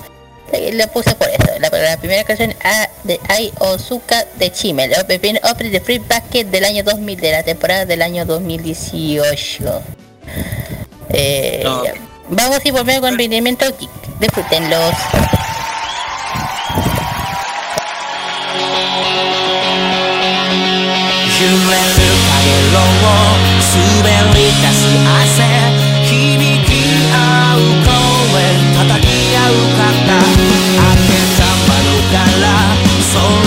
[0.53, 1.45] le puse por eso.
[1.61, 6.45] La, primera canción a, de Ai Ozuka de Chime, la opening open de Free Basket
[6.45, 9.83] del año 2000, de la temporada del año 2018.
[11.11, 11.65] Eh,
[12.29, 13.91] Vamos y volvemos con rendimiento kick.
[14.19, 14.95] Disfrútenlos.
[29.47, 33.46] 方あてさまのから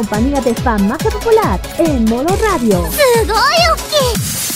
[0.00, 2.88] compañía de fan más popular en modo radio.
[2.90, 4.46] すごい大きい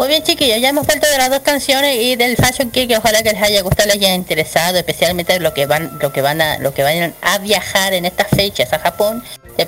[0.00, 2.96] Muy bien chiquillos, ya hemos vuelto de las dos canciones y del Fashion Kick que
[2.96, 6.40] ojalá que les haya gustado, les haya interesado, especialmente lo que van, lo que van
[6.40, 9.22] a, lo que vayan a viajar en estas fechas a Japón,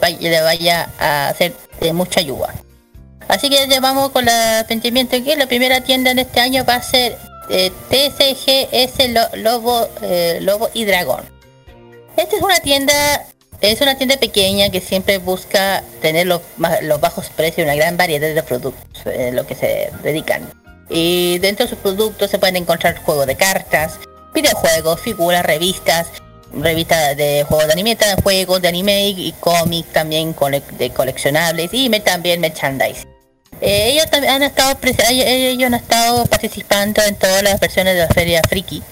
[0.09, 2.53] le, va- le vaya a hacer de mucha ayuda.
[3.27, 6.75] Así que ya vamos con la pensamiento que la primera tienda en este año va
[6.75, 7.17] a ser
[7.49, 11.25] eh, TCGS Lo- Lobo, eh, Lobo y Dragón.
[12.15, 13.25] Esta es una tienda,
[13.61, 16.41] es una tienda pequeña que siempre busca tener los,
[16.81, 20.49] los bajos precios una gran variedad de productos, en lo que se dedican.
[20.89, 23.99] Y dentro de sus productos se pueden encontrar juegos de cartas,
[24.33, 26.07] videojuegos, figuras, revistas,
[26.61, 31.89] revistas de juegos de anime, juegos de anime y cómics también cole- de coleccionables y
[31.89, 33.07] me- también merchandising.
[33.61, 34.77] Eh, ellos también han estado
[35.09, 38.83] ellos han estado participando en todas las versiones de la feria friki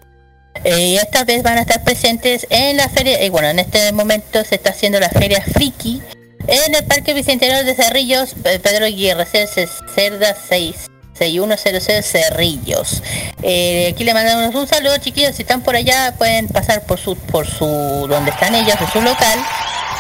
[0.64, 4.44] eh, esta vez van a estar presentes en la feria y bueno en este momento
[4.44, 6.02] se está haciendo la feria friki
[6.48, 10.76] en el parque bicentenario de Cerrillos eh, Pedro Aguirre Cerda 6
[11.18, 13.02] 6100 Cerrillos
[13.44, 17.16] Eh, aquí le mandamos un saludo chiquillos si están por allá pueden pasar por su
[17.16, 17.66] por su
[18.10, 19.40] donde están ellos en su local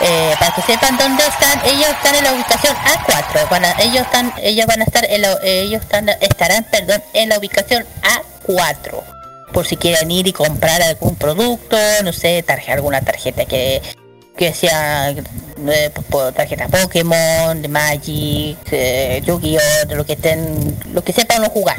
[0.01, 3.49] eh, para que sepan dónde están, ellos están en la ubicación A4.
[3.49, 7.37] Van ellos están, ellos van a estar, en la- ellos están, estarán, perdón, en la
[7.39, 7.85] ubicación
[8.45, 9.01] A4.
[9.53, 13.81] Por si quieren ir y comprar algún producto, no sé, tarjeta, alguna tarjeta que
[14.37, 20.77] que sea eh, po- po- tarjeta Pokémon, de Magic, eh, Yu-Gi-Oh, de lo que estén,
[20.93, 21.77] lo que sepan uno jugar.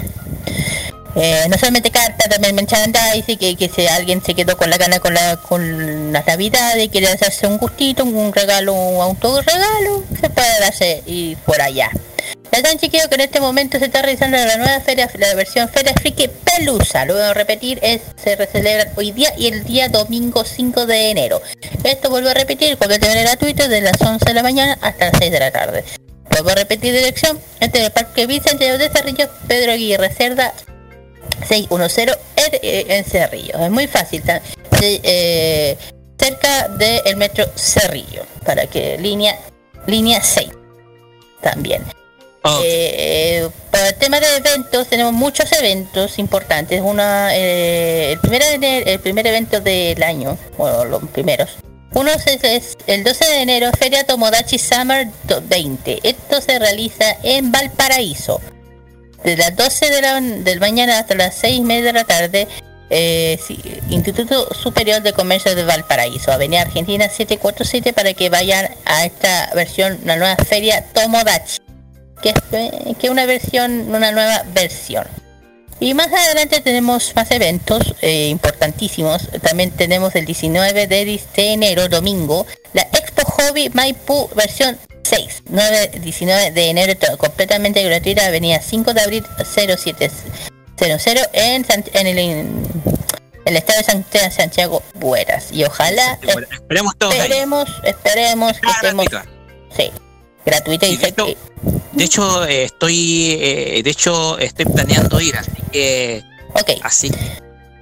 [1.18, 5.00] Eh, no solamente cartas, también merchandising, que, que si alguien se quedó con la gana
[5.00, 10.60] con la con las navidades quiere hacerse un gustito, un regalo, un autorregalo, se puede
[10.60, 11.90] darse y por allá.
[12.52, 15.68] Ya saben chiquillos que en este momento se está realizando la nueva feria, la versión
[15.68, 17.04] Feria Friki Pelusa.
[17.04, 21.10] Lo voy a repetir, es, se celebra hoy día y el día domingo 5 de
[21.10, 21.42] enero.
[21.84, 25.30] Esto vuelvo a repetir, completamente gratuito, de las 11 de la mañana hasta las 6
[25.30, 25.84] de la tarde.
[26.30, 30.52] Vuelvo a repetir dirección, es el Parque Bicentenario de Cerrillos, Pedro Aguirre Cerda,
[31.46, 33.58] 610 en, eh, en Cerrillo.
[33.58, 34.22] Es muy fácil.
[34.80, 35.76] eh,
[36.18, 38.24] cerca del metro Cerrillo.
[38.44, 39.36] Para que línea
[39.86, 40.48] línea 6
[41.40, 41.82] también.
[42.46, 42.62] Ok.
[42.64, 46.80] Eh, para el tema de eventos, tenemos muchos eventos importantes.
[46.82, 51.56] Una, eh, el, primer, el primer evento del año, bueno, los primeros.
[51.92, 55.08] Uno es, el 12 de enero, Feria Tomodachi Summer
[55.48, 56.00] 20.
[56.02, 58.40] Esto se realiza en Valparaíso.
[59.24, 62.48] De las 12 de la del mañana hasta las 6 y media de la tarde,
[62.90, 63.40] eh,
[63.88, 69.98] Instituto Superior de Comercio de Valparaíso, Avenida Argentina 747, para que vayan a esta versión,
[70.04, 71.58] la nueva feria Tomodachi,
[72.22, 75.06] que es que una versión, una nueva versión.
[75.78, 79.28] Y más adelante tenemos más eventos eh, importantísimos.
[79.42, 81.04] También tenemos el 19 de,
[81.36, 85.42] de enero, domingo, la Expo Hobby Maipú versión 6.
[85.50, 92.18] 9, 19 de enero, completamente gratuita, avenida 5 de abril 0700 en, San- en el,
[92.18, 92.62] en
[93.44, 95.52] el estado de Santiago, Santiago Bueras.
[95.52, 99.06] Y ojalá, esperemos todos esperemos, esperemos que Ah, estemos...
[99.76, 99.92] Sí,
[100.46, 101.36] gratuita y de hecho, que...
[101.92, 106.22] de hecho, eh, estoy, eh, de hecho, estoy planeando ir, así que,
[106.54, 106.70] Ok.
[106.82, 107.18] así que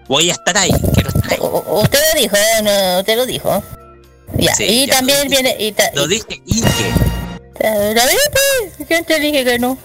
[0.09, 1.39] voy a estar ahí, quiero estar ahí.
[1.41, 2.63] Usted lo dijo, ¿eh?
[2.63, 3.63] No, usted lo dijo.
[4.39, 5.43] Ya, Sí, y ya también lo dije.
[5.43, 5.57] viene...
[5.63, 6.93] Y ta- Lo dije y que,
[7.61, 8.89] ¿La verdad, pues?
[8.89, 9.79] ¿Quién te dije que no?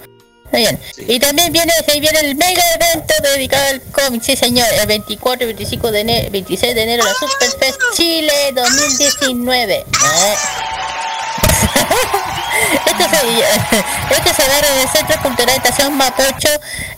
[0.51, 0.79] Bien.
[0.95, 1.05] Sí.
[1.07, 5.43] Y también viene, se viene el mega evento dedicado al cómic, sí señor, el 24
[5.43, 9.75] y 25 de enero, 26 de enero, la Superfest Chile 2019.
[9.75, 9.85] ¿eh?
[12.85, 16.49] Esto se, esto se va a dar en el Centro Cultural Estación Mapocho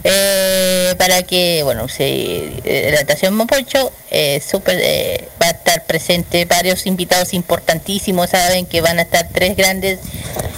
[0.03, 6.45] eh, para que, bueno, eh, la Estación Mapocho eh, super, eh, va a estar presente
[6.45, 9.99] varios invitados importantísimos, saben que van a estar tres grandes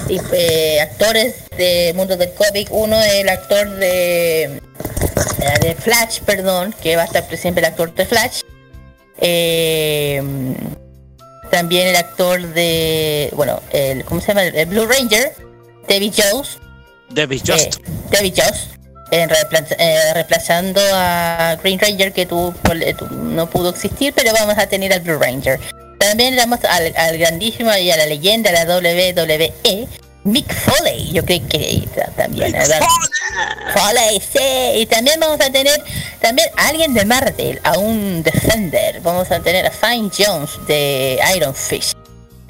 [0.10, 4.60] eh, actores del mundo del cómic, uno es el actor de, eh,
[5.62, 8.42] de Flash, perdón, que va a estar presente el actor de Flash,
[9.20, 10.22] eh,
[11.54, 14.44] también el actor de, bueno, el, ¿cómo se llama?
[14.44, 15.36] El Blue Ranger,
[15.88, 16.58] David Jones,
[17.12, 17.70] David eh,
[18.10, 18.68] David Jones,
[19.12, 22.52] en reemplaza- eh, reemplazando a Green Ranger que tú,
[22.98, 25.60] tú- no pudo existir, pero vamos a tener al Blue Ranger.
[26.00, 29.88] También damos al, al grandísimo y a la leyenda la WWE,
[30.24, 32.56] Mick Foley, yo creo que también.
[33.74, 34.80] Foley, sí.
[34.80, 35.84] Y también vamos a tener
[36.22, 39.02] también a alguien de Marvel, a un Defender.
[39.02, 41.98] Vamos a tener a Fine Jones de Iron Fist.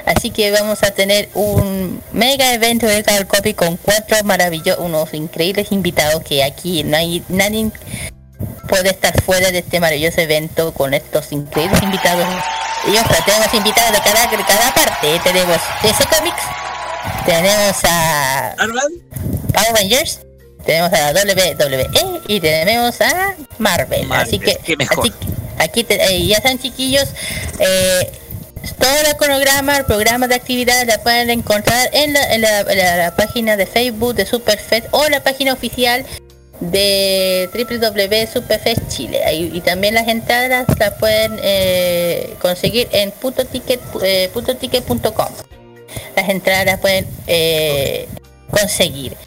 [0.05, 5.13] Así que vamos a tener un mega evento de Card Copy con cuatro maravillosos, unos
[5.13, 7.71] increíbles invitados que aquí no hay nadie
[8.67, 12.25] puede estar fuera de este maravilloso evento con estos increíbles invitados.
[12.85, 15.19] Y ojo, tenemos invitados de cada, de cada parte.
[15.23, 16.43] Tenemos DC Comics,
[17.25, 18.55] tenemos a
[19.53, 20.19] Power Rangers,
[20.65, 24.07] tenemos a WWE y tenemos a Marvel.
[24.07, 24.57] Marvel, así que,
[25.01, 27.09] así que aquí te- eh, ya están chiquillos.
[27.59, 28.11] Eh,
[28.79, 32.77] todo el cronograma, el programa de actividades la pueden encontrar en la, en la- en
[32.77, 36.05] la- la página de Facebook de Superfest o la página oficial
[36.61, 39.21] de www.superfest Chile.
[39.33, 44.29] Y también las entradas las pueden eh, conseguir en putoticket, eh.
[46.15, 48.07] Las entradas las pueden eh,
[48.49, 49.17] conseguir.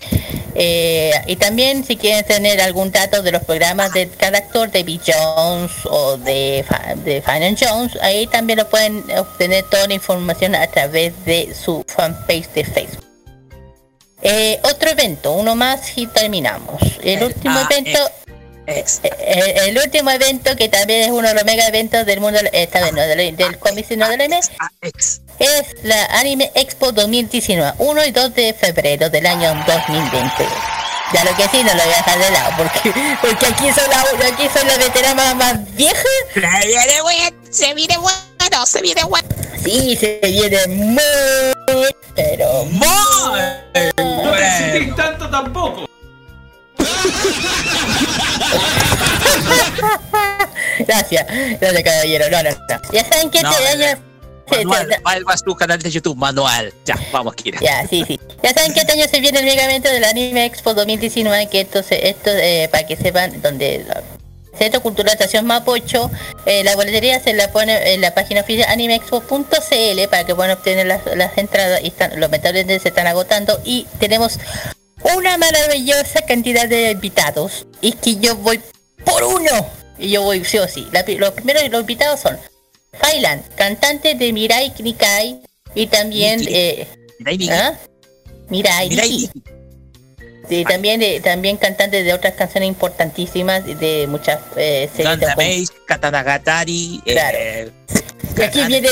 [0.59, 4.85] Eh, y también si quieren tener algún dato de los programas de cada actor, de
[4.85, 6.65] Bill Jones o de,
[7.05, 11.85] de Final Jones, ahí también lo pueden obtener toda la información a través de su
[11.87, 13.05] fanpage de Facebook.
[14.23, 16.81] Eh, otro evento, uno más y terminamos.
[17.03, 17.99] El último ah, evento,
[18.67, 22.93] el último evento que también es uno de los mega eventos del mundo, esta vez
[22.95, 25.21] no del, del cómic sino del Ah, ex.
[25.39, 30.47] Es la Anime Expo 2019, 1 y 2 de febrero del año 2020.
[31.13, 33.89] Ya lo que sí no lo voy a dejar de lado, porque, porque aquí soy
[33.89, 36.03] la, aquí soy la veterana más vieja.
[36.35, 39.29] Se viene bueno, se viene bueno, se viene bueno.
[39.65, 41.01] Sí, se viene muy,
[42.15, 42.87] pero Muy
[43.97, 45.87] No te tanto tampoco.
[50.79, 51.27] Gracias,
[51.61, 52.93] gracias caballero, no, no, no.
[52.93, 53.99] Ya saben que No, este año...
[54.51, 56.73] Manual, va tu canal de YouTube, Manual.
[56.85, 57.59] Ya, vamos, Kira.
[57.61, 58.21] Ya, sí, sí.
[58.43, 61.61] Ya saben que este año se viene el mega evento del Anime Expo 2019, que
[61.63, 63.85] esto, se- esto eh, para que sepan, donde
[64.59, 66.11] Centro Cultural Estación Mapocho,
[66.47, 70.87] eh, la boletería se la pone en la página oficial animeexpo.cl para que puedan obtener
[70.87, 74.39] las, las entradas y están, los metales se están agotando y tenemos
[75.17, 78.61] una maravillosa cantidad de invitados y que yo voy
[79.05, 79.67] por uno
[79.99, 80.87] y yo voy sí o sí.
[80.93, 82.39] La los primeros los invitados son
[83.01, 85.41] Failan, cantante de Mirai Nikai
[85.75, 86.87] y también eh,
[87.19, 87.51] Mira, Niki.
[87.51, 87.79] ¿Ah?
[88.49, 89.31] Mirai, Mira, Nikki.
[89.35, 89.43] Niki.
[90.49, 95.35] Sí, también de, también cantante de otras canciones importantísimas de muchas eh, series de Ganda
[95.35, 95.61] juegos.
[95.61, 97.01] Maze, Katana Gatari.
[97.05, 97.39] Claro.
[97.41, 97.73] eh,
[98.39, 98.89] Y aquí viene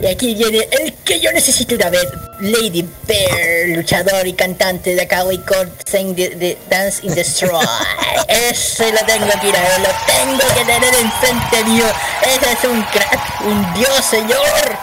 [0.00, 2.06] y aquí viene el que yo necesito una vez,
[2.40, 7.60] Lady Bear, luchador y cantante de Kawaii Cord Sing the, Dance in the Straw.
[8.28, 11.84] Ese lo tengo que ir a ver, lo tengo que tener enfrente mío.
[12.22, 14.78] Ese es un crack, un dios, señor.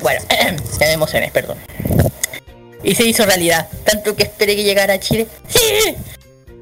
[0.00, 0.20] Bueno,
[0.80, 1.58] ya me emocioné, perdón.
[2.82, 5.28] Y se hizo realidad, tanto que esperé que llegara a Chile.
[5.48, 5.94] ¡Sí!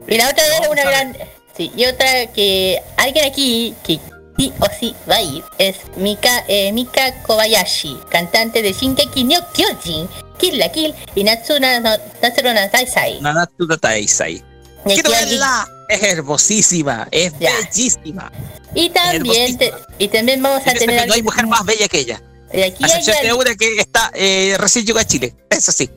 [0.06, 1.16] Y la otra era una gran...
[1.56, 4.01] Sí, y otra que alguien aquí que
[4.36, 9.36] sí o sí va a ir es Mika, eh, Mika Kobayashi, cantante de Shinkeki no
[9.52, 10.09] Kyojin,
[10.39, 11.90] Kill la Kill y Natsuna no,
[12.23, 13.20] Natsuna Taisai.
[13.20, 14.43] Nanatsu no Taisai.
[14.85, 15.69] Quiero verla.
[15.89, 17.52] Es hermosísima, es Ya.
[17.56, 18.32] bellísima.
[18.74, 21.98] Y también, te- y también vamos a En tener no hay mujer más bella que
[22.01, 22.23] ella.
[22.52, 25.35] y aquí hay una que está eh, recién llegó a Chile.
[25.51, 25.89] Eso sí.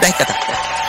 [0.00, 0.38] Daikata.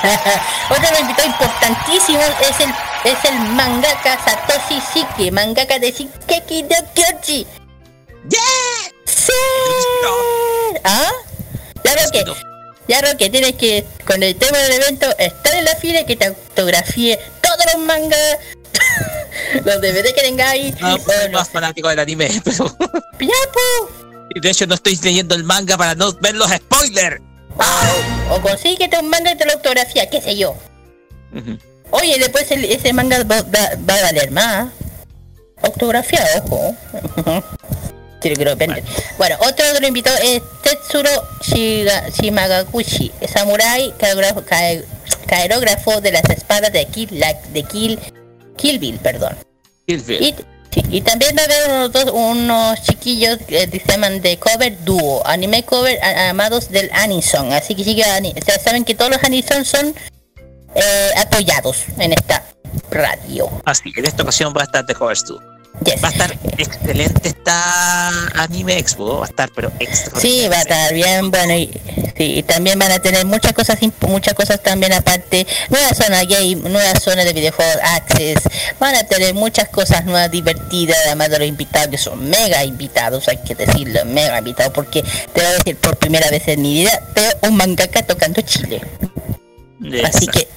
[0.69, 2.69] Otro invitado importantísimo es el
[3.05, 7.47] es el mangaka Satoshi Shiki, mangaka de Shinkeki no Kyojin.
[8.29, 8.39] ¡Yeah!
[9.05, 9.31] ¡Sí!
[10.83, 11.11] ¿Ah?
[11.83, 12.25] Ya veo que,
[12.87, 16.05] ya veo que tienes que, con el tema del evento, estar en la fila y
[16.05, 18.39] que te autografíe todos los mangas,
[19.65, 20.81] los DVD que tengáis.
[20.81, 22.75] No, o soy no más fanático del anime, pero
[23.19, 23.89] Ya, po.
[24.41, 27.21] de hecho no estoy leyendo el manga para no ver los spoilers.
[28.31, 30.55] O, consíguete un manga y te lo autografía, qué sé yo.
[31.33, 31.57] Ujú.
[31.91, 34.67] Oye, después el- ese manga va, va- va a valer más.
[35.61, 36.75] Autografía, ojo.
[39.19, 41.09] Bueno, otro de los invitados es Tetsuro
[41.41, 44.83] Shiga- Shimagakushi, samurái caerógrafo, cae-
[45.27, 47.99] caerógrafo de las espadas de Kill, la- de Kill,
[48.57, 49.37] Kill Bill, perdón.
[49.85, 50.21] Kill Bill.
[50.23, 50.35] Y,
[50.89, 55.97] y también va a haber unos, chiquillos que se llaman de cover dúo, anime cover
[56.03, 57.51] amados del Anison.
[57.53, 59.93] Así que o sea, saben que todos los Anison son
[60.75, 62.43] eh, apoyados en esta
[62.91, 63.49] radio.
[63.65, 65.54] Así que en esta ocasión va a estar The Horse 2.
[65.83, 66.03] Yes.
[66.03, 68.07] Va a estar excelente esta
[68.41, 69.19] Anime Expo.
[69.19, 70.19] Va a estar, pero extra.
[70.19, 71.69] Sí, va a estar bien bueno y,
[72.17, 73.77] sí, y también van a tener muchas cosas
[74.07, 78.43] muchas cosas también aparte, nueva zona game, nueva zona de videojuegos access,
[78.79, 83.27] van a tener muchas cosas nuevas divertidas, además de los invitados que son mega invitados,
[83.27, 86.73] hay que decirlo, mega invitados, porque te voy a decir por primera vez en mi
[86.73, 88.81] vida veo un mangaka tocando Chile.
[90.03, 90.47] Así que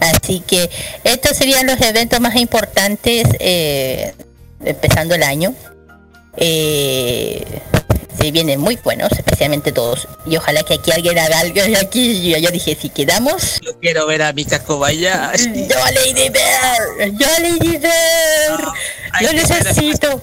[0.00, 0.70] así que
[1.04, 4.12] estos serían los eventos más importantes eh,
[4.64, 5.54] empezando el año.
[6.36, 7.44] Eh,
[8.18, 10.08] se vienen muy buenos, especialmente todos.
[10.26, 11.64] Y ojalá que aquí alguien haga algo.
[11.66, 15.66] Y aquí yo, yo dije, si quedamos, Yo quiero ver a Mika Kobayashi.
[15.68, 18.72] yo a Lady Bear, yo a Lady Bear,
[19.20, 20.22] yo necesito.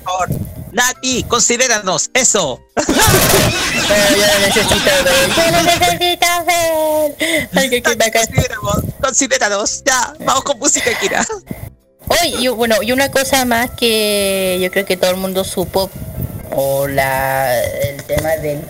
[0.72, 2.60] Nati, considéranos, eso.
[2.74, 7.84] pero yo lo necesito ver, yo lo necesito ver.
[7.84, 8.26] Que, bacán.
[8.26, 9.84] Considéramos, considéranos.
[9.86, 11.24] Ya, vamos con música, Kira.
[12.08, 15.90] Hoy, y bueno, y una cosa más que yo creo que todo el mundo supo,
[16.56, 18.62] o la, el tema del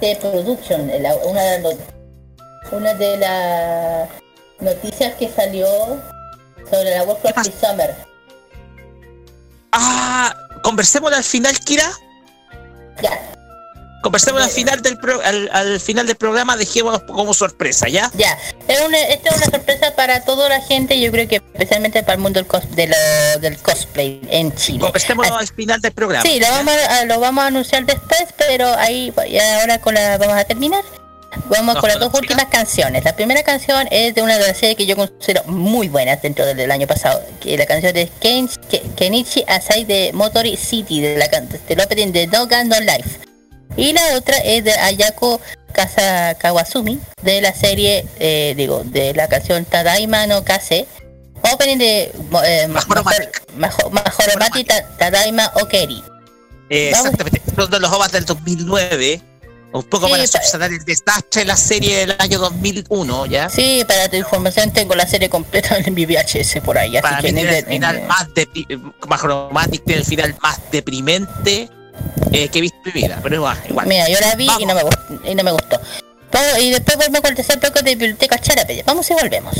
[0.00, 1.74] de production, la- una de las
[2.72, 4.08] una de las
[4.60, 5.66] noticias que salió
[6.70, 7.94] sobre la World this Summer.
[9.72, 11.90] Ah, conversemos al final, Kira.
[13.02, 13.20] Ya,
[14.04, 18.10] Conversemos al final del pro- al, al final del programa, dejémonos como sorpresa, ¿ya?
[18.14, 18.38] ya.
[18.68, 22.14] Es una, esta es una sorpresa para toda la gente, yo creo que especialmente para
[22.14, 24.80] el mundo del, cos- de lo- del cosplay en Chile.
[24.80, 26.22] Conversemos al final del programa.
[26.22, 30.18] Sí, lo vamos, a, lo vamos a anunciar después, pero ahí y ahora con la
[30.18, 30.84] vamos a terminar.
[31.46, 33.02] Vamos No, con las dos últimas canciones.
[33.04, 36.46] La primera canción es de una de las series que yo considero muy buenas dentro
[36.46, 37.20] del, del año pasado.
[37.40, 42.12] Que la canción es Ken, Ke- Kenichi Asai de Motori City, de la del opening
[42.12, 43.18] de No Gun No Life.
[43.76, 45.40] Y la otra es de Ayako
[45.72, 50.86] Kasa Kawasumi, de la serie, eh, digo, de la canción Tadaima no Kase.
[51.52, 52.12] Opening de
[52.46, 56.02] eh, Majoromati Ta- Tadaima Okeri.
[56.70, 57.42] Eh, exactamente.
[57.54, 59.20] Son de los OVAs del 2009.
[59.72, 63.50] Un poco Sí, para pa- subsanar el desastre de la serie del año 2001, ¿ya?
[63.50, 67.16] Sí, para tu información tengo la serie completa en mi VHS por ahí, así Para
[67.18, 71.68] que mí en tiene el- el final más depri- Majoromatic tiene el final más deprimente
[72.32, 73.58] eh, que he visto en mi vida, pero igual.
[73.68, 73.86] igual.
[73.86, 75.20] Mira, yo la vi y no me gustó.
[75.24, 75.80] Y no me gustó.
[76.32, 78.82] Vamos- y después volvemos con el tercer bloque de Biblioteca Charape.
[78.84, 79.54] Vamos y volvemos.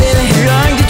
[0.43, 0.80] look at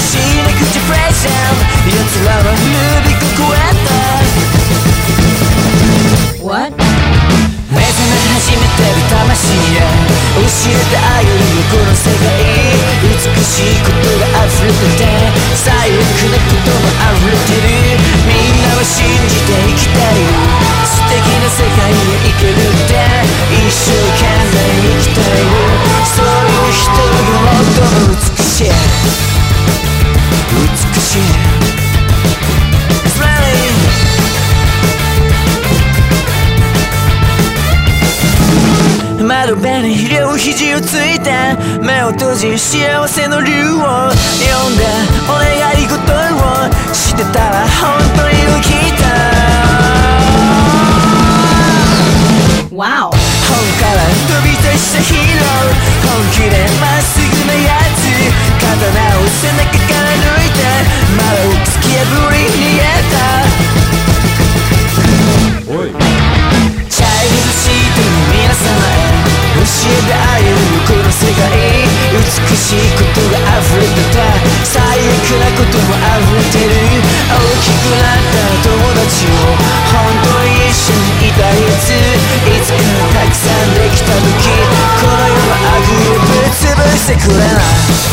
[0.00, 1.28] しなくちゃ Pressure
[1.84, 3.90] 奴らはルビコ超えた
[6.40, 6.72] What?
[7.70, 9.84] 目覚め始めてる魂へ
[10.34, 12.24] 教えてあげるよこの世界。
[13.04, 13.12] 美
[13.44, 15.06] しいことが溢れてて
[15.54, 16.00] 最悪
[16.32, 18.02] なことも溢れてる。
[18.26, 20.26] みんなは信じて生きてる。
[20.82, 23.04] 素敵な世界へ行けるって
[23.54, 25.54] 一生懸命生きている。
[26.08, 27.20] そういう人が
[27.60, 29.39] 最も美しい。
[39.30, 41.32] 窓辺に両肘をついて
[41.82, 43.82] 目を閉じ幸せの竜を呼ん
[44.76, 44.84] で
[45.28, 49.29] お願い事をしてたら本当に起きた
[87.19, 88.08] くれなく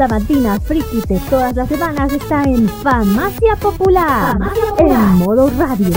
[0.00, 4.36] diversión sabatina friki de todas las semanas está en Farmacia Popular,
[4.78, 5.90] en modo radio.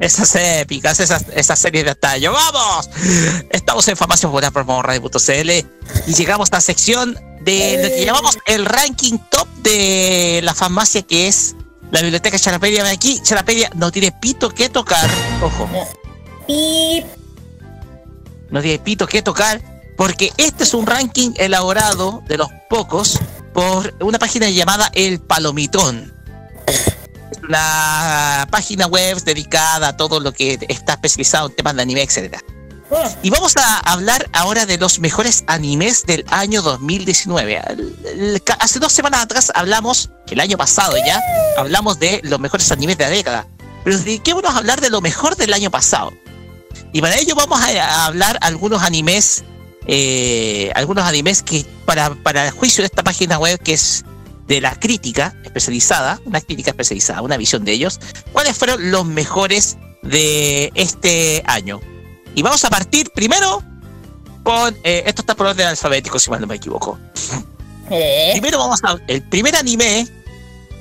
[0.00, 2.32] Esas épicas, esas, esas series de tallo.
[2.32, 2.88] ¡Vamos!
[3.50, 5.77] Estamos en Farmacia Popular por Radio.cl
[6.08, 11.02] y llegamos a la sección de lo que llamamos el ranking top de la farmacia
[11.02, 11.54] que es
[11.90, 12.88] la biblioteca Charapedia.
[12.88, 15.08] Aquí, Charapedia no tiene pito que tocar.
[15.42, 15.68] Ojo,
[16.46, 17.04] Pip.
[18.50, 19.60] no tiene pito que tocar
[19.98, 23.18] porque este es un ranking elaborado de los pocos
[23.52, 26.14] por una página llamada El Palomitón.
[26.66, 32.02] Es una página web dedicada a todo lo que está especializado en temas de anime,
[32.02, 32.40] etcétera.
[33.22, 37.60] Y vamos a hablar ahora de los mejores animes del año 2019.
[37.68, 41.20] El- el- ca- Hace dos semanas atrás hablamos, el año pasado ya,
[41.58, 43.46] hablamos de los mejores animes de la década.
[43.84, 46.12] Pero dediquémonos a hablar de lo mejor del año pasado.
[46.92, 49.44] Y para ello vamos a hablar algunos animes,
[49.86, 54.04] eh, algunos animes que para, para el juicio de esta página web que es
[54.46, 58.00] de la crítica especializada, una crítica especializada, una visión de ellos,
[58.32, 61.80] cuáles fueron los mejores de este año.
[62.38, 63.64] Y vamos a partir primero
[64.44, 64.72] con.
[64.84, 66.96] eh, esto está por orden alfabético, si mal no me equivoco.
[67.90, 68.28] eh.
[68.34, 68.96] Primero vamos a.
[69.08, 70.06] El primer anime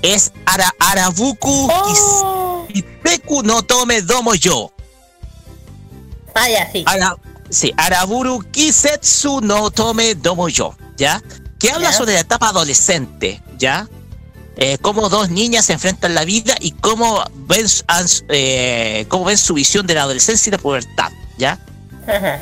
[0.04, 2.68] es Ara, Arabuku Oh.
[2.72, 4.72] Kiseku no Tome Domo Yo.
[6.36, 6.84] Ah, ya, sí.
[6.86, 7.18] Ara-
[7.50, 10.76] sí, Araburu Kisetsu no Tome Domo Yo.
[10.96, 11.24] ¿Ya?
[11.58, 11.98] Que habla Ya.
[11.98, 13.42] sobre la etapa adolescente.
[13.58, 13.90] ¿Ya?
[14.58, 17.66] Eh, cómo dos niñas se enfrentan la vida y cómo ven,
[18.30, 21.12] eh, cómo ven su visión de la adolescencia y la pubertad.
[21.38, 21.60] ¿Ya?
[22.08, 22.40] Ajá.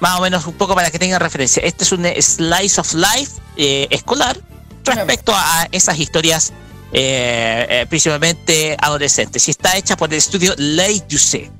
[0.00, 1.62] más o menos un poco para que tengan referencia.
[1.62, 4.38] Este es un slice of life eh, escolar
[4.84, 6.52] respecto a esas historias
[6.92, 9.46] eh, eh, principalmente adolescentes.
[9.48, 11.50] Y está hecha por el estudio Lei Yuse.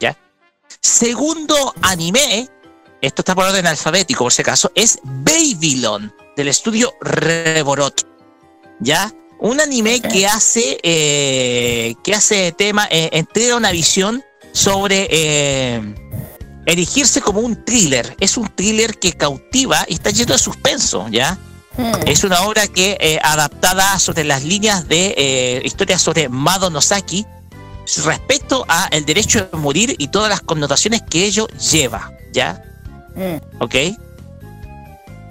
[0.00, 0.16] ¿Ya?
[0.80, 2.48] Segundo anime,
[3.00, 8.06] esto está por orden alfabético por si acaso, es Babylon del estudio Reborot.
[8.80, 9.12] ¿Ya?
[9.40, 15.94] Un anime que hace eh, que hace tema, entrega una visión sobre eh,
[16.66, 18.16] erigirse como un thriller.
[18.20, 21.38] Es un thriller que cautiva y está lleno de suspenso, ¿ya?
[21.76, 21.92] Mm.
[22.06, 27.24] Es una obra que eh, adaptada sobre las líneas de eh, historias sobre Mado Nosaki
[28.04, 32.62] respecto a el derecho de morir y todas las connotaciones que ello lleva, ¿ya?
[33.14, 33.62] Mm.
[33.62, 33.74] ¿Ok?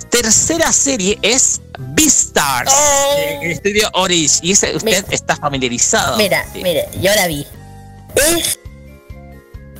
[0.09, 3.15] Tercera serie es Beastars, Oh.
[3.43, 4.39] estudio Oris.
[4.41, 5.13] Y ese usted Mira.
[5.13, 6.17] está familiarizado.
[6.17, 6.63] Mira, Sí.
[6.63, 7.45] mira, yo la vi.
[8.15, 8.57] Es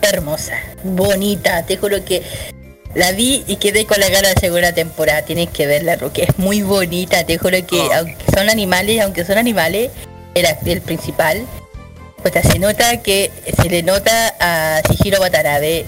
[0.01, 0.53] hermosa,
[0.83, 2.21] bonita, te juro que
[2.95, 5.21] la vi y quedé con la gana de segunda temporada.
[5.23, 7.93] Tienes que verla porque es muy bonita, te juro que Oh.
[7.93, 9.91] aunque son animales, aunque son animales,
[10.35, 11.45] act- el principal,
[12.21, 15.85] pues se nota que se le nota a Shihiro Watanabe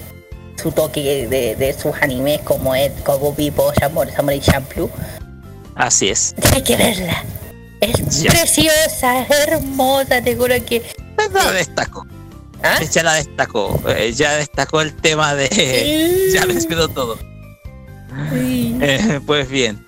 [0.60, 4.90] su toque de, de sus animes como es como Vivo, Samurai, Champloo.
[5.74, 6.34] Así es.
[6.40, 7.24] Tienes que verla.
[7.80, 10.82] Es preciosa, es hermosa, te juro que...
[12.62, 12.80] ¿Ah?
[12.82, 13.80] Ya la destacó.
[13.88, 16.30] eh, Ya destacó el tema de.
[16.34, 17.18] ya mencionó todo.
[18.32, 18.76] Sí.
[18.80, 19.84] Eh, pues bien.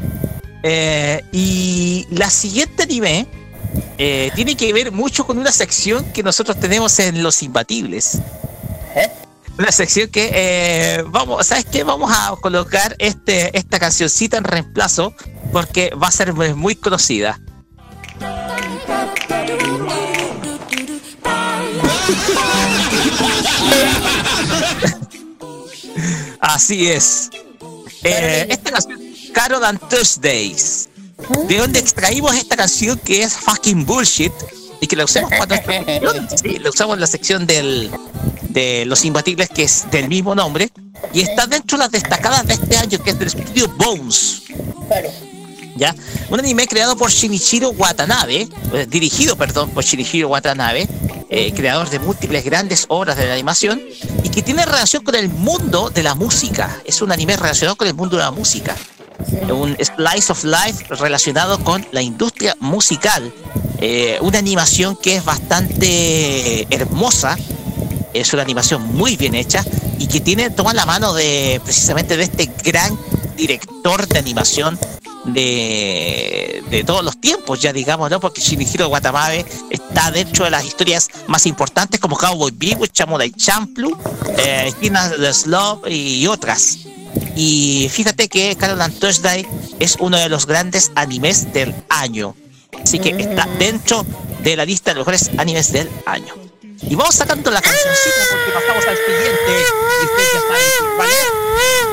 [0.63, 3.27] Eh, y la siguiente anime
[4.35, 8.19] tiene que ver mucho con una sección que nosotros tenemos en Los Imbatibles.
[9.59, 11.85] Una sección que vamos, ¿sabes qué?
[11.85, 15.15] Vamos a colocar este, esta cancioncita en reemplazo
[15.53, 17.39] porque va a ser muy conocida.
[26.41, 27.31] Así es.
[28.03, 29.01] Eh, esta canción,
[29.33, 30.89] Caro Dan Tuesdays.
[31.47, 34.33] ¿De dónde extraímos esta canción que es fucking bullshit?
[34.81, 35.55] Y que la usamos cuando
[36.43, 37.91] sí, la usamos en la sección del,
[38.49, 40.71] de Los Imbatibles, que es del mismo nombre.
[41.13, 44.43] Y está dentro de las destacadas de este año, que es del estudio Bones.
[45.77, 45.95] ¿Ya?
[46.29, 50.89] Un anime creado por Shinichiro Watanabe, eh, dirigido, perdón, por Shinichiro Watanabe,
[51.31, 53.81] eh, creador de múltiples grandes obras de animación,
[54.23, 56.81] y que tiene relación con el mundo de la música.
[56.85, 58.77] Es un anime relacionado con el mundo de la música.
[59.49, 63.33] Un slice of life relacionado con la industria musical.
[63.79, 67.37] Eh, una animación que es bastante hermosa.
[68.15, 69.65] Es una animación muy bien hecha
[69.99, 72.99] y que tiene, toma la mano de precisamente de este gran
[73.37, 74.79] director de animación
[75.25, 78.21] de, de todos los tiempos, ya digamos, ¿no?
[78.21, 83.97] Porque Shinichiro Watanabe está dentro de las historias más importantes como Cowboy Bebop, Samurai Champloo,
[84.39, 86.79] eh, Hina the Slow y otras.
[87.37, 89.47] Y fíjate que Carol and Thursday
[89.79, 92.35] es uno de los grandes animes del año.
[92.83, 94.05] Así que está dentro
[94.43, 96.35] de la lista de los mejores animes del año.
[96.83, 99.53] Y vamos sacando la cancioncita porque pasamos al siguiente.
[100.03, 101.42] Y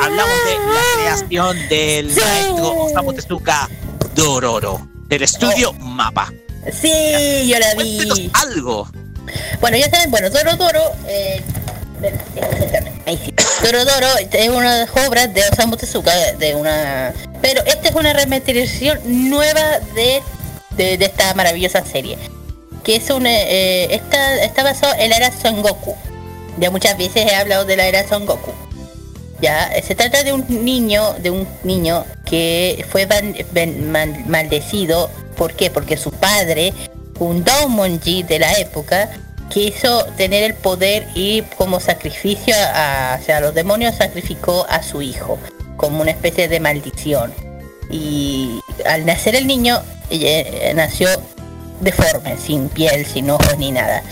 [0.02, 3.69] Hablamos de la creación del maestro Osamu Tezuka
[4.15, 6.31] Dororo, del estudio Mapa.
[6.72, 8.31] Sí, yo la Cuéntenos vi.
[8.34, 8.88] algo.
[9.61, 11.41] Bueno, ya saben, bueno, Doro Doro, eh,
[13.06, 13.34] ahí sí.
[13.64, 17.14] Doro Doro es una de las obras de Osamu Tezuka, de una...
[17.41, 18.99] Pero esta es una remasterización
[19.30, 20.22] nueva de,
[20.72, 22.18] de, de esta maravillosa serie.
[22.84, 23.30] Que es una...
[23.31, 25.95] eh, esta, está basado en la era Son Goku.
[26.57, 28.52] Ya muchas veces he hablado de la era Son Goku.
[29.41, 33.07] Ya, se trata de un niño, de un niño que fue
[34.28, 35.10] maldecido.
[35.38, 35.70] ¿Por qué?
[35.70, 36.74] Porque su padre,
[37.20, 39.10] un Domonji de la época,
[39.49, 44.84] quiso tener el poder y como sacrificio a, o sea, a los demonios sacrificó a
[44.84, 45.40] su hijo,
[45.78, 47.34] como una especie de maldición.
[47.90, 51.07] Y al nacer el niño, eh, nació
[51.80, 54.03] deforme, sin piel, sin ojos ni nada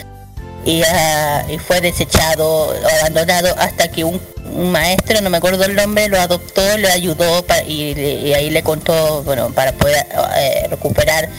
[0.68, 4.19] y, ah, y fue desechado abandonado hasta que un,
[4.53, 8.64] un maestro, no me acuerdo el nombre, lo adoptó, le ayudó y, y ahí le
[8.64, 11.30] contó, bueno, para poder eh, recuperar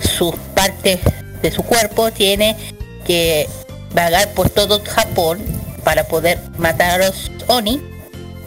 [0.00, 1.00] sus partes
[1.42, 2.56] de su cuerpo, tiene
[3.04, 3.46] que
[3.92, 5.38] vagar por todo Japón
[5.84, 7.82] para poder matar a los Oni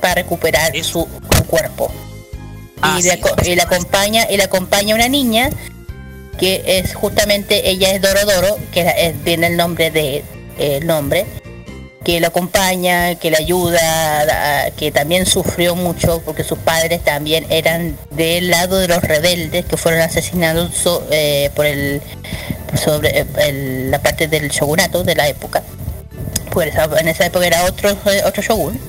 [0.02, 1.08] para recuperar su,
[1.38, 1.92] su cuerpo.
[2.82, 3.52] Ah, y, le, sí.
[3.52, 5.52] y le acompaña y le acompaña una niña
[6.38, 10.24] que es justamente ella es Dorodoro que la- es, viene el nombre de
[10.58, 11.26] el nombre
[12.04, 17.96] que lo acompaña que le ayuda que también sufrió mucho porque sus padres también eran
[18.10, 20.72] del lado de los rebeldes que fueron asesinados
[21.12, 22.02] eh, por el
[22.84, 25.62] sobre eh, la parte del shogunato de la época.
[26.52, 28.80] Pues en esa época era otro eh, otro shogun.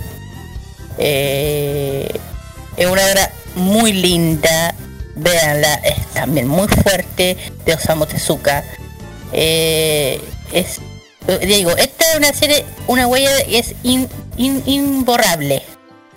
[0.99, 2.09] Eh,
[2.77, 4.75] es una obra muy linda,
[5.15, 8.65] véanla, es también muy fuerte de Osamu Tezuka.
[9.33, 10.21] Eh,
[10.53, 10.79] es,
[11.29, 15.63] eh, digo, esta es una serie, una huella es in- in- imborrable.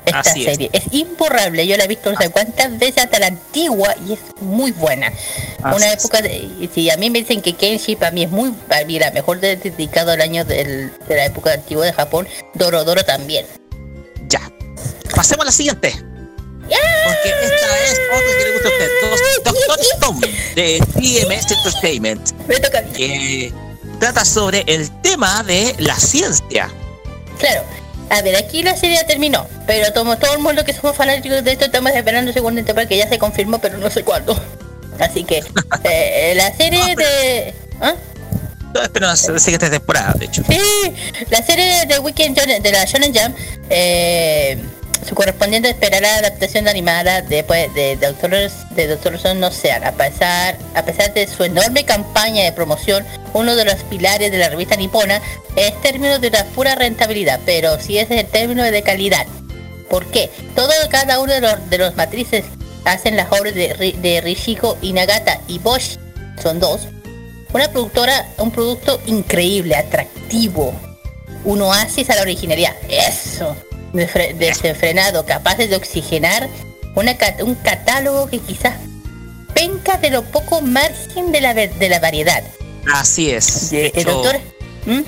[0.05, 0.83] Esta Así serie es.
[0.91, 4.71] imborrable, yo la he visto no sé cuántas veces hasta la antigua y es muy
[4.71, 5.07] buena.
[5.63, 8.51] Así una época, de, si a mí me dicen que Kenshi para mí es muy,
[8.51, 12.27] para mí la mejor de- dedicado al año del- de la época antigua de Japón,
[12.53, 13.47] Dorodoro también.
[14.27, 14.41] Ya.
[15.15, 15.95] Pasemos a la siguiente.
[16.67, 19.43] Porque esta es otra que le gusta a usted.
[19.43, 22.31] Doctor Stone de TMS Entertainment.
[22.47, 22.83] Me toca.
[22.83, 23.53] Que
[23.99, 26.69] trata sobre el tema de la ciencia.
[27.39, 27.63] Claro.
[28.09, 31.43] A ver, aquí la serie ya terminó, pero como todo el mundo que somos fanáticos
[31.43, 34.39] de esto estamos esperando segunda temporada que ya se confirmó, pero no sé cuándo.
[34.99, 35.43] Así que
[35.83, 37.53] eh, la serie de...
[37.81, 37.95] ¿Ah?
[38.75, 40.43] No, espero la siguiente temporada, de hecho.
[40.47, 40.59] Sí,
[41.29, 43.35] la serie de Weekend Shonen- de la Shonen Jump,
[43.69, 44.57] eh,
[45.07, 49.91] su correspondiente esperará la adaptación animada después de Doctor de Doctor Stone no sean, a
[49.91, 54.49] pesar, a pesar de su enorme campaña de promoción, uno de los pilares de la
[54.49, 55.21] revista nipona
[55.55, 59.27] es término de una pura rentabilidad, pero si es el término de calidad.
[59.89, 60.31] ¿Por qué?
[60.55, 62.43] Todo cada uno de los, de los matrices
[62.83, 65.97] hacen las obras de, de Rishiko Inagata y Bosch,
[66.41, 66.87] son dos,
[67.53, 70.73] una productora, un producto increíble, atractivo,
[71.43, 73.55] un oasis a la originalidad, eso,
[73.95, 76.49] desenfrenado, capaces de oxigenar
[76.95, 78.75] una un catálogo que quizás
[79.53, 82.43] penca de lo poco margen de la, de la variedad.
[82.93, 83.71] Así es.
[83.71, 84.39] De hecho, doctor,
[84.85, 85.01] ¿Mm?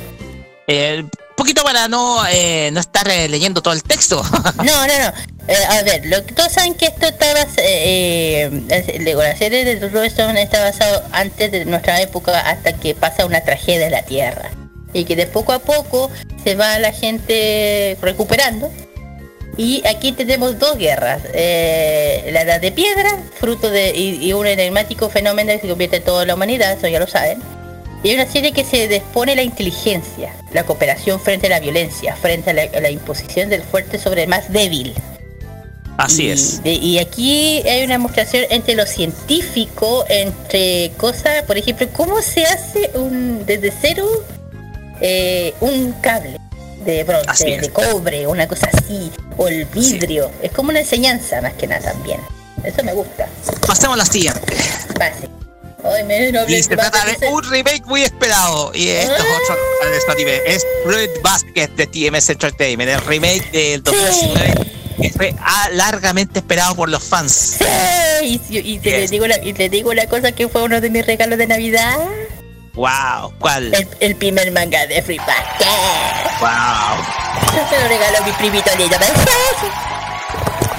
[0.68, 1.05] eh,
[1.35, 4.22] poquito para no, eh, no estar eh, leyendo todo el texto.
[4.57, 5.38] No, no, no.
[5.47, 9.64] Eh, a ver, lo que todos saben que esto está basado, eh, eh, la serie
[9.64, 14.03] de Stone está basado antes de nuestra época hasta que pasa una tragedia en la
[14.03, 14.49] Tierra.
[14.99, 16.10] Y que de poco a poco
[16.44, 18.72] se va la gente recuperando.
[19.57, 21.22] Y aquí tenemos dos guerras.
[21.34, 23.10] Eh, la edad de piedra,
[23.40, 26.88] fruto de y, y un enigmático fenómeno que se convierte en toda la humanidad, eso
[26.88, 27.40] ya lo saben.
[28.03, 32.52] Y una serie que se dispone la inteligencia, la cooperación frente a la violencia, frente
[32.52, 34.94] a la, a la imposición del fuerte sobre el más débil.
[35.98, 36.61] Así y, es.
[36.61, 42.44] de- y aquí hay una demostración entre lo científico, entre cosas, por ejemplo, cómo se
[42.45, 44.07] hace un desde cero
[45.02, 46.38] eh, un cable
[46.86, 47.61] de bronce, es.
[47.61, 50.32] de cobre, una cosa así, o el vidrio.
[50.41, 52.19] Es como una enseñanza más que nada también.
[52.64, 53.28] Eso me gusta.
[53.65, 54.41] Pasemos a la siguiente.
[54.98, 55.30] Base.
[55.84, 58.72] Ay, me Y se trata de un remake muy esperado.
[58.74, 59.53] Y esto es Ah.
[59.53, 60.41] otro de este anime.
[60.45, 62.90] Es Red Basket de TMS Entertainment.
[62.90, 64.68] El remake del 2019
[65.02, 67.57] que fue ah, largamente esperado por los fans.
[67.60, 68.99] Sí, y, y te, Yes.
[69.02, 71.45] le digo la, y te digo una cosa que fue uno de mis regalos de
[71.48, 71.95] Navidad.
[72.78, 73.74] Wow, ¿cuál?
[73.74, 75.66] El, el primer manga de Free Basket.
[76.40, 77.68] Wow.
[77.70, 78.95] Se lo regaló mi primito lindo.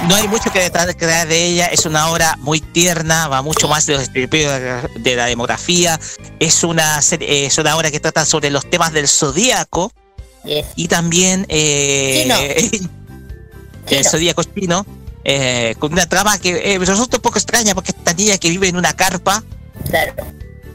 [0.07, 0.87] no hay mucho que detrás
[1.27, 4.49] de ella, es una obra muy tierna, va mucho más de los estereotipos
[5.03, 5.99] de la demografía,
[6.39, 9.91] es una, serie- es una obra que trata sobre los temas del zodíaco
[10.45, 10.67] Yes.
[10.77, 12.23] y también eh,
[12.57, 12.69] el
[13.89, 14.09] Chino.
[14.09, 14.85] zodíaco chino,
[15.25, 18.47] eh, con una trama que eh, me resulta un poco extraña porque esta niña que
[18.49, 19.43] vive en una carpa
[19.89, 20.13] Claro.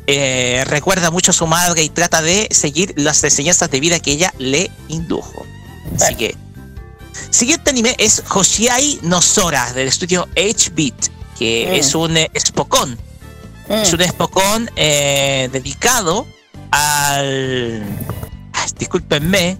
[0.06, 4.12] Eh, recuerda mucho a su madre y trata de seguir las enseñanzas de vida que
[4.12, 5.44] ella le indujo.
[6.01, 6.36] Así que.
[7.31, 11.08] Siguiente anime es Hoshiai no Sora del estudio H-Beat,
[11.39, 11.74] que Mm.
[11.74, 12.99] es un eh, Spokon.
[13.68, 13.94] Es Mm.
[13.97, 16.26] un Spokon eh, dedicado
[16.70, 17.83] al.
[18.78, 19.58] Discúlpenme.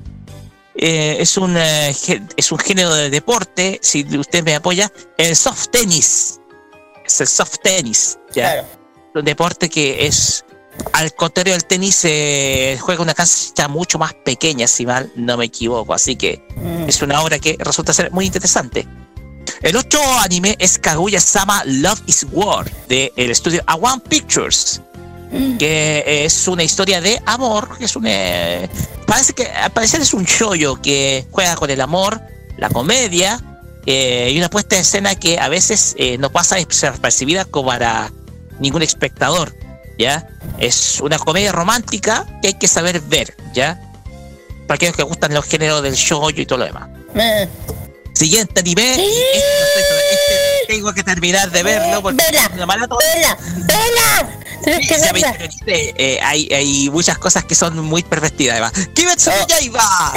[0.77, 6.41] eh, es, un, es un género de deporte, si usted me apoya, el soft tennis.
[7.07, 8.19] Es el soft tennis.
[8.35, 8.55] ¿ya?
[8.55, 8.67] Claro.
[9.15, 10.45] Un deporte que es,
[10.93, 15.45] al contrario del tenis, eh, juega una cancha mucho más pequeña, si mal no me
[15.47, 15.95] equivoco.
[15.95, 16.89] Así que Mm.
[16.89, 18.87] es una obra que resulta ser muy interesante.
[19.63, 24.81] El otro anime es Kaguya Sama Love is War, del estudio A1 Pictures,
[25.31, 25.59] Mm.
[25.59, 27.79] que es una historia de amor.
[27.79, 28.69] que Es un, eh,
[29.07, 32.21] parece que al parecer es un shoyo que juega con el amor,
[32.57, 33.41] la comedia
[33.87, 38.11] eh, y una puesta de escena que a veces eh, no pasa desapercibida como para
[38.61, 39.55] ningún espectador.
[39.99, 40.27] ¿ya?
[40.59, 43.81] Es una comedia romántica que hay que saber ver, ¿ya?
[44.67, 46.89] Para aquellos que gustan los géneros del shoyo y todo lo demás.
[47.15, 47.49] Eh,
[48.13, 48.83] Siguiente anime.
[48.97, 52.99] y este estoy- este tengo que terminar de verlo porque Vela, es una maratón.
[53.15, 53.39] ¡Vela!
[53.67, 54.41] ¡Vela!
[55.67, 58.73] Eh, hay, hay muchas cosas que son muy pervertidas además.
[58.95, 59.47] Kimetsu no.
[59.47, 60.15] Yaiba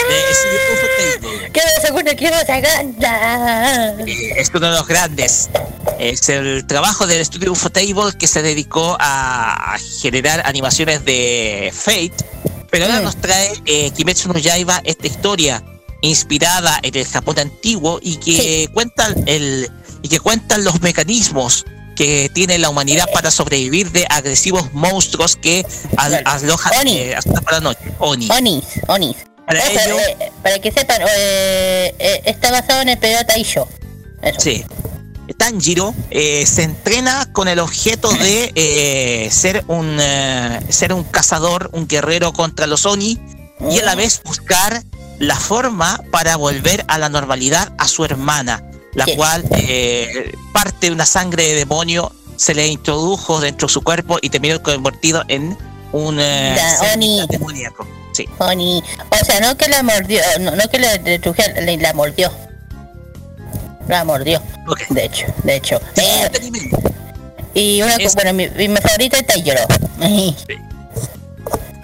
[4.38, 5.50] es uno de los grandes.
[6.00, 12.14] Es el trabajo del estudio Ufotable que se dedicó a generar animaciones de Fate,
[12.70, 13.04] pero ahora Mm.
[13.04, 15.64] nos trae eh, Kimetsu no Yaiba esta historia
[16.02, 19.70] inspirada en el Japón antiguo y que cuentan el
[20.08, 25.66] y que cuentan los mecanismos que tiene la humanidad para sobrevivir de agresivos monstruos que
[25.98, 26.98] al- alojan Oni.
[26.98, 27.80] eh, asustan por la noche.
[28.00, 28.30] Oni.
[28.32, 29.18] Onis, Onis.
[29.46, 33.68] Para Eso, ello, eh, para que sepan, eh, está basado en el periodo Taisho.
[34.22, 34.40] Eso.
[34.40, 34.64] Sí.
[35.38, 40.00] Tanjiro eh, se entrena con el objeto de ser un
[40.70, 43.20] ser un cazador, un guerrero contra los Oni
[43.70, 44.84] y a la vez buscar
[45.20, 48.64] la forma para volver a la normalidad a su hermana,
[48.98, 53.82] la cual eh, parte de una sangre de demonio se le introdujo dentro de su
[53.82, 55.58] cuerpo y terminó convertido en
[55.92, 56.58] un eh,
[57.30, 57.88] demoníaco.
[58.12, 58.28] Sí.
[58.40, 58.84] Oni.
[59.10, 62.32] O sea, no que la mordió, no, no que la, la, la, la mordió.
[63.88, 64.42] La mordió,
[64.90, 65.80] de hecho, de hecho.
[65.96, 66.30] Eh,
[67.54, 69.62] y una Es- bueno, mi, mi favorito es Taijiro.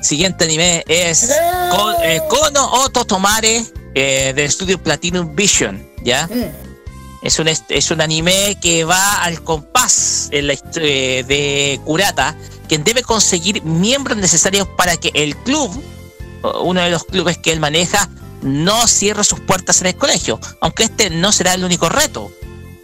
[0.01, 1.32] Siguiente anime es
[1.72, 3.64] Ko- eh, Kono Oto Tomare
[3.95, 6.27] eh, del estudio Platinum Vision, ¿ya?
[6.27, 6.62] Mm.
[7.24, 12.35] Es un, es un anime que va al compás en la hist- eh, de Kurata,
[12.68, 15.72] quien debe conseguir miembros necesarios para que el club,
[16.61, 18.10] uno de los clubes que él maneja,
[18.42, 22.30] no cierre sus puertas en el colegio, aunque este no será el único reto,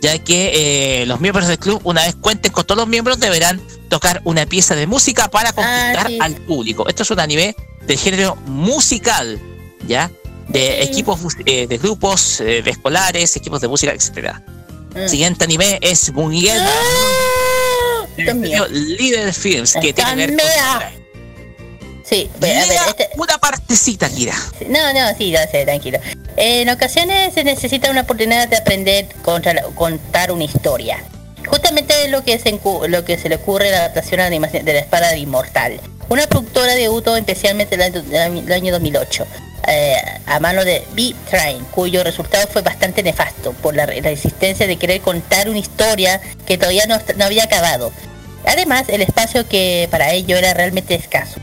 [0.01, 3.61] ya que eh, los miembros del club, una vez cuenten con todos los miembros, deberán
[3.89, 6.17] tocar una pieza de música para conquistar sí.
[6.21, 6.87] al público.
[6.87, 9.37] Esto es un anime del género musical,
[9.85, 10.09] ¿ya?
[10.49, 14.41] De equipos, eh, de grupos, eh, de escolares, equipos de música, etcétera.
[14.95, 15.07] Mm.
[15.07, 18.05] Siguiente anime es Mungel ¡Ah!
[18.17, 20.91] estudio Líder Films, que Está tiene que ver mea.
[22.03, 24.35] Sí, pero, a ver, Lea este- una partecita, Kira.
[24.67, 25.99] No, no, sí, no sé, tranquilo.
[26.35, 31.03] En ocasiones se necesita una oportunidad de aprender contra la- contar una historia.
[31.47, 34.27] Justamente es lo que se, lo que se le ocurre a la adaptación a la
[34.27, 35.79] animación de la espada de Inmortal.
[36.09, 38.03] Una productora debutó especialmente el año,
[38.41, 39.27] el año 2008
[39.67, 45.01] eh, a mano de B-Train, cuyo resultado fue bastante nefasto por la, existencia de querer
[45.01, 47.91] contar una historia que todavía no, no había acabado.
[48.45, 51.39] Además, el espacio que para ello era realmente escaso.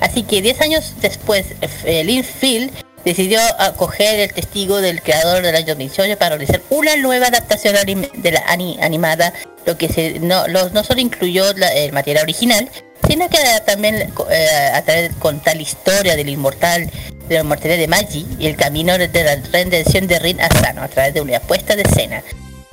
[0.00, 1.46] Así que 10 años después,
[1.84, 2.70] eh, Lynn Field
[3.04, 8.10] decidió acoger el testigo del creador del año 2018 para realizar una nueva adaptación anim-
[8.12, 9.32] de la ani- animada,
[9.64, 12.68] lo que se, no, lo- no solo incluyó la- el material original,
[13.08, 16.90] sino que también eh, a través de contar la historia del inmortal,
[17.28, 20.88] de la inmortalidad de Magi y el camino de la redención de Rin Asano a
[20.88, 22.22] través de una puesta de escena.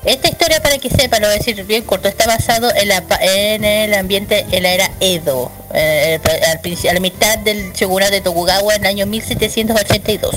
[0.06, 3.02] Esta historia, para que sepa, lo voy a decir bien corto, está basado en, la,
[3.22, 6.20] en el ambiente en la era Edo, eh,
[6.52, 10.36] al a la mitad del shogunato de Tokugawa en el año 1782.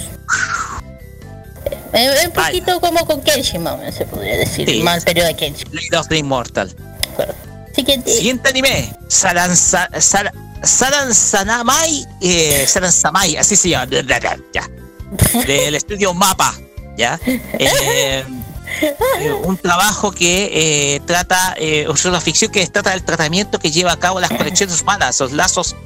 [1.93, 2.47] Eh, un Vaya.
[2.49, 4.83] poquito como con Kenshin, más o menos, se podría decir, Sí.
[4.83, 5.67] más periodo de Kenshin.
[5.73, 6.73] Leader of the Immortal.
[7.75, 8.11] Siguiente.
[8.11, 8.93] Siguiente anime.
[9.09, 12.07] Saran, Sa- Sar- Saran Sanamai.
[12.21, 13.91] Eh, Saran Samai, así se llama.
[14.53, 14.69] Ya.
[15.47, 16.55] Del estudio Mapa.
[16.97, 17.21] ¿Ya?
[17.27, 18.25] Eh,
[19.21, 20.51] Eh, un trabajo que
[20.97, 24.31] eh, trata, eh, es una ficción que trata del tratamiento que lleva a cabo las
[24.31, 25.77] conexiones humanas, los lazos,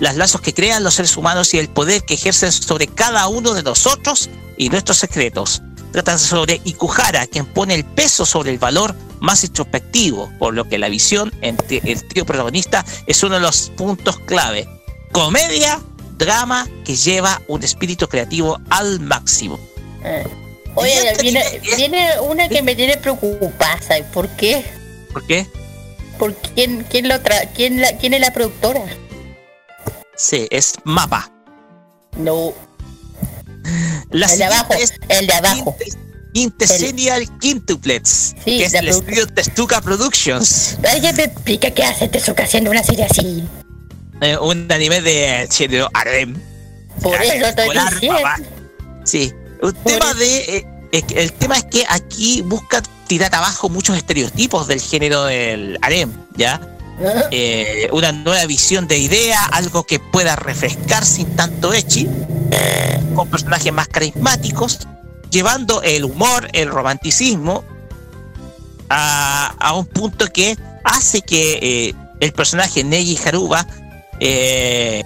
[0.00, 3.54] las lazos que crean los seres humanos y el poder que ejercen sobre cada uno
[3.54, 5.62] de nosotros y nuestros secretos.
[5.92, 10.78] Trata sobre Ikuhara, quien pone el peso sobre el valor más introspectivo, por lo que
[10.78, 14.66] la visión entre el trío protagonista es uno de los puntos clave.
[15.12, 15.80] Comedia,
[16.16, 19.60] drama que lleva un espíritu creativo al máximo.
[20.04, 20.26] Eh.
[20.74, 24.64] Oye, viene, viene una que me tiene preocupada, ¿sabes por qué?
[25.12, 25.46] ¿Por qué?
[26.18, 28.80] ¿Por quién, quién, lo tra quién, la, ¿Quién es la productora?
[30.16, 31.30] Sí, es Mapa.
[32.16, 32.54] No,
[34.10, 35.76] La el de abajo, es el de abajo.
[36.34, 42.44] Quintessential Quintuplets, Sí, que es el estudio Testuca Productions, ¿Alguien me explica qué hace Tezuka
[42.44, 43.44] haciendo una serie así?
[44.22, 46.34] eh, un anime de Shiro Arem.
[47.02, 48.36] Por eso estoy papá.
[49.04, 49.32] Sí,
[49.62, 50.18] un Por tema eso.
[50.18, 50.56] de
[50.92, 56.10] eh, el tema es que aquí busca tirar abajo muchos estereotipos del género del harem,
[56.36, 56.60] ¿ya?
[57.30, 62.08] Eh, una nueva visión de idea, algo que pueda refrescar sin tanto echi,
[63.14, 64.80] con personajes más carismáticos,
[65.30, 67.64] llevando el humor, el romanticismo
[68.88, 73.66] a, a un punto que hace que eh, el personaje Neji Haruba
[74.20, 75.02] eh,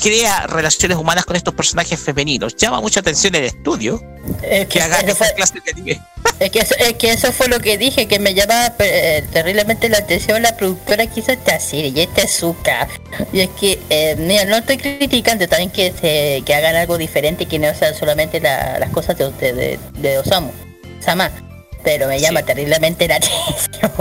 [0.00, 2.56] crea relaciones humanas con estos personajes femeninos.
[2.56, 4.02] Llama mucha atención el estudio
[4.42, 6.00] Es que que, haga esta fue, clase de anime.
[6.40, 9.88] es, que eso, es que eso fue lo que dije, que me llamaba eh, terriblemente
[9.88, 12.88] la atención la productora que hizo esta serie, y este Tezuka.
[13.32, 17.46] Y es que, eh, mira, no estoy criticando también que, se, que hagan algo diferente,
[17.46, 20.50] que no sean solamente la- las cosas de, de, de, Osamu,
[21.00, 21.30] Sama.
[21.84, 22.46] Pero me llama Sí.
[22.46, 23.92] terriblemente la atención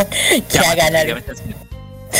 [0.49, 1.17] que Llama hagan algo.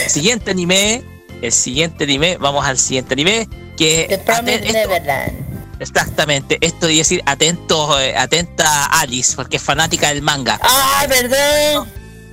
[0.08, 1.04] Siguiente anime,
[1.42, 3.48] el siguiente anime, vamos al siguiente anime,
[3.78, 5.78] que The Promised Neverland.
[5.80, 10.60] exactamente, esto debería decir atento, eh, atenta Alice, porque es fanática del manga.
[10.62, 11.84] ¡Ah, verdad!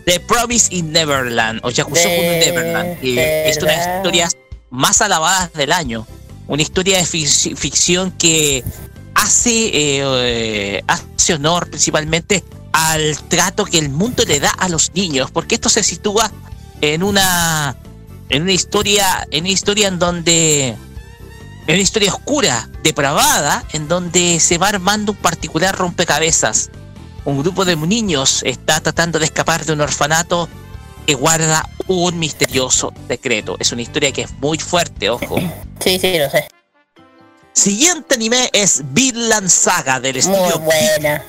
[0.04, 4.36] The Promise in Neverland, o Yakusoku De- Neverland, que es una de las historias
[4.70, 6.06] más alabadas del año.
[6.48, 8.64] Una historia de fic- ficción que
[9.14, 15.30] hace, eh, hace honor principalmente al trato que el mundo le da a los niños,
[15.30, 16.32] porque esto se sitúa
[16.80, 17.76] en una
[18.28, 20.74] en una historia en una historia en donde
[21.66, 26.70] en una historia oscura, depravada, en donde se va armando un particular rompecabezas.
[27.24, 30.48] Un grupo de niños está tratando de escapar de un orfanato
[31.06, 33.56] que guarda un misterioso secreto.
[33.60, 35.36] Es una historia que es muy fuerte, ojo.
[35.80, 36.48] Sí, sí, lo sé.
[37.52, 41.22] Siguiente anime es Vinland Saga del Muy estudio buena.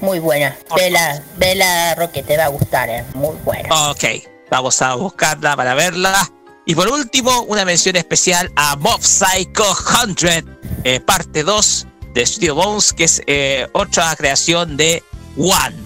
[0.00, 0.56] Muy buena.
[0.74, 3.04] Vela, vela, Roque, te va a gustar, eh.
[3.14, 3.90] Muy buena.
[3.90, 4.04] Ok,
[4.50, 6.30] vamos a buscarla para verla.
[6.66, 9.64] Y por último, una mención especial a Mob Psycho
[10.16, 15.02] 100, eh, parte 2 de Studio Bones, que es eh, otra creación de
[15.36, 15.76] One.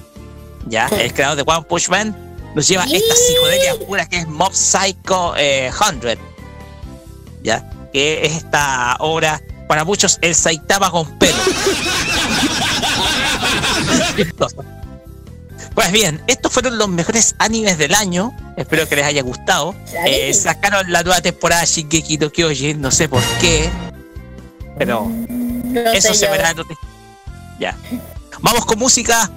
[0.66, 2.16] Ya, el creador de One Punch Man
[2.54, 6.18] nos lleva esta psicodelia pura que es Mob Psycho eh, 100.
[7.42, 11.34] Ya, que es esta obra, para muchos, el Saitama con pelo.
[15.74, 18.32] Pues bien, estos fueron los mejores animes del año.
[18.56, 19.74] Espero que les haya gustado.
[20.06, 23.68] Eh, sacaron la nueva temporada de Shingeki no Kyojin, no sé por qué.
[24.78, 26.50] Pero No eso se verá.
[26.50, 26.56] en
[27.58, 27.76] Ya.
[28.40, 29.30] Vamos con música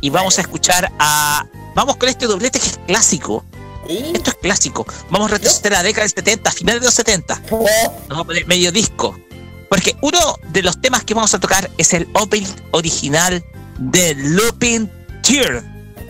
[0.00, 1.46] y vamos a escuchar a.
[1.74, 3.44] Vamos con este doblete que es clásico.
[3.86, 4.12] ¿Sí?
[4.14, 4.86] Esto es clásico.
[5.10, 7.42] Vamos a retroceder a la década del 70, finales de los 70.
[7.50, 9.18] Oh, Nos vamos a poner medio disco.
[9.68, 13.44] Porque uno de los temas que vamos a tocar es el opening original
[13.78, 14.90] de Lupin
[15.22, 15.62] Tear.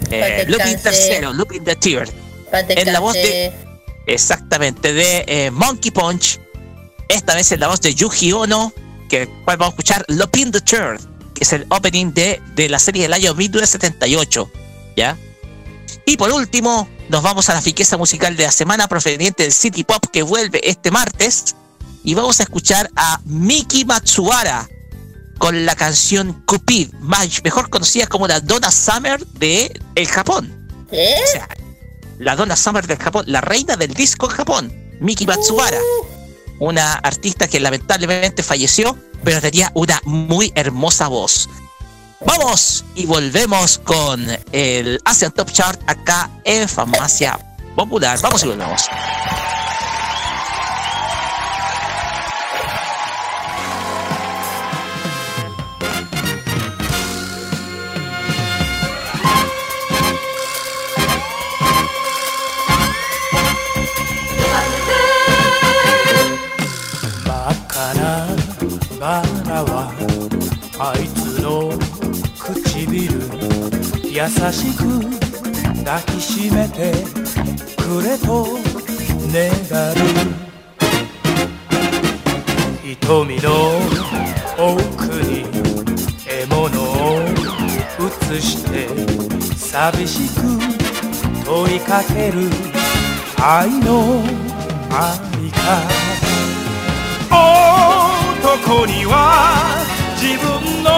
[0.09, 2.09] Para Eh, Lupin tercero, Lupin the Tear.
[2.53, 3.53] En la voz de-.
[4.07, 6.41] Exactamente, de eh, Monkey Punch.
[7.09, 8.73] Esta vez en la voz de Yuji Ono,
[9.09, 11.01] que cual vamos a escuchar Lupin the Third,
[11.35, 14.51] que es el opening de, de la serie del año 1978.
[14.97, 15.17] ¿Ya?
[16.07, 19.85] Y por último, nos vamos a la fiqueza musical de la semana proveniente del City
[19.85, 21.55] Pop que vuelve este martes.
[22.05, 24.69] Y vamos a escuchar a Miki Matsuara
[25.39, 30.69] con la canción Cupid, más- mejor conocida como la Donna Summer de el Japón.
[30.91, 31.15] ¿Eh?
[31.23, 31.49] O sea,
[32.19, 35.79] la Donna Summer del Japón, la reina del disco en Japón, Miki Matsubara,
[36.59, 41.49] una artista que lamentablemente falleció, pero tenía una muy hermosa voz.
[42.27, 47.39] Vamos y volvemos con el Asian Top Chart acá en Farmacia
[47.77, 48.19] Popular.
[48.21, 48.89] Vamos y volvemos.
[70.81, 71.73] あいつの
[72.39, 73.21] 唇
[74.05, 74.85] 優しく
[75.85, 76.93] 抱きしめて
[77.77, 78.47] くれと
[79.33, 79.51] 願
[79.93, 80.49] う。
[82.83, 83.51] 瞳の
[84.57, 85.45] 奥に
[86.27, 87.23] 獲物を
[88.31, 88.89] 映して
[89.57, 90.43] 寂しく
[91.45, 92.51] 問いかける
[93.41, 94.23] 愛の
[94.91, 95.59] ありか
[97.31, 100.91] 男には自分の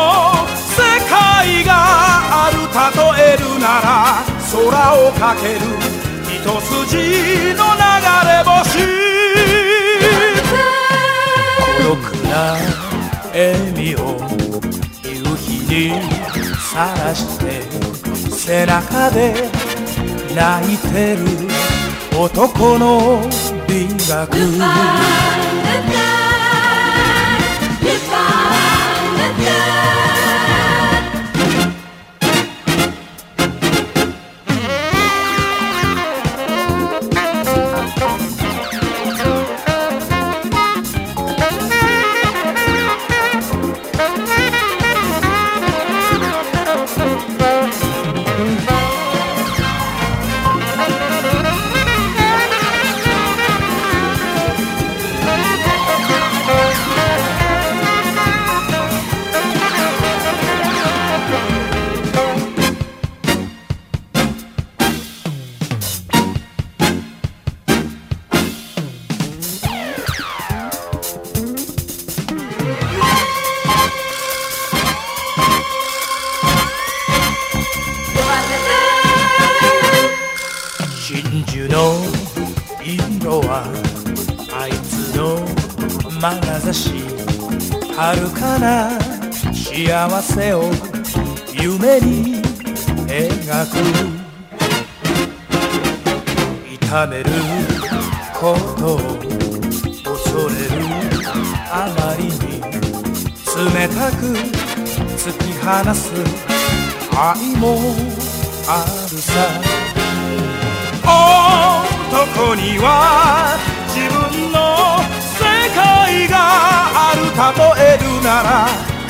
[0.57, 4.59] 世界がある例えるなら空
[5.09, 5.61] をかける
[6.25, 7.83] 一筋の流
[8.25, 8.81] れ星。
[11.61, 12.01] 孤独
[12.31, 12.57] な
[13.35, 13.39] 笑
[13.77, 13.99] みを
[15.05, 16.01] 夕日に
[16.57, 17.45] さらして
[18.31, 19.51] 背中で
[20.35, 21.21] 泣いてる
[22.19, 23.21] 男の
[23.69, 24.31] 美学。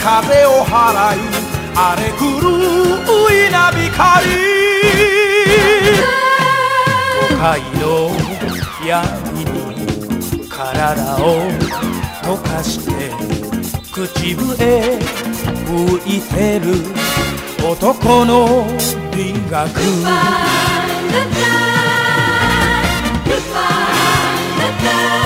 [0.02, 1.20] 風を払い
[1.76, 3.00] 荒れ狂う
[3.32, 3.90] 稲光。
[7.28, 7.84] 都会の
[8.86, 11.18] 闇に体を
[12.22, 12.90] 溶かして
[13.92, 14.98] 口笛
[15.66, 16.64] 吹いてる。
[17.62, 18.66] 男の
[19.14, 19.70] 美学
[24.80, 25.19] 風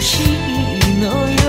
[0.00, 1.43] しいのよ。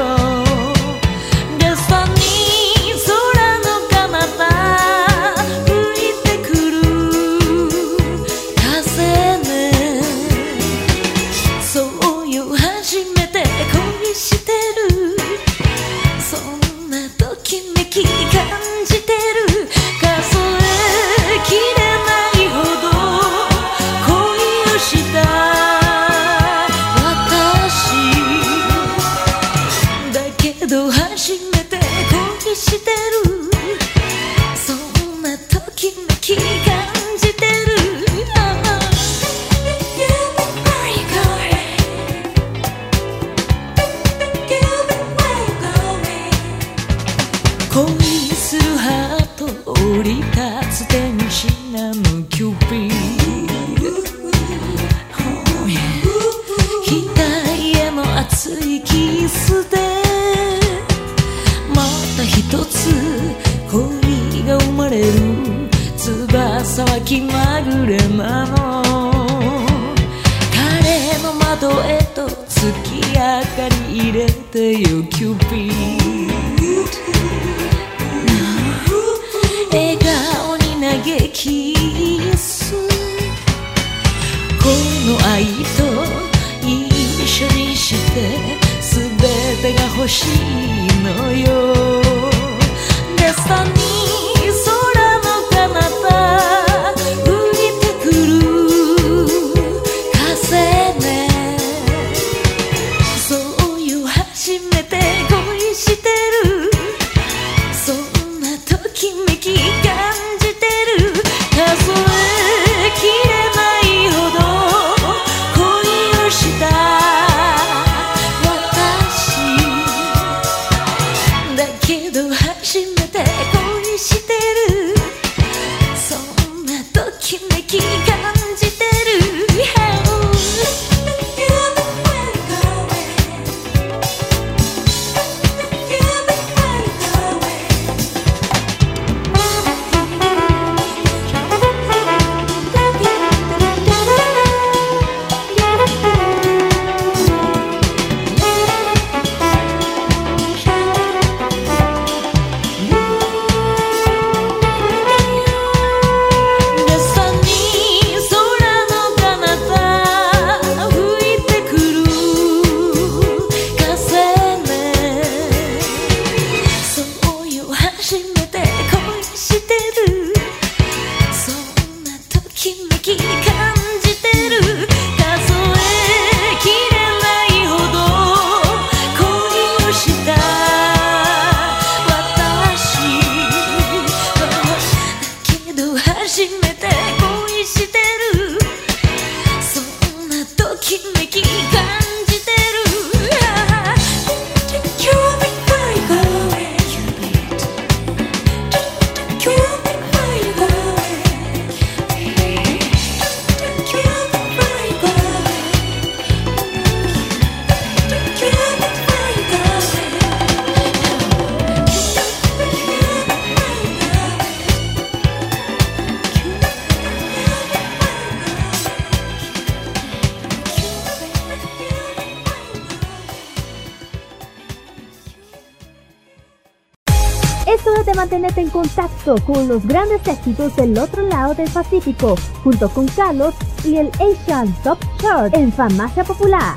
[229.34, 234.72] Con los grandes éxitos del otro lado del Pacífico, junto con Carlos y el Asian
[234.84, 236.76] Top Chart en Farmacia Popular.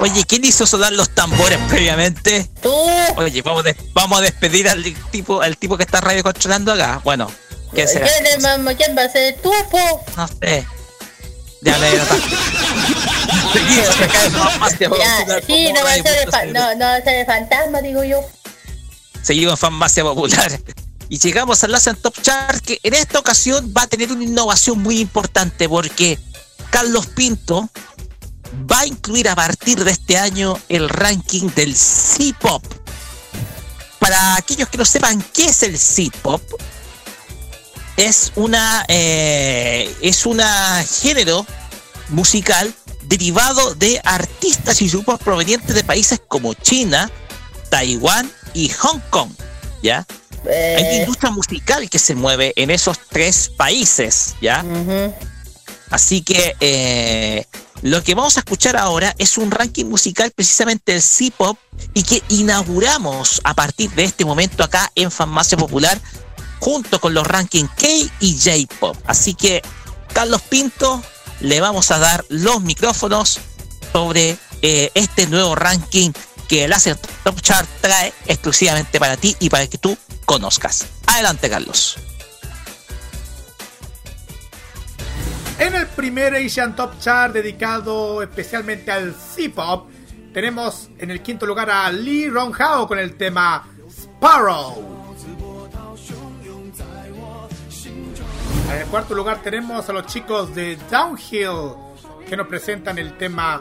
[0.00, 2.50] Oye, ¿quién hizo sonar los tambores previamente?
[3.24, 7.00] Oye, vamos, de- vamos a despedir al tipo, al tipo que está radio controlando acá.
[7.04, 7.30] Bueno,
[7.74, 8.06] ¿qué será?
[8.08, 8.74] ¿quién, es, mamá?
[8.74, 9.78] ¿quién va a ser tú, po?
[10.16, 10.66] No sé.
[11.62, 12.16] Ya me nota.
[13.52, 16.84] Seguimos acá en Farmacia Ya, Popular sí, como no va a ser el, no, no
[16.86, 18.20] va a ser el fantasma, digo yo.
[19.22, 20.60] Seguimos en Farmacia Popular.
[21.10, 24.78] Y llegamos al Lazen Top Chart, que en esta ocasión va a tener una innovación
[24.80, 26.18] muy importante porque
[26.70, 27.68] Carlos Pinto
[28.70, 32.64] va a incluir a partir de este año el ranking del C-Pop.
[34.10, 36.42] Para aquellos que no sepan qué es el C-Pop,
[37.96, 41.46] es una eh, es una género
[42.08, 42.74] musical
[43.04, 47.08] derivado de artistas y grupos provenientes de países como China,
[47.68, 49.30] Taiwán y Hong Kong.
[49.80, 50.04] ¿Ya?
[50.42, 54.64] Hay una Eh, industria musical que se mueve en esos tres países, ¿ya?
[55.88, 57.46] Así que eh,
[57.82, 61.58] lo que vamos a escuchar ahora es un ranking musical precisamente del C-Pop
[61.94, 65.98] y que inauguramos a partir de este momento acá en Farmacia Popular
[66.58, 67.86] junto con los rankings K
[68.20, 68.96] y J-Pop.
[69.06, 69.62] Así que,
[70.12, 71.02] Carlos Pinto,
[71.40, 73.40] le vamos a dar los micrófonos
[73.92, 76.10] sobre eh, este nuevo ranking
[76.48, 80.84] que el Láser Top Chart trae exclusivamente para ti y para que tú conozcas.
[81.06, 81.96] Adelante, Carlos.
[85.60, 89.90] En el primer Asian Top Chart dedicado especialmente al C-Pop,
[90.32, 94.82] tenemos en el quinto lugar a Lee Ron Hao con el tema Sparrow.
[98.72, 101.74] En el cuarto lugar tenemos a los chicos de Downhill
[102.26, 103.60] que nos presentan el tema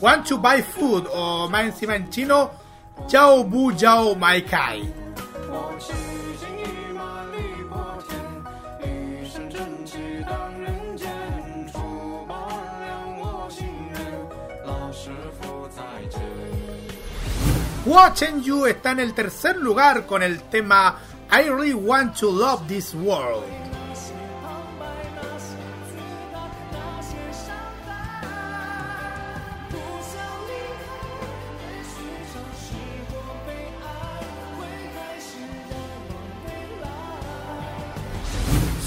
[0.00, 2.50] Want to Buy Food o más encima en chino
[3.10, 4.90] Yao Bu Yao Mai Kai.
[17.90, 20.96] Watching You está en el tercer lugar con el tema
[21.28, 23.42] I Really Want to Love This World.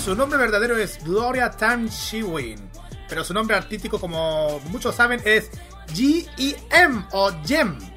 [0.02, 2.70] Su nombre verdadero es Gloria Tan Shiwin,
[3.10, 5.52] pero su nombre artístico, como muchos saben, es
[5.94, 7.93] G-E-M o Gem.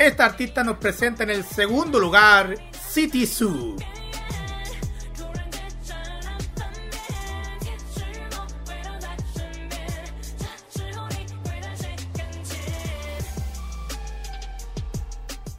[0.00, 2.54] Esta artista nos presenta en el segundo lugar
[2.88, 3.76] City Zoo.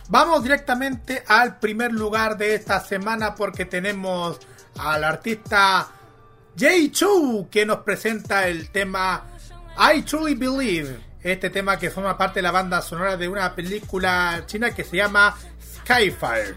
[0.10, 4.40] Vamos directamente al primer lugar de esta semana porque tenemos
[4.80, 5.88] al artista
[6.58, 9.24] Jay Chu que nos presenta el tema
[9.78, 11.11] I Truly Believe.
[11.24, 14.98] Este tema que forma parte de la banda sonora de una película china que se
[14.98, 15.38] llama
[15.78, 16.56] Skyfire.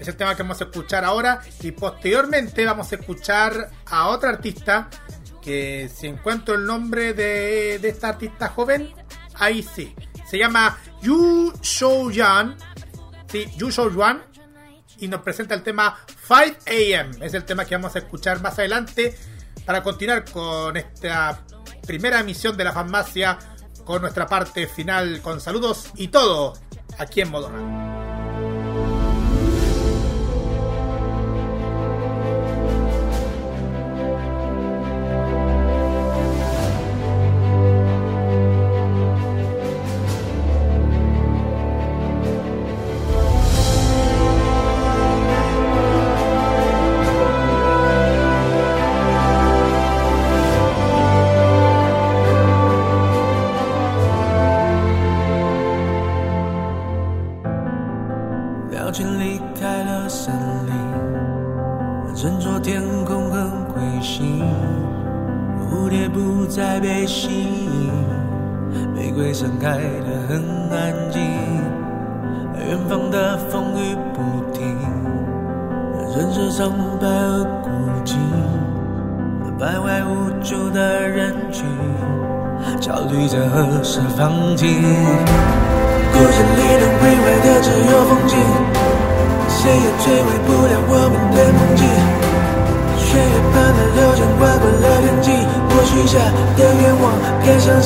[0.00, 4.30] Es el tema que vamos a escuchar ahora y posteriormente vamos a escuchar a otra
[4.30, 4.88] artista
[5.40, 8.92] que si encuentro el nombre de, de esta artista joven,
[9.34, 9.94] ahí sí.
[10.28, 12.56] Se llama Yu Shouyan.
[13.28, 14.22] Sí, Yu Shouyan
[14.98, 17.22] y nos presenta el tema 5 AM.
[17.22, 19.16] Es el tema que vamos a escuchar más adelante
[19.64, 21.40] para continuar con esta
[21.86, 23.38] primera emisión de la farmacia
[23.84, 26.54] con nuestra parte final con saludos y todo
[26.98, 27.99] aquí en Modona.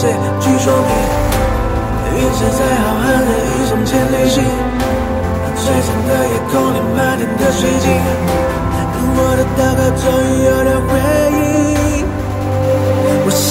[0.05, 0.93] 谁去说明？
[2.15, 4.37] 云是在浩瀚的宇宙间旅行，
[5.57, 7.87] 璀璨的夜空里满天的水晶。
[9.17, 10.93] 我的祷告终于有了回
[11.33, 12.05] 应，
[13.25, 13.43] 我是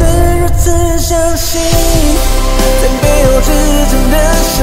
[0.41, 0.63] 如此
[0.99, 1.49] 相信。
[2.81, 3.49] 在背后支
[3.89, 4.55] 撑的是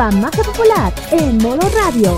[0.00, 2.16] Farmacia Popular en modo radio.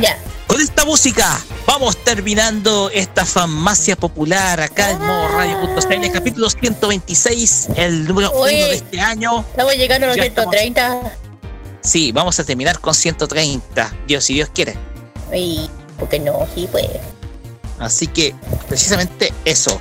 [0.00, 0.16] Ya.
[0.46, 8.30] Con esta música vamos terminando esta farmacia popular acá en modoradio.cl, capítulo 126, el número
[8.30, 9.40] uno de este año.
[9.40, 11.23] Estamos llegando a los 130.
[11.94, 14.74] Sí, vamos a terminar con 130, Dios, si Dios quiere.
[15.30, 16.44] Ay, porque no?
[16.52, 16.88] Sí, pues.
[17.78, 18.34] Así que,
[18.68, 19.80] precisamente eso.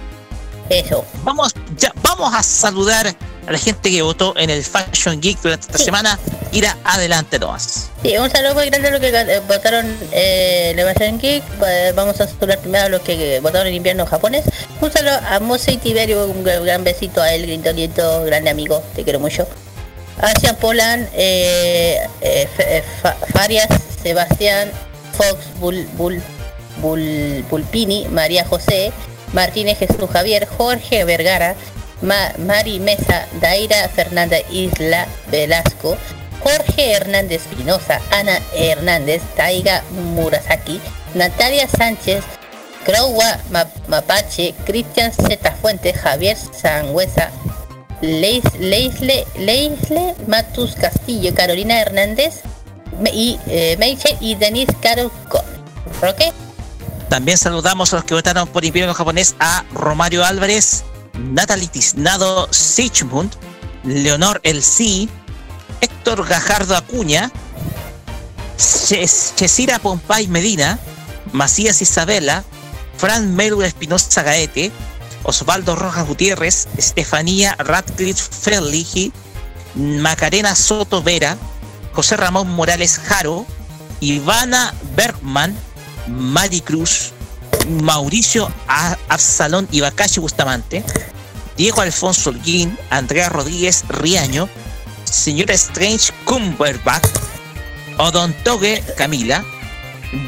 [0.69, 1.03] Eso.
[1.24, 3.08] Vamos, ya, vamos a saludar
[3.48, 6.19] a la gente que votó en el Fashion Geek durante esta semana.
[6.51, 7.90] Irá adelante nomás.
[8.03, 11.43] Sí, un saludo muy grande a los que votaron eh, en el Fashion Geek.
[11.95, 14.45] Vamos a saludar primero a los que votaron en invierno japonés.
[14.82, 19.03] Un saludo a Mose y Tiberio, un gran besito a él, grito, grande amigo, te
[19.03, 19.48] quiero mucho.
[20.24, 22.84] Asia Polan, eh, eh, eh,
[23.34, 23.68] Farias,
[24.02, 24.72] Sebastián,
[25.18, 26.22] Fox, Bul, Bul,
[26.82, 28.93] Bul, Bulpini, María José,
[29.34, 31.56] Martínez Jesús Javier, Jorge Vergara,
[32.02, 35.98] Mari Mesa, Daira Fernanda Isla Velasco,
[36.42, 39.84] Jorge Hernández Pinoza, Ana Hernández, Taiga
[40.16, 40.80] Murasaki,
[41.16, 42.24] Natalia Sánchez,
[42.85, 43.40] Crowa
[43.90, 45.52] Mapache, Cristian Z.
[45.61, 47.30] Fuentes, Javier Sangüesa,
[48.03, 52.41] Leisle, Leisle Matus Castillo, Carolina Hernández
[53.14, 55.09] y eh, y Denise Caro
[56.06, 56.32] ¿Okay?
[57.09, 60.83] También saludamos a los que votaron por Imperio Japonés a Romario Álvarez,
[61.14, 63.32] Natalie Tiznado Sichmund,
[63.85, 65.07] Leonor Elsi,
[65.80, 67.32] Héctor Gajardo Acuña,
[68.57, 70.77] Chesira Pompay Medina,
[71.32, 72.43] Macías Isabela,
[72.98, 74.72] Fran Melu Espinosa Gaete,
[75.24, 79.11] Osvaldo Rojas Gutiérrez, Estefanía Radcliffe Felichy,
[79.76, 81.38] Macarena Soto Vera,
[81.93, 83.45] José Ramón Morales Jaro,
[84.00, 85.56] Ivana Bergman,
[86.08, 87.11] Mari Cruz,
[87.68, 88.52] Mauricio
[89.08, 90.84] Absalón Ibacashi Bustamante,
[91.56, 94.50] Diego Alfonso Holguín, Andrea Rodríguez Riaño,
[95.06, 97.08] Señora Strange Cumberbatch,
[97.98, 99.43] Odontogue Camila,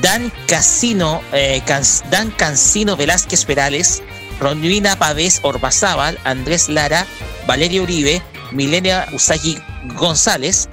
[0.01, 1.61] Dan Casino, eh,
[2.09, 4.01] Dan Cancino Velázquez Perales,
[4.39, 7.05] Ronvina Pavés Orbazábal, Andrés Lara,
[7.47, 9.57] Valeria Uribe, Milenia Usagi
[9.97, 10.69] González,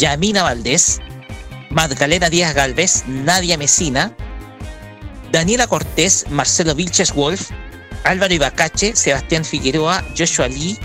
[0.00, 1.00] Yamina Valdés,
[1.70, 4.12] Magdalena Díaz Galvez, Nadia Mesina,
[5.32, 7.50] Daniela Cortés, Marcelo Vilches Wolf,
[8.04, 10.78] Álvaro Ibacache, Sebastián Figueroa, Joshua Lee,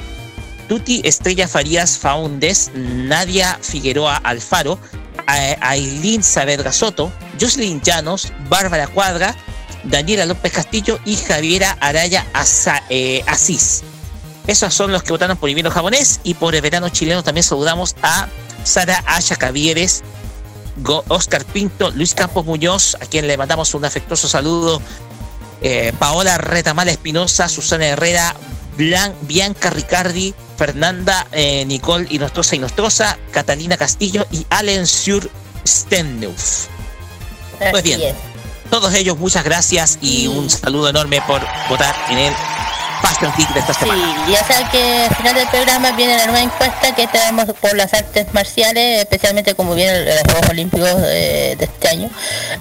[0.67, 4.79] Tuti Estrella Farías Faundes, Nadia Figueroa Alfaro,
[5.27, 9.35] a- Ailín Saavedra Soto, Jocelyn Llanos, Bárbara Cuadra,
[9.83, 13.83] Daniela López Castillo y Javiera Araya Asa- eh, Asís.
[14.47, 17.95] Esos son los que votaron por invierno japonés y por el verano chileno también saludamos
[18.01, 18.27] a
[18.63, 20.03] Sara Aya Cavieres,
[21.07, 24.81] Oscar Pinto, Luis Campos Muñoz, a quien le mandamos un afectuoso saludo,
[25.61, 28.35] eh, Paola Retamala Espinosa, Susana Herrera,
[28.77, 35.29] Blan- Bianca Ricardi, Fernanda eh, Nicole Inostrosa Inostrosa, Catalina Castillo y Allen Sur
[35.67, 36.67] Stenneuf.
[37.71, 38.01] Pues bien.
[38.01, 38.15] Es.
[38.71, 42.33] Todos ellos, muchas gracias y un saludo enorme por votar en el
[43.01, 44.25] Fashion Geek de esta semana.
[44.25, 47.75] Sí, ya saben que al final del programa viene la nueva encuesta que tenemos por
[47.75, 52.09] las artes marciales, especialmente como vienen los Juegos Olímpicos eh, de este año.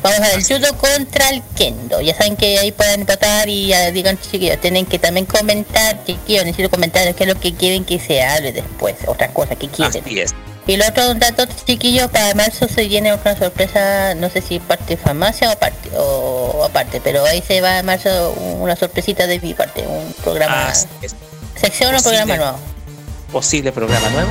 [0.03, 2.01] Vamos a ver el judo contra el kendo.
[2.01, 6.45] Ya saben que ahí pueden votar y ya digan chiquillos, tienen que también comentar, chiquillos,
[6.45, 10.03] necesito comentarios qué es lo que quieren que se hable después, otras cosas que quieren.
[10.05, 10.35] Así es.
[10.71, 14.97] Y el otro dato, chiquillos, para marzo se viene otra sorpresa, no sé si parte
[14.97, 19.53] farmacia o aparte, o aparte, pero ahí se va en marzo una sorpresita de mi
[19.53, 21.17] parte, un programa, es.
[21.61, 22.59] sección o programa nuevo.
[23.33, 24.31] Posible programa nuevo.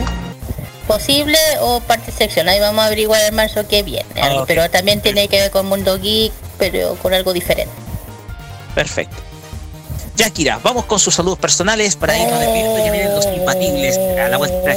[0.87, 5.01] Posible o parte sección, ahí vamos a averiguar en marzo qué viene, Ah, pero también
[5.01, 7.73] tiene que ver con Mundo Geek, pero con algo diferente.
[8.73, 9.17] Perfecto.
[10.15, 12.77] Ya, Kira, vamos con sus saludos personales para irnos despidiendo.
[12.77, 13.25] Ya vienen los
[14.17, 14.73] a la vuelta.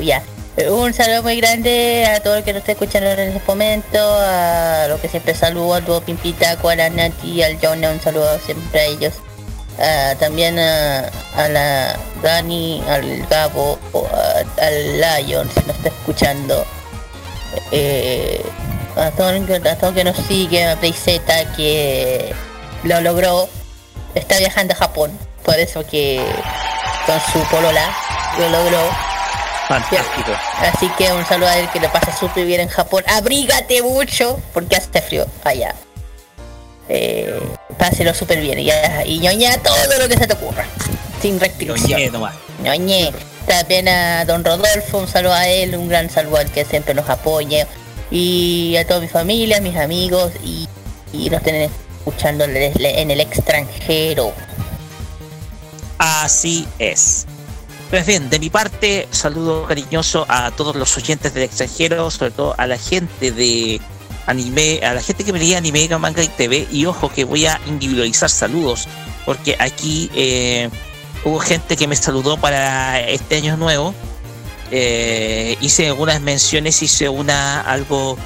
[0.00, 0.22] Ya.
[0.54, 4.84] Un saludo muy grande a todos los que nos están escuchando en este momento, a
[4.86, 8.80] los que siempre saludo, al dúo Pimpita, a la Nati, al Jonah, un saludo siempre
[8.80, 9.14] a ellos.
[9.78, 11.10] Ah, también a,
[11.48, 14.06] la Dani, al Gabo, o
[14.60, 16.66] al Lion, si nos está escuchando.
[17.70, 18.44] Eh,
[18.96, 21.22] a todo el que, nos sigue, a PlayZ
[21.56, 22.34] que
[22.84, 23.48] lo logró,
[24.14, 26.22] está viajando a Japón, por eso que
[27.06, 27.90] con su polola
[28.38, 29.11] lo logró.
[29.80, 30.32] Fantástico.
[30.60, 33.04] Así que un saludo a él que le pasa súper bien en Japón.
[33.08, 35.74] Abrígate mucho porque hace frío allá.
[36.88, 37.40] Eh,
[37.78, 40.66] páselo súper bien y, ya- y ñoña todo lo que se te ocurra.
[41.22, 42.12] Sin restricción.
[42.12, 42.34] Nomás.
[42.62, 43.12] Ñoñé.
[43.46, 47.08] También a don Rodolfo, un saludo a él, un gran saludo al que siempre nos
[47.08, 47.66] apoya.
[48.10, 50.68] Y a toda mi familia, mis amigos y,
[51.12, 54.32] y nos tienen escuchando en el extranjero.
[55.98, 57.26] Así es.
[57.92, 62.54] Pues bien, de mi parte, saludo cariñoso a todos los oyentes del extranjero, sobre todo
[62.56, 63.82] a la gente de
[64.26, 66.66] anime, a la gente que me leía anime, manga y TV.
[66.72, 68.88] Y ojo que voy a individualizar saludos,
[69.26, 70.70] porque aquí eh,
[71.22, 73.94] hubo gente que me saludó para este año nuevo.
[74.70, 78.16] Eh, hice algunas menciones, hice una algo,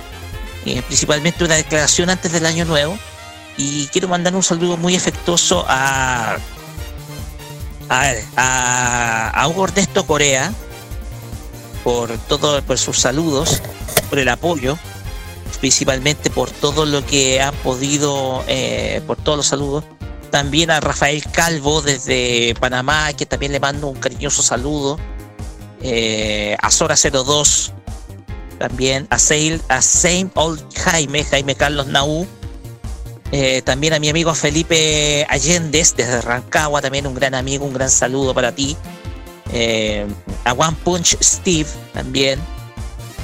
[0.65, 2.97] eh, principalmente una declaración antes del año nuevo.
[3.57, 6.36] Y quiero mandar un saludo muy afectuoso a
[7.89, 10.53] a, a, a Hugo Ernesto Corea
[11.85, 13.63] por todo por sus saludos
[14.11, 14.79] por el apoyo
[15.57, 19.85] principalmente por todo lo que ha podido eh, por todos los saludos.
[20.31, 24.99] También a Rafael Calvo desde Panamá que también le mando un cariñoso saludo.
[25.83, 27.73] Eh, a Sora 02
[28.59, 29.07] también.
[29.11, 32.27] A Sail a Same Old Jaime Jaime Carlos Naú
[33.33, 37.91] eh, también a mi amigo Felipe Allendez desde Rancagua, también un gran amigo, un gran
[37.91, 38.77] saludo para ti.
[39.53, 40.07] Eh,
[40.45, 42.39] a One Punch Steve también.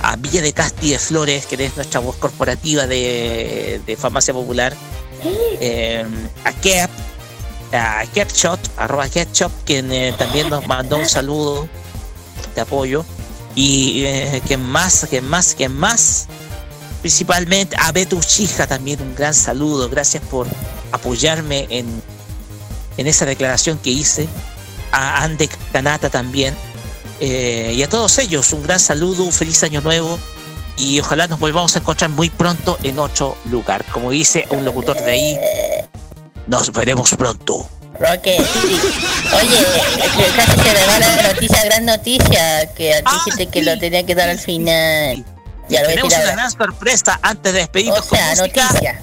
[0.02, 4.74] A Villa de Casti de Flores, que es nuestra voz corporativa de, de Farmacia Popular.
[5.60, 6.04] Eh,
[6.44, 6.90] a Kep,
[7.72, 11.68] a Kepshot, arroba Kepshot, quien también nos mandó un saludo
[12.56, 13.04] de apoyo.
[13.54, 14.04] Y
[14.48, 15.06] ¿quién más?
[15.08, 15.54] ¿Quién más?
[15.54, 16.26] ¿Quién más?
[17.02, 20.46] Principalmente a Beto Uchija también un gran saludo, gracias por
[20.92, 21.86] apoyarme en,
[22.96, 24.28] en esa declaración que hice,
[24.92, 26.54] a Ande Kanata también,
[27.20, 30.18] eh, y a todos ellos un gran saludo, un feliz año nuevo
[30.76, 33.84] y ojalá nos volvamos a encontrar muy pronto en otro lugar.
[33.92, 35.38] Como dice un locutor de ahí,
[36.46, 37.68] nos veremos pronto.
[37.98, 38.80] Roque, sí.
[39.36, 39.66] Oye,
[40.34, 44.14] casi se me va la noticia, gran noticia, que Ah, dijiste que lo tenía que
[44.14, 45.24] dar al final.
[45.72, 49.02] Ya Tenemos una gran sorpresa antes de O despedirnos sea, con noticia.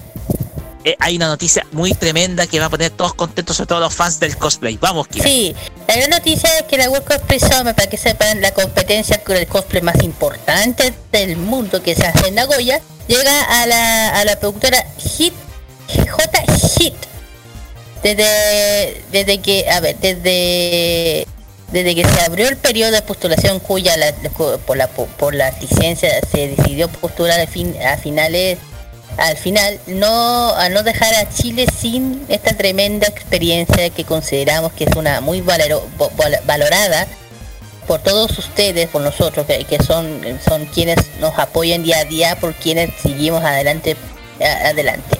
[0.82, 3.94] Eh, hay una noticia muy tremenda que va a poner todos contentos, sobre todo los
[3.94, 4.78] fans del cosplay.
[4.78, 5.24] Vamos, Kira.
[5.24, 5.54] Sí,
[5.86, 9.36] la gran noticia es que la World Cosplay Summer, para que sepan, la competencia con
[9.36, 14.24] el cosplay más importante del mundo que se hace en Nagoya, llega a la, a
[14.24, 15.34] la productora Hit,
[15.88, 16.42] J
[16.78, 16.94] Hit.
[18.02, 21.26] Desde, desde que, a ver, desde,
[21.72, 24.12] desde que se abrió el periodo de postulación cuya la-
[24.66, 28.58] por, la, por la licencia se decidió postular a finales
[29.16, 34.84] al final no a no dejar a Chile sin esta tremenda experiencia que consideramos que
[34.84, 37.06] es una muy valorada
[37.86, 42.36] por todos ustedes, por nosotros, que, que son, son quienes nos apoyan día a día,
[42.38, 43.96] por quienes seguimos adelante,
[44.64, 45.18] adelante.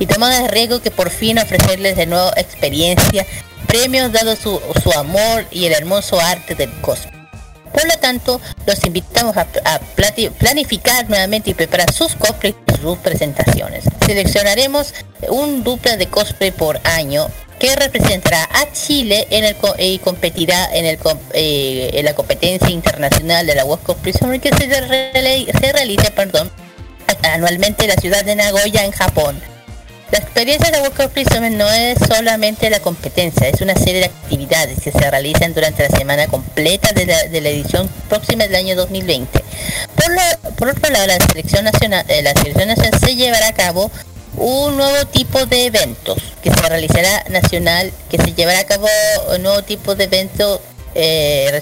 [0.00, 3.24] Y tomamos el riesgo que por fin ofrecerles de nuevo experiencia,
[3.70, 7.20] premios dado su, su amor y el hermoso arte del cosplay.
[7.72, 9.46] Por lo tanto, los invitamos a,
[10.38, 13.84] planificar nuevamente y preparar sus cosplays y sus presentaciones.
[14.04, 14.92] Seleccionaremos
[15.28, 17.28] un dupla de cosplay por año
[17.60, 20.98] que representará a Chile en el co- y competirá en, el,
[21.34, 26.50] eh, la competencia internacional de la World Cosplay Summer que se, se realiza perdón,
[27.22, 29.40] anualmente en la ciudad de Nagoya, en Japón.
[30.12, 34.80] La experiencia de Cosplay Summer no es solamente la competencia, es una serie de actividades
[34.82, 38.74] que se realizan durante la semana completa de la, de la edición próxima del año
[38.74, 39.40] 2020.
[39.94, 43.52] Por, lo- por otro lado, la selección nacional, eh, la selección nacional se llevará a
[43.54, 43.90] cabo
[44.36, 48.88] un nuevo tipo de eventos que se realizará nacional, que se llevará a cabo
[49.34, 50.60] un nuevo tipo de evento
[50.96, 51.60] eh,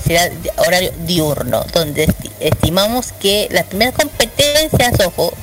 [0.56, 5.34] horario diurno, donde esti- estimamos que las primeras competencias, ojo,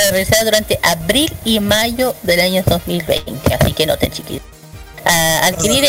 [0.00, 4.46] se realizará durante abril y mayo del año 2020, así que noten chiquitos.
[5.04, 5.84] Ah, adquirir,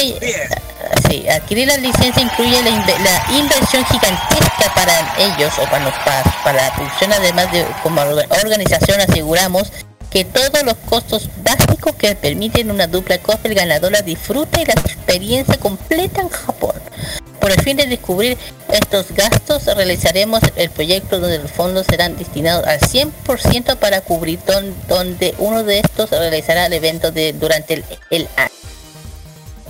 [0.92, 5.84] ah, sí, adquirir la licencia incluye la, inve- la inversión gigantesca para ellos o para,
[5.86, 9.72] los, para, para la producción, además de como orga- organización aseguramos
[10.10, 16.22] que todos los costos básicos que permiten una dupla cosplay ganadora disfrute la experiencia completa
[16.22, 16.74] en Japón.
[17.40, 18.38] Por el fin de descubrir
[18.72, 24.74] estos gastos, realizaremos el proyecto donde los fondos serán destinados al 100% para cubrir don-
[24.88, 27.76] donde uno de estos realizará el evento de, durante
[28.10, 28.50] el, año.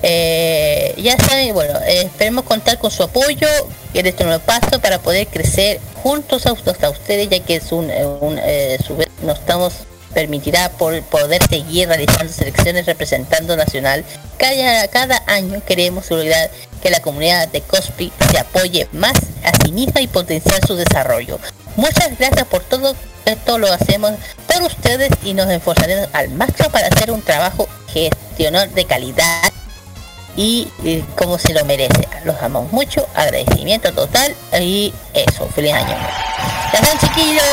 [0.04, 3.48] Eh, ya saben, bueno, eh, esperemos contar con su apoyo
[3.94, 7.90] en este nuevo paso para poder crecer juntos a, ustedes- ya que es un,
[8.22, 8.78] un, eh,
[9.24, 9.74] nos estamos
[10.14, 14.04] permitirá por poder seguir realizando selecciones representando nacional.
[14.38, 16.50] Cada, cada año queremos lograr
[16.82, 21.40] que la comunidad de cosplay se apoye más a sí misma y potenciar su desarrollo.
[21.76, 22.96] Muchas gracias por todo
[23.26, 24.14] esto, lo hacemos
[24.48, 29.52] por ustedes y nos esforzaremos al máximo para hacer un trabajo gestional de calidad
[30.38, 32.08] y eh, como se lo merece.
[32.24, 35.98] Los amamos mucho, agradecimiento total y eso, feliz año.
[36.72, 37.44] Ya están chiquillos,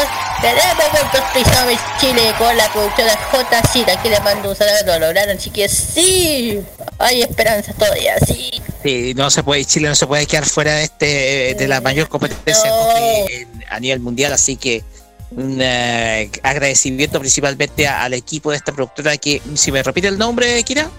[1.43, 6.61] Summit Chile con la productora JC, aquí les mando un saludo, lo lograron chiquillos, sí,
[6.99, 8.51] hay esperanza todavía, sí.
[8.83, 12.09] Sí, no se puede, Chile no se puede quedar fuera de este de la mayor
[12.09, 13.27] competencia No.
[13.71, 14.85] a nivel mundial, así que
[15.31, 20.63] un eh, agradecimiento principalmente al equipo de esta productora que, si me repite el nombre,
[20.65, 20.91] Kira,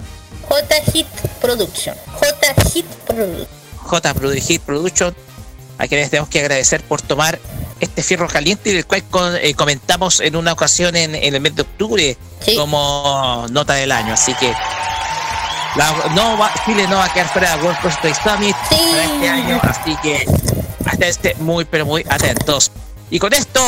[0.47, 1.07] J Hit
[1.41, 3.47] Production, J Hit Production.
[3.77, 5.15] J Produ- Hit Production,
[5.77, 7.39] a quienes tenemos que agradecer por tomar
[7.79, 11.55] este fierro caliente del cual con- eh, comentamos en una ocasión en, en el mes
[11.55, 12.55] de octubre Sí.
[12.55, 14.53] como nota del año, así que
[15.75, 18.75] la, no va, Chile no va a quedar fuera de World Cosplay Summit Sí.
[18.91, 20.25] para este año, así que
[21.05, 22.71] esté muy pero muy atentos.
[23.09, 23.61] Y con esto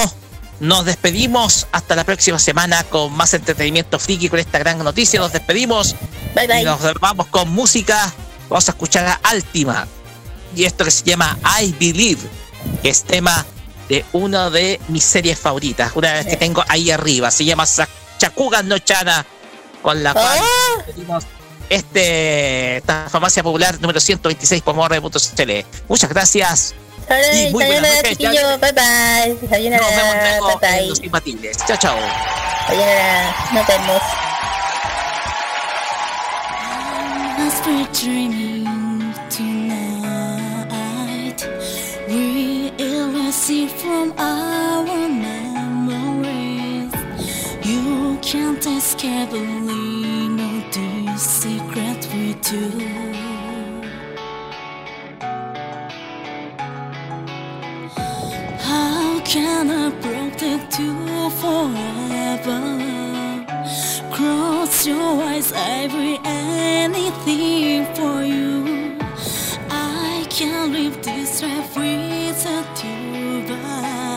[0.59, 5.19] nos despedimos hasta la próxima semana con más entretenimiento friki con esta gran noticia.
[5.19, 5.95] Nos despedimos
[6.35, 8.11] Bye y nos vamos con música.
[8.49, 9.87] Vamos a escuchar a Altima
[10.55, 12.21] y esto que se llama I Believe,
[12.81, 13.45] que es tema
[13.89, 17.29] de una de mis series favoritas, una vez que tengo ahí arriba.
[17.31, 17.65] Se llama
[18.17, 19.25] Chakugan no Chana,
[19.81, 20.83] con la cual Ah.
[20.85, 21.23] despedimos
[21.69, 25.51] este esta farmacia popular número 126 por morre.cl.
[25.87, 26.73] Muchas gracias.
[27.09, 29.37] Ay, Y muy buenas sayonara, noches, chiquillos, bye bye.
[29.49, 30.87] Sayonara, Nos vemos bye luego en bye.
[30.89, 31.57] los imbatibles.
[31.65, 31.97] Chao, chao.
[32.67, 34.01] Sayonara, nos vemos.
[37.39, 40.67] As we're dreaming tonight,
[42.09, 46.91] we elicit from our memories.
[47.63, 52.96] You can't escape believe no this secret we do.
[59.27, 60.95] can I protect you
[61.41, 62.61] forever?
[64.15, 68.97] Cross your eyes, I will anything for you.
[69.69, 74.16] I can't live this life without you, but.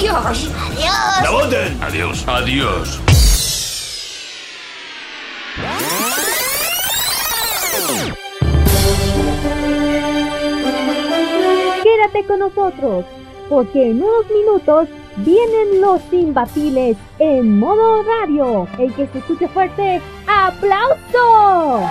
[0.00, 0.48] Adiós.
[0.56, 1.22] Adiós.
[1.22, 1.76] ¡Naboten!
[1.82, 2.24] Adiós.
[2.26, 3.00] Adiós.
[11.82, 13.04] Quédate con nosotros,
[13.50, 18.66] porque en unos minutos vienen los imbatibles en modo radio.
[18.78, 21.90] El que se escuche fuerte, ¡aplauso!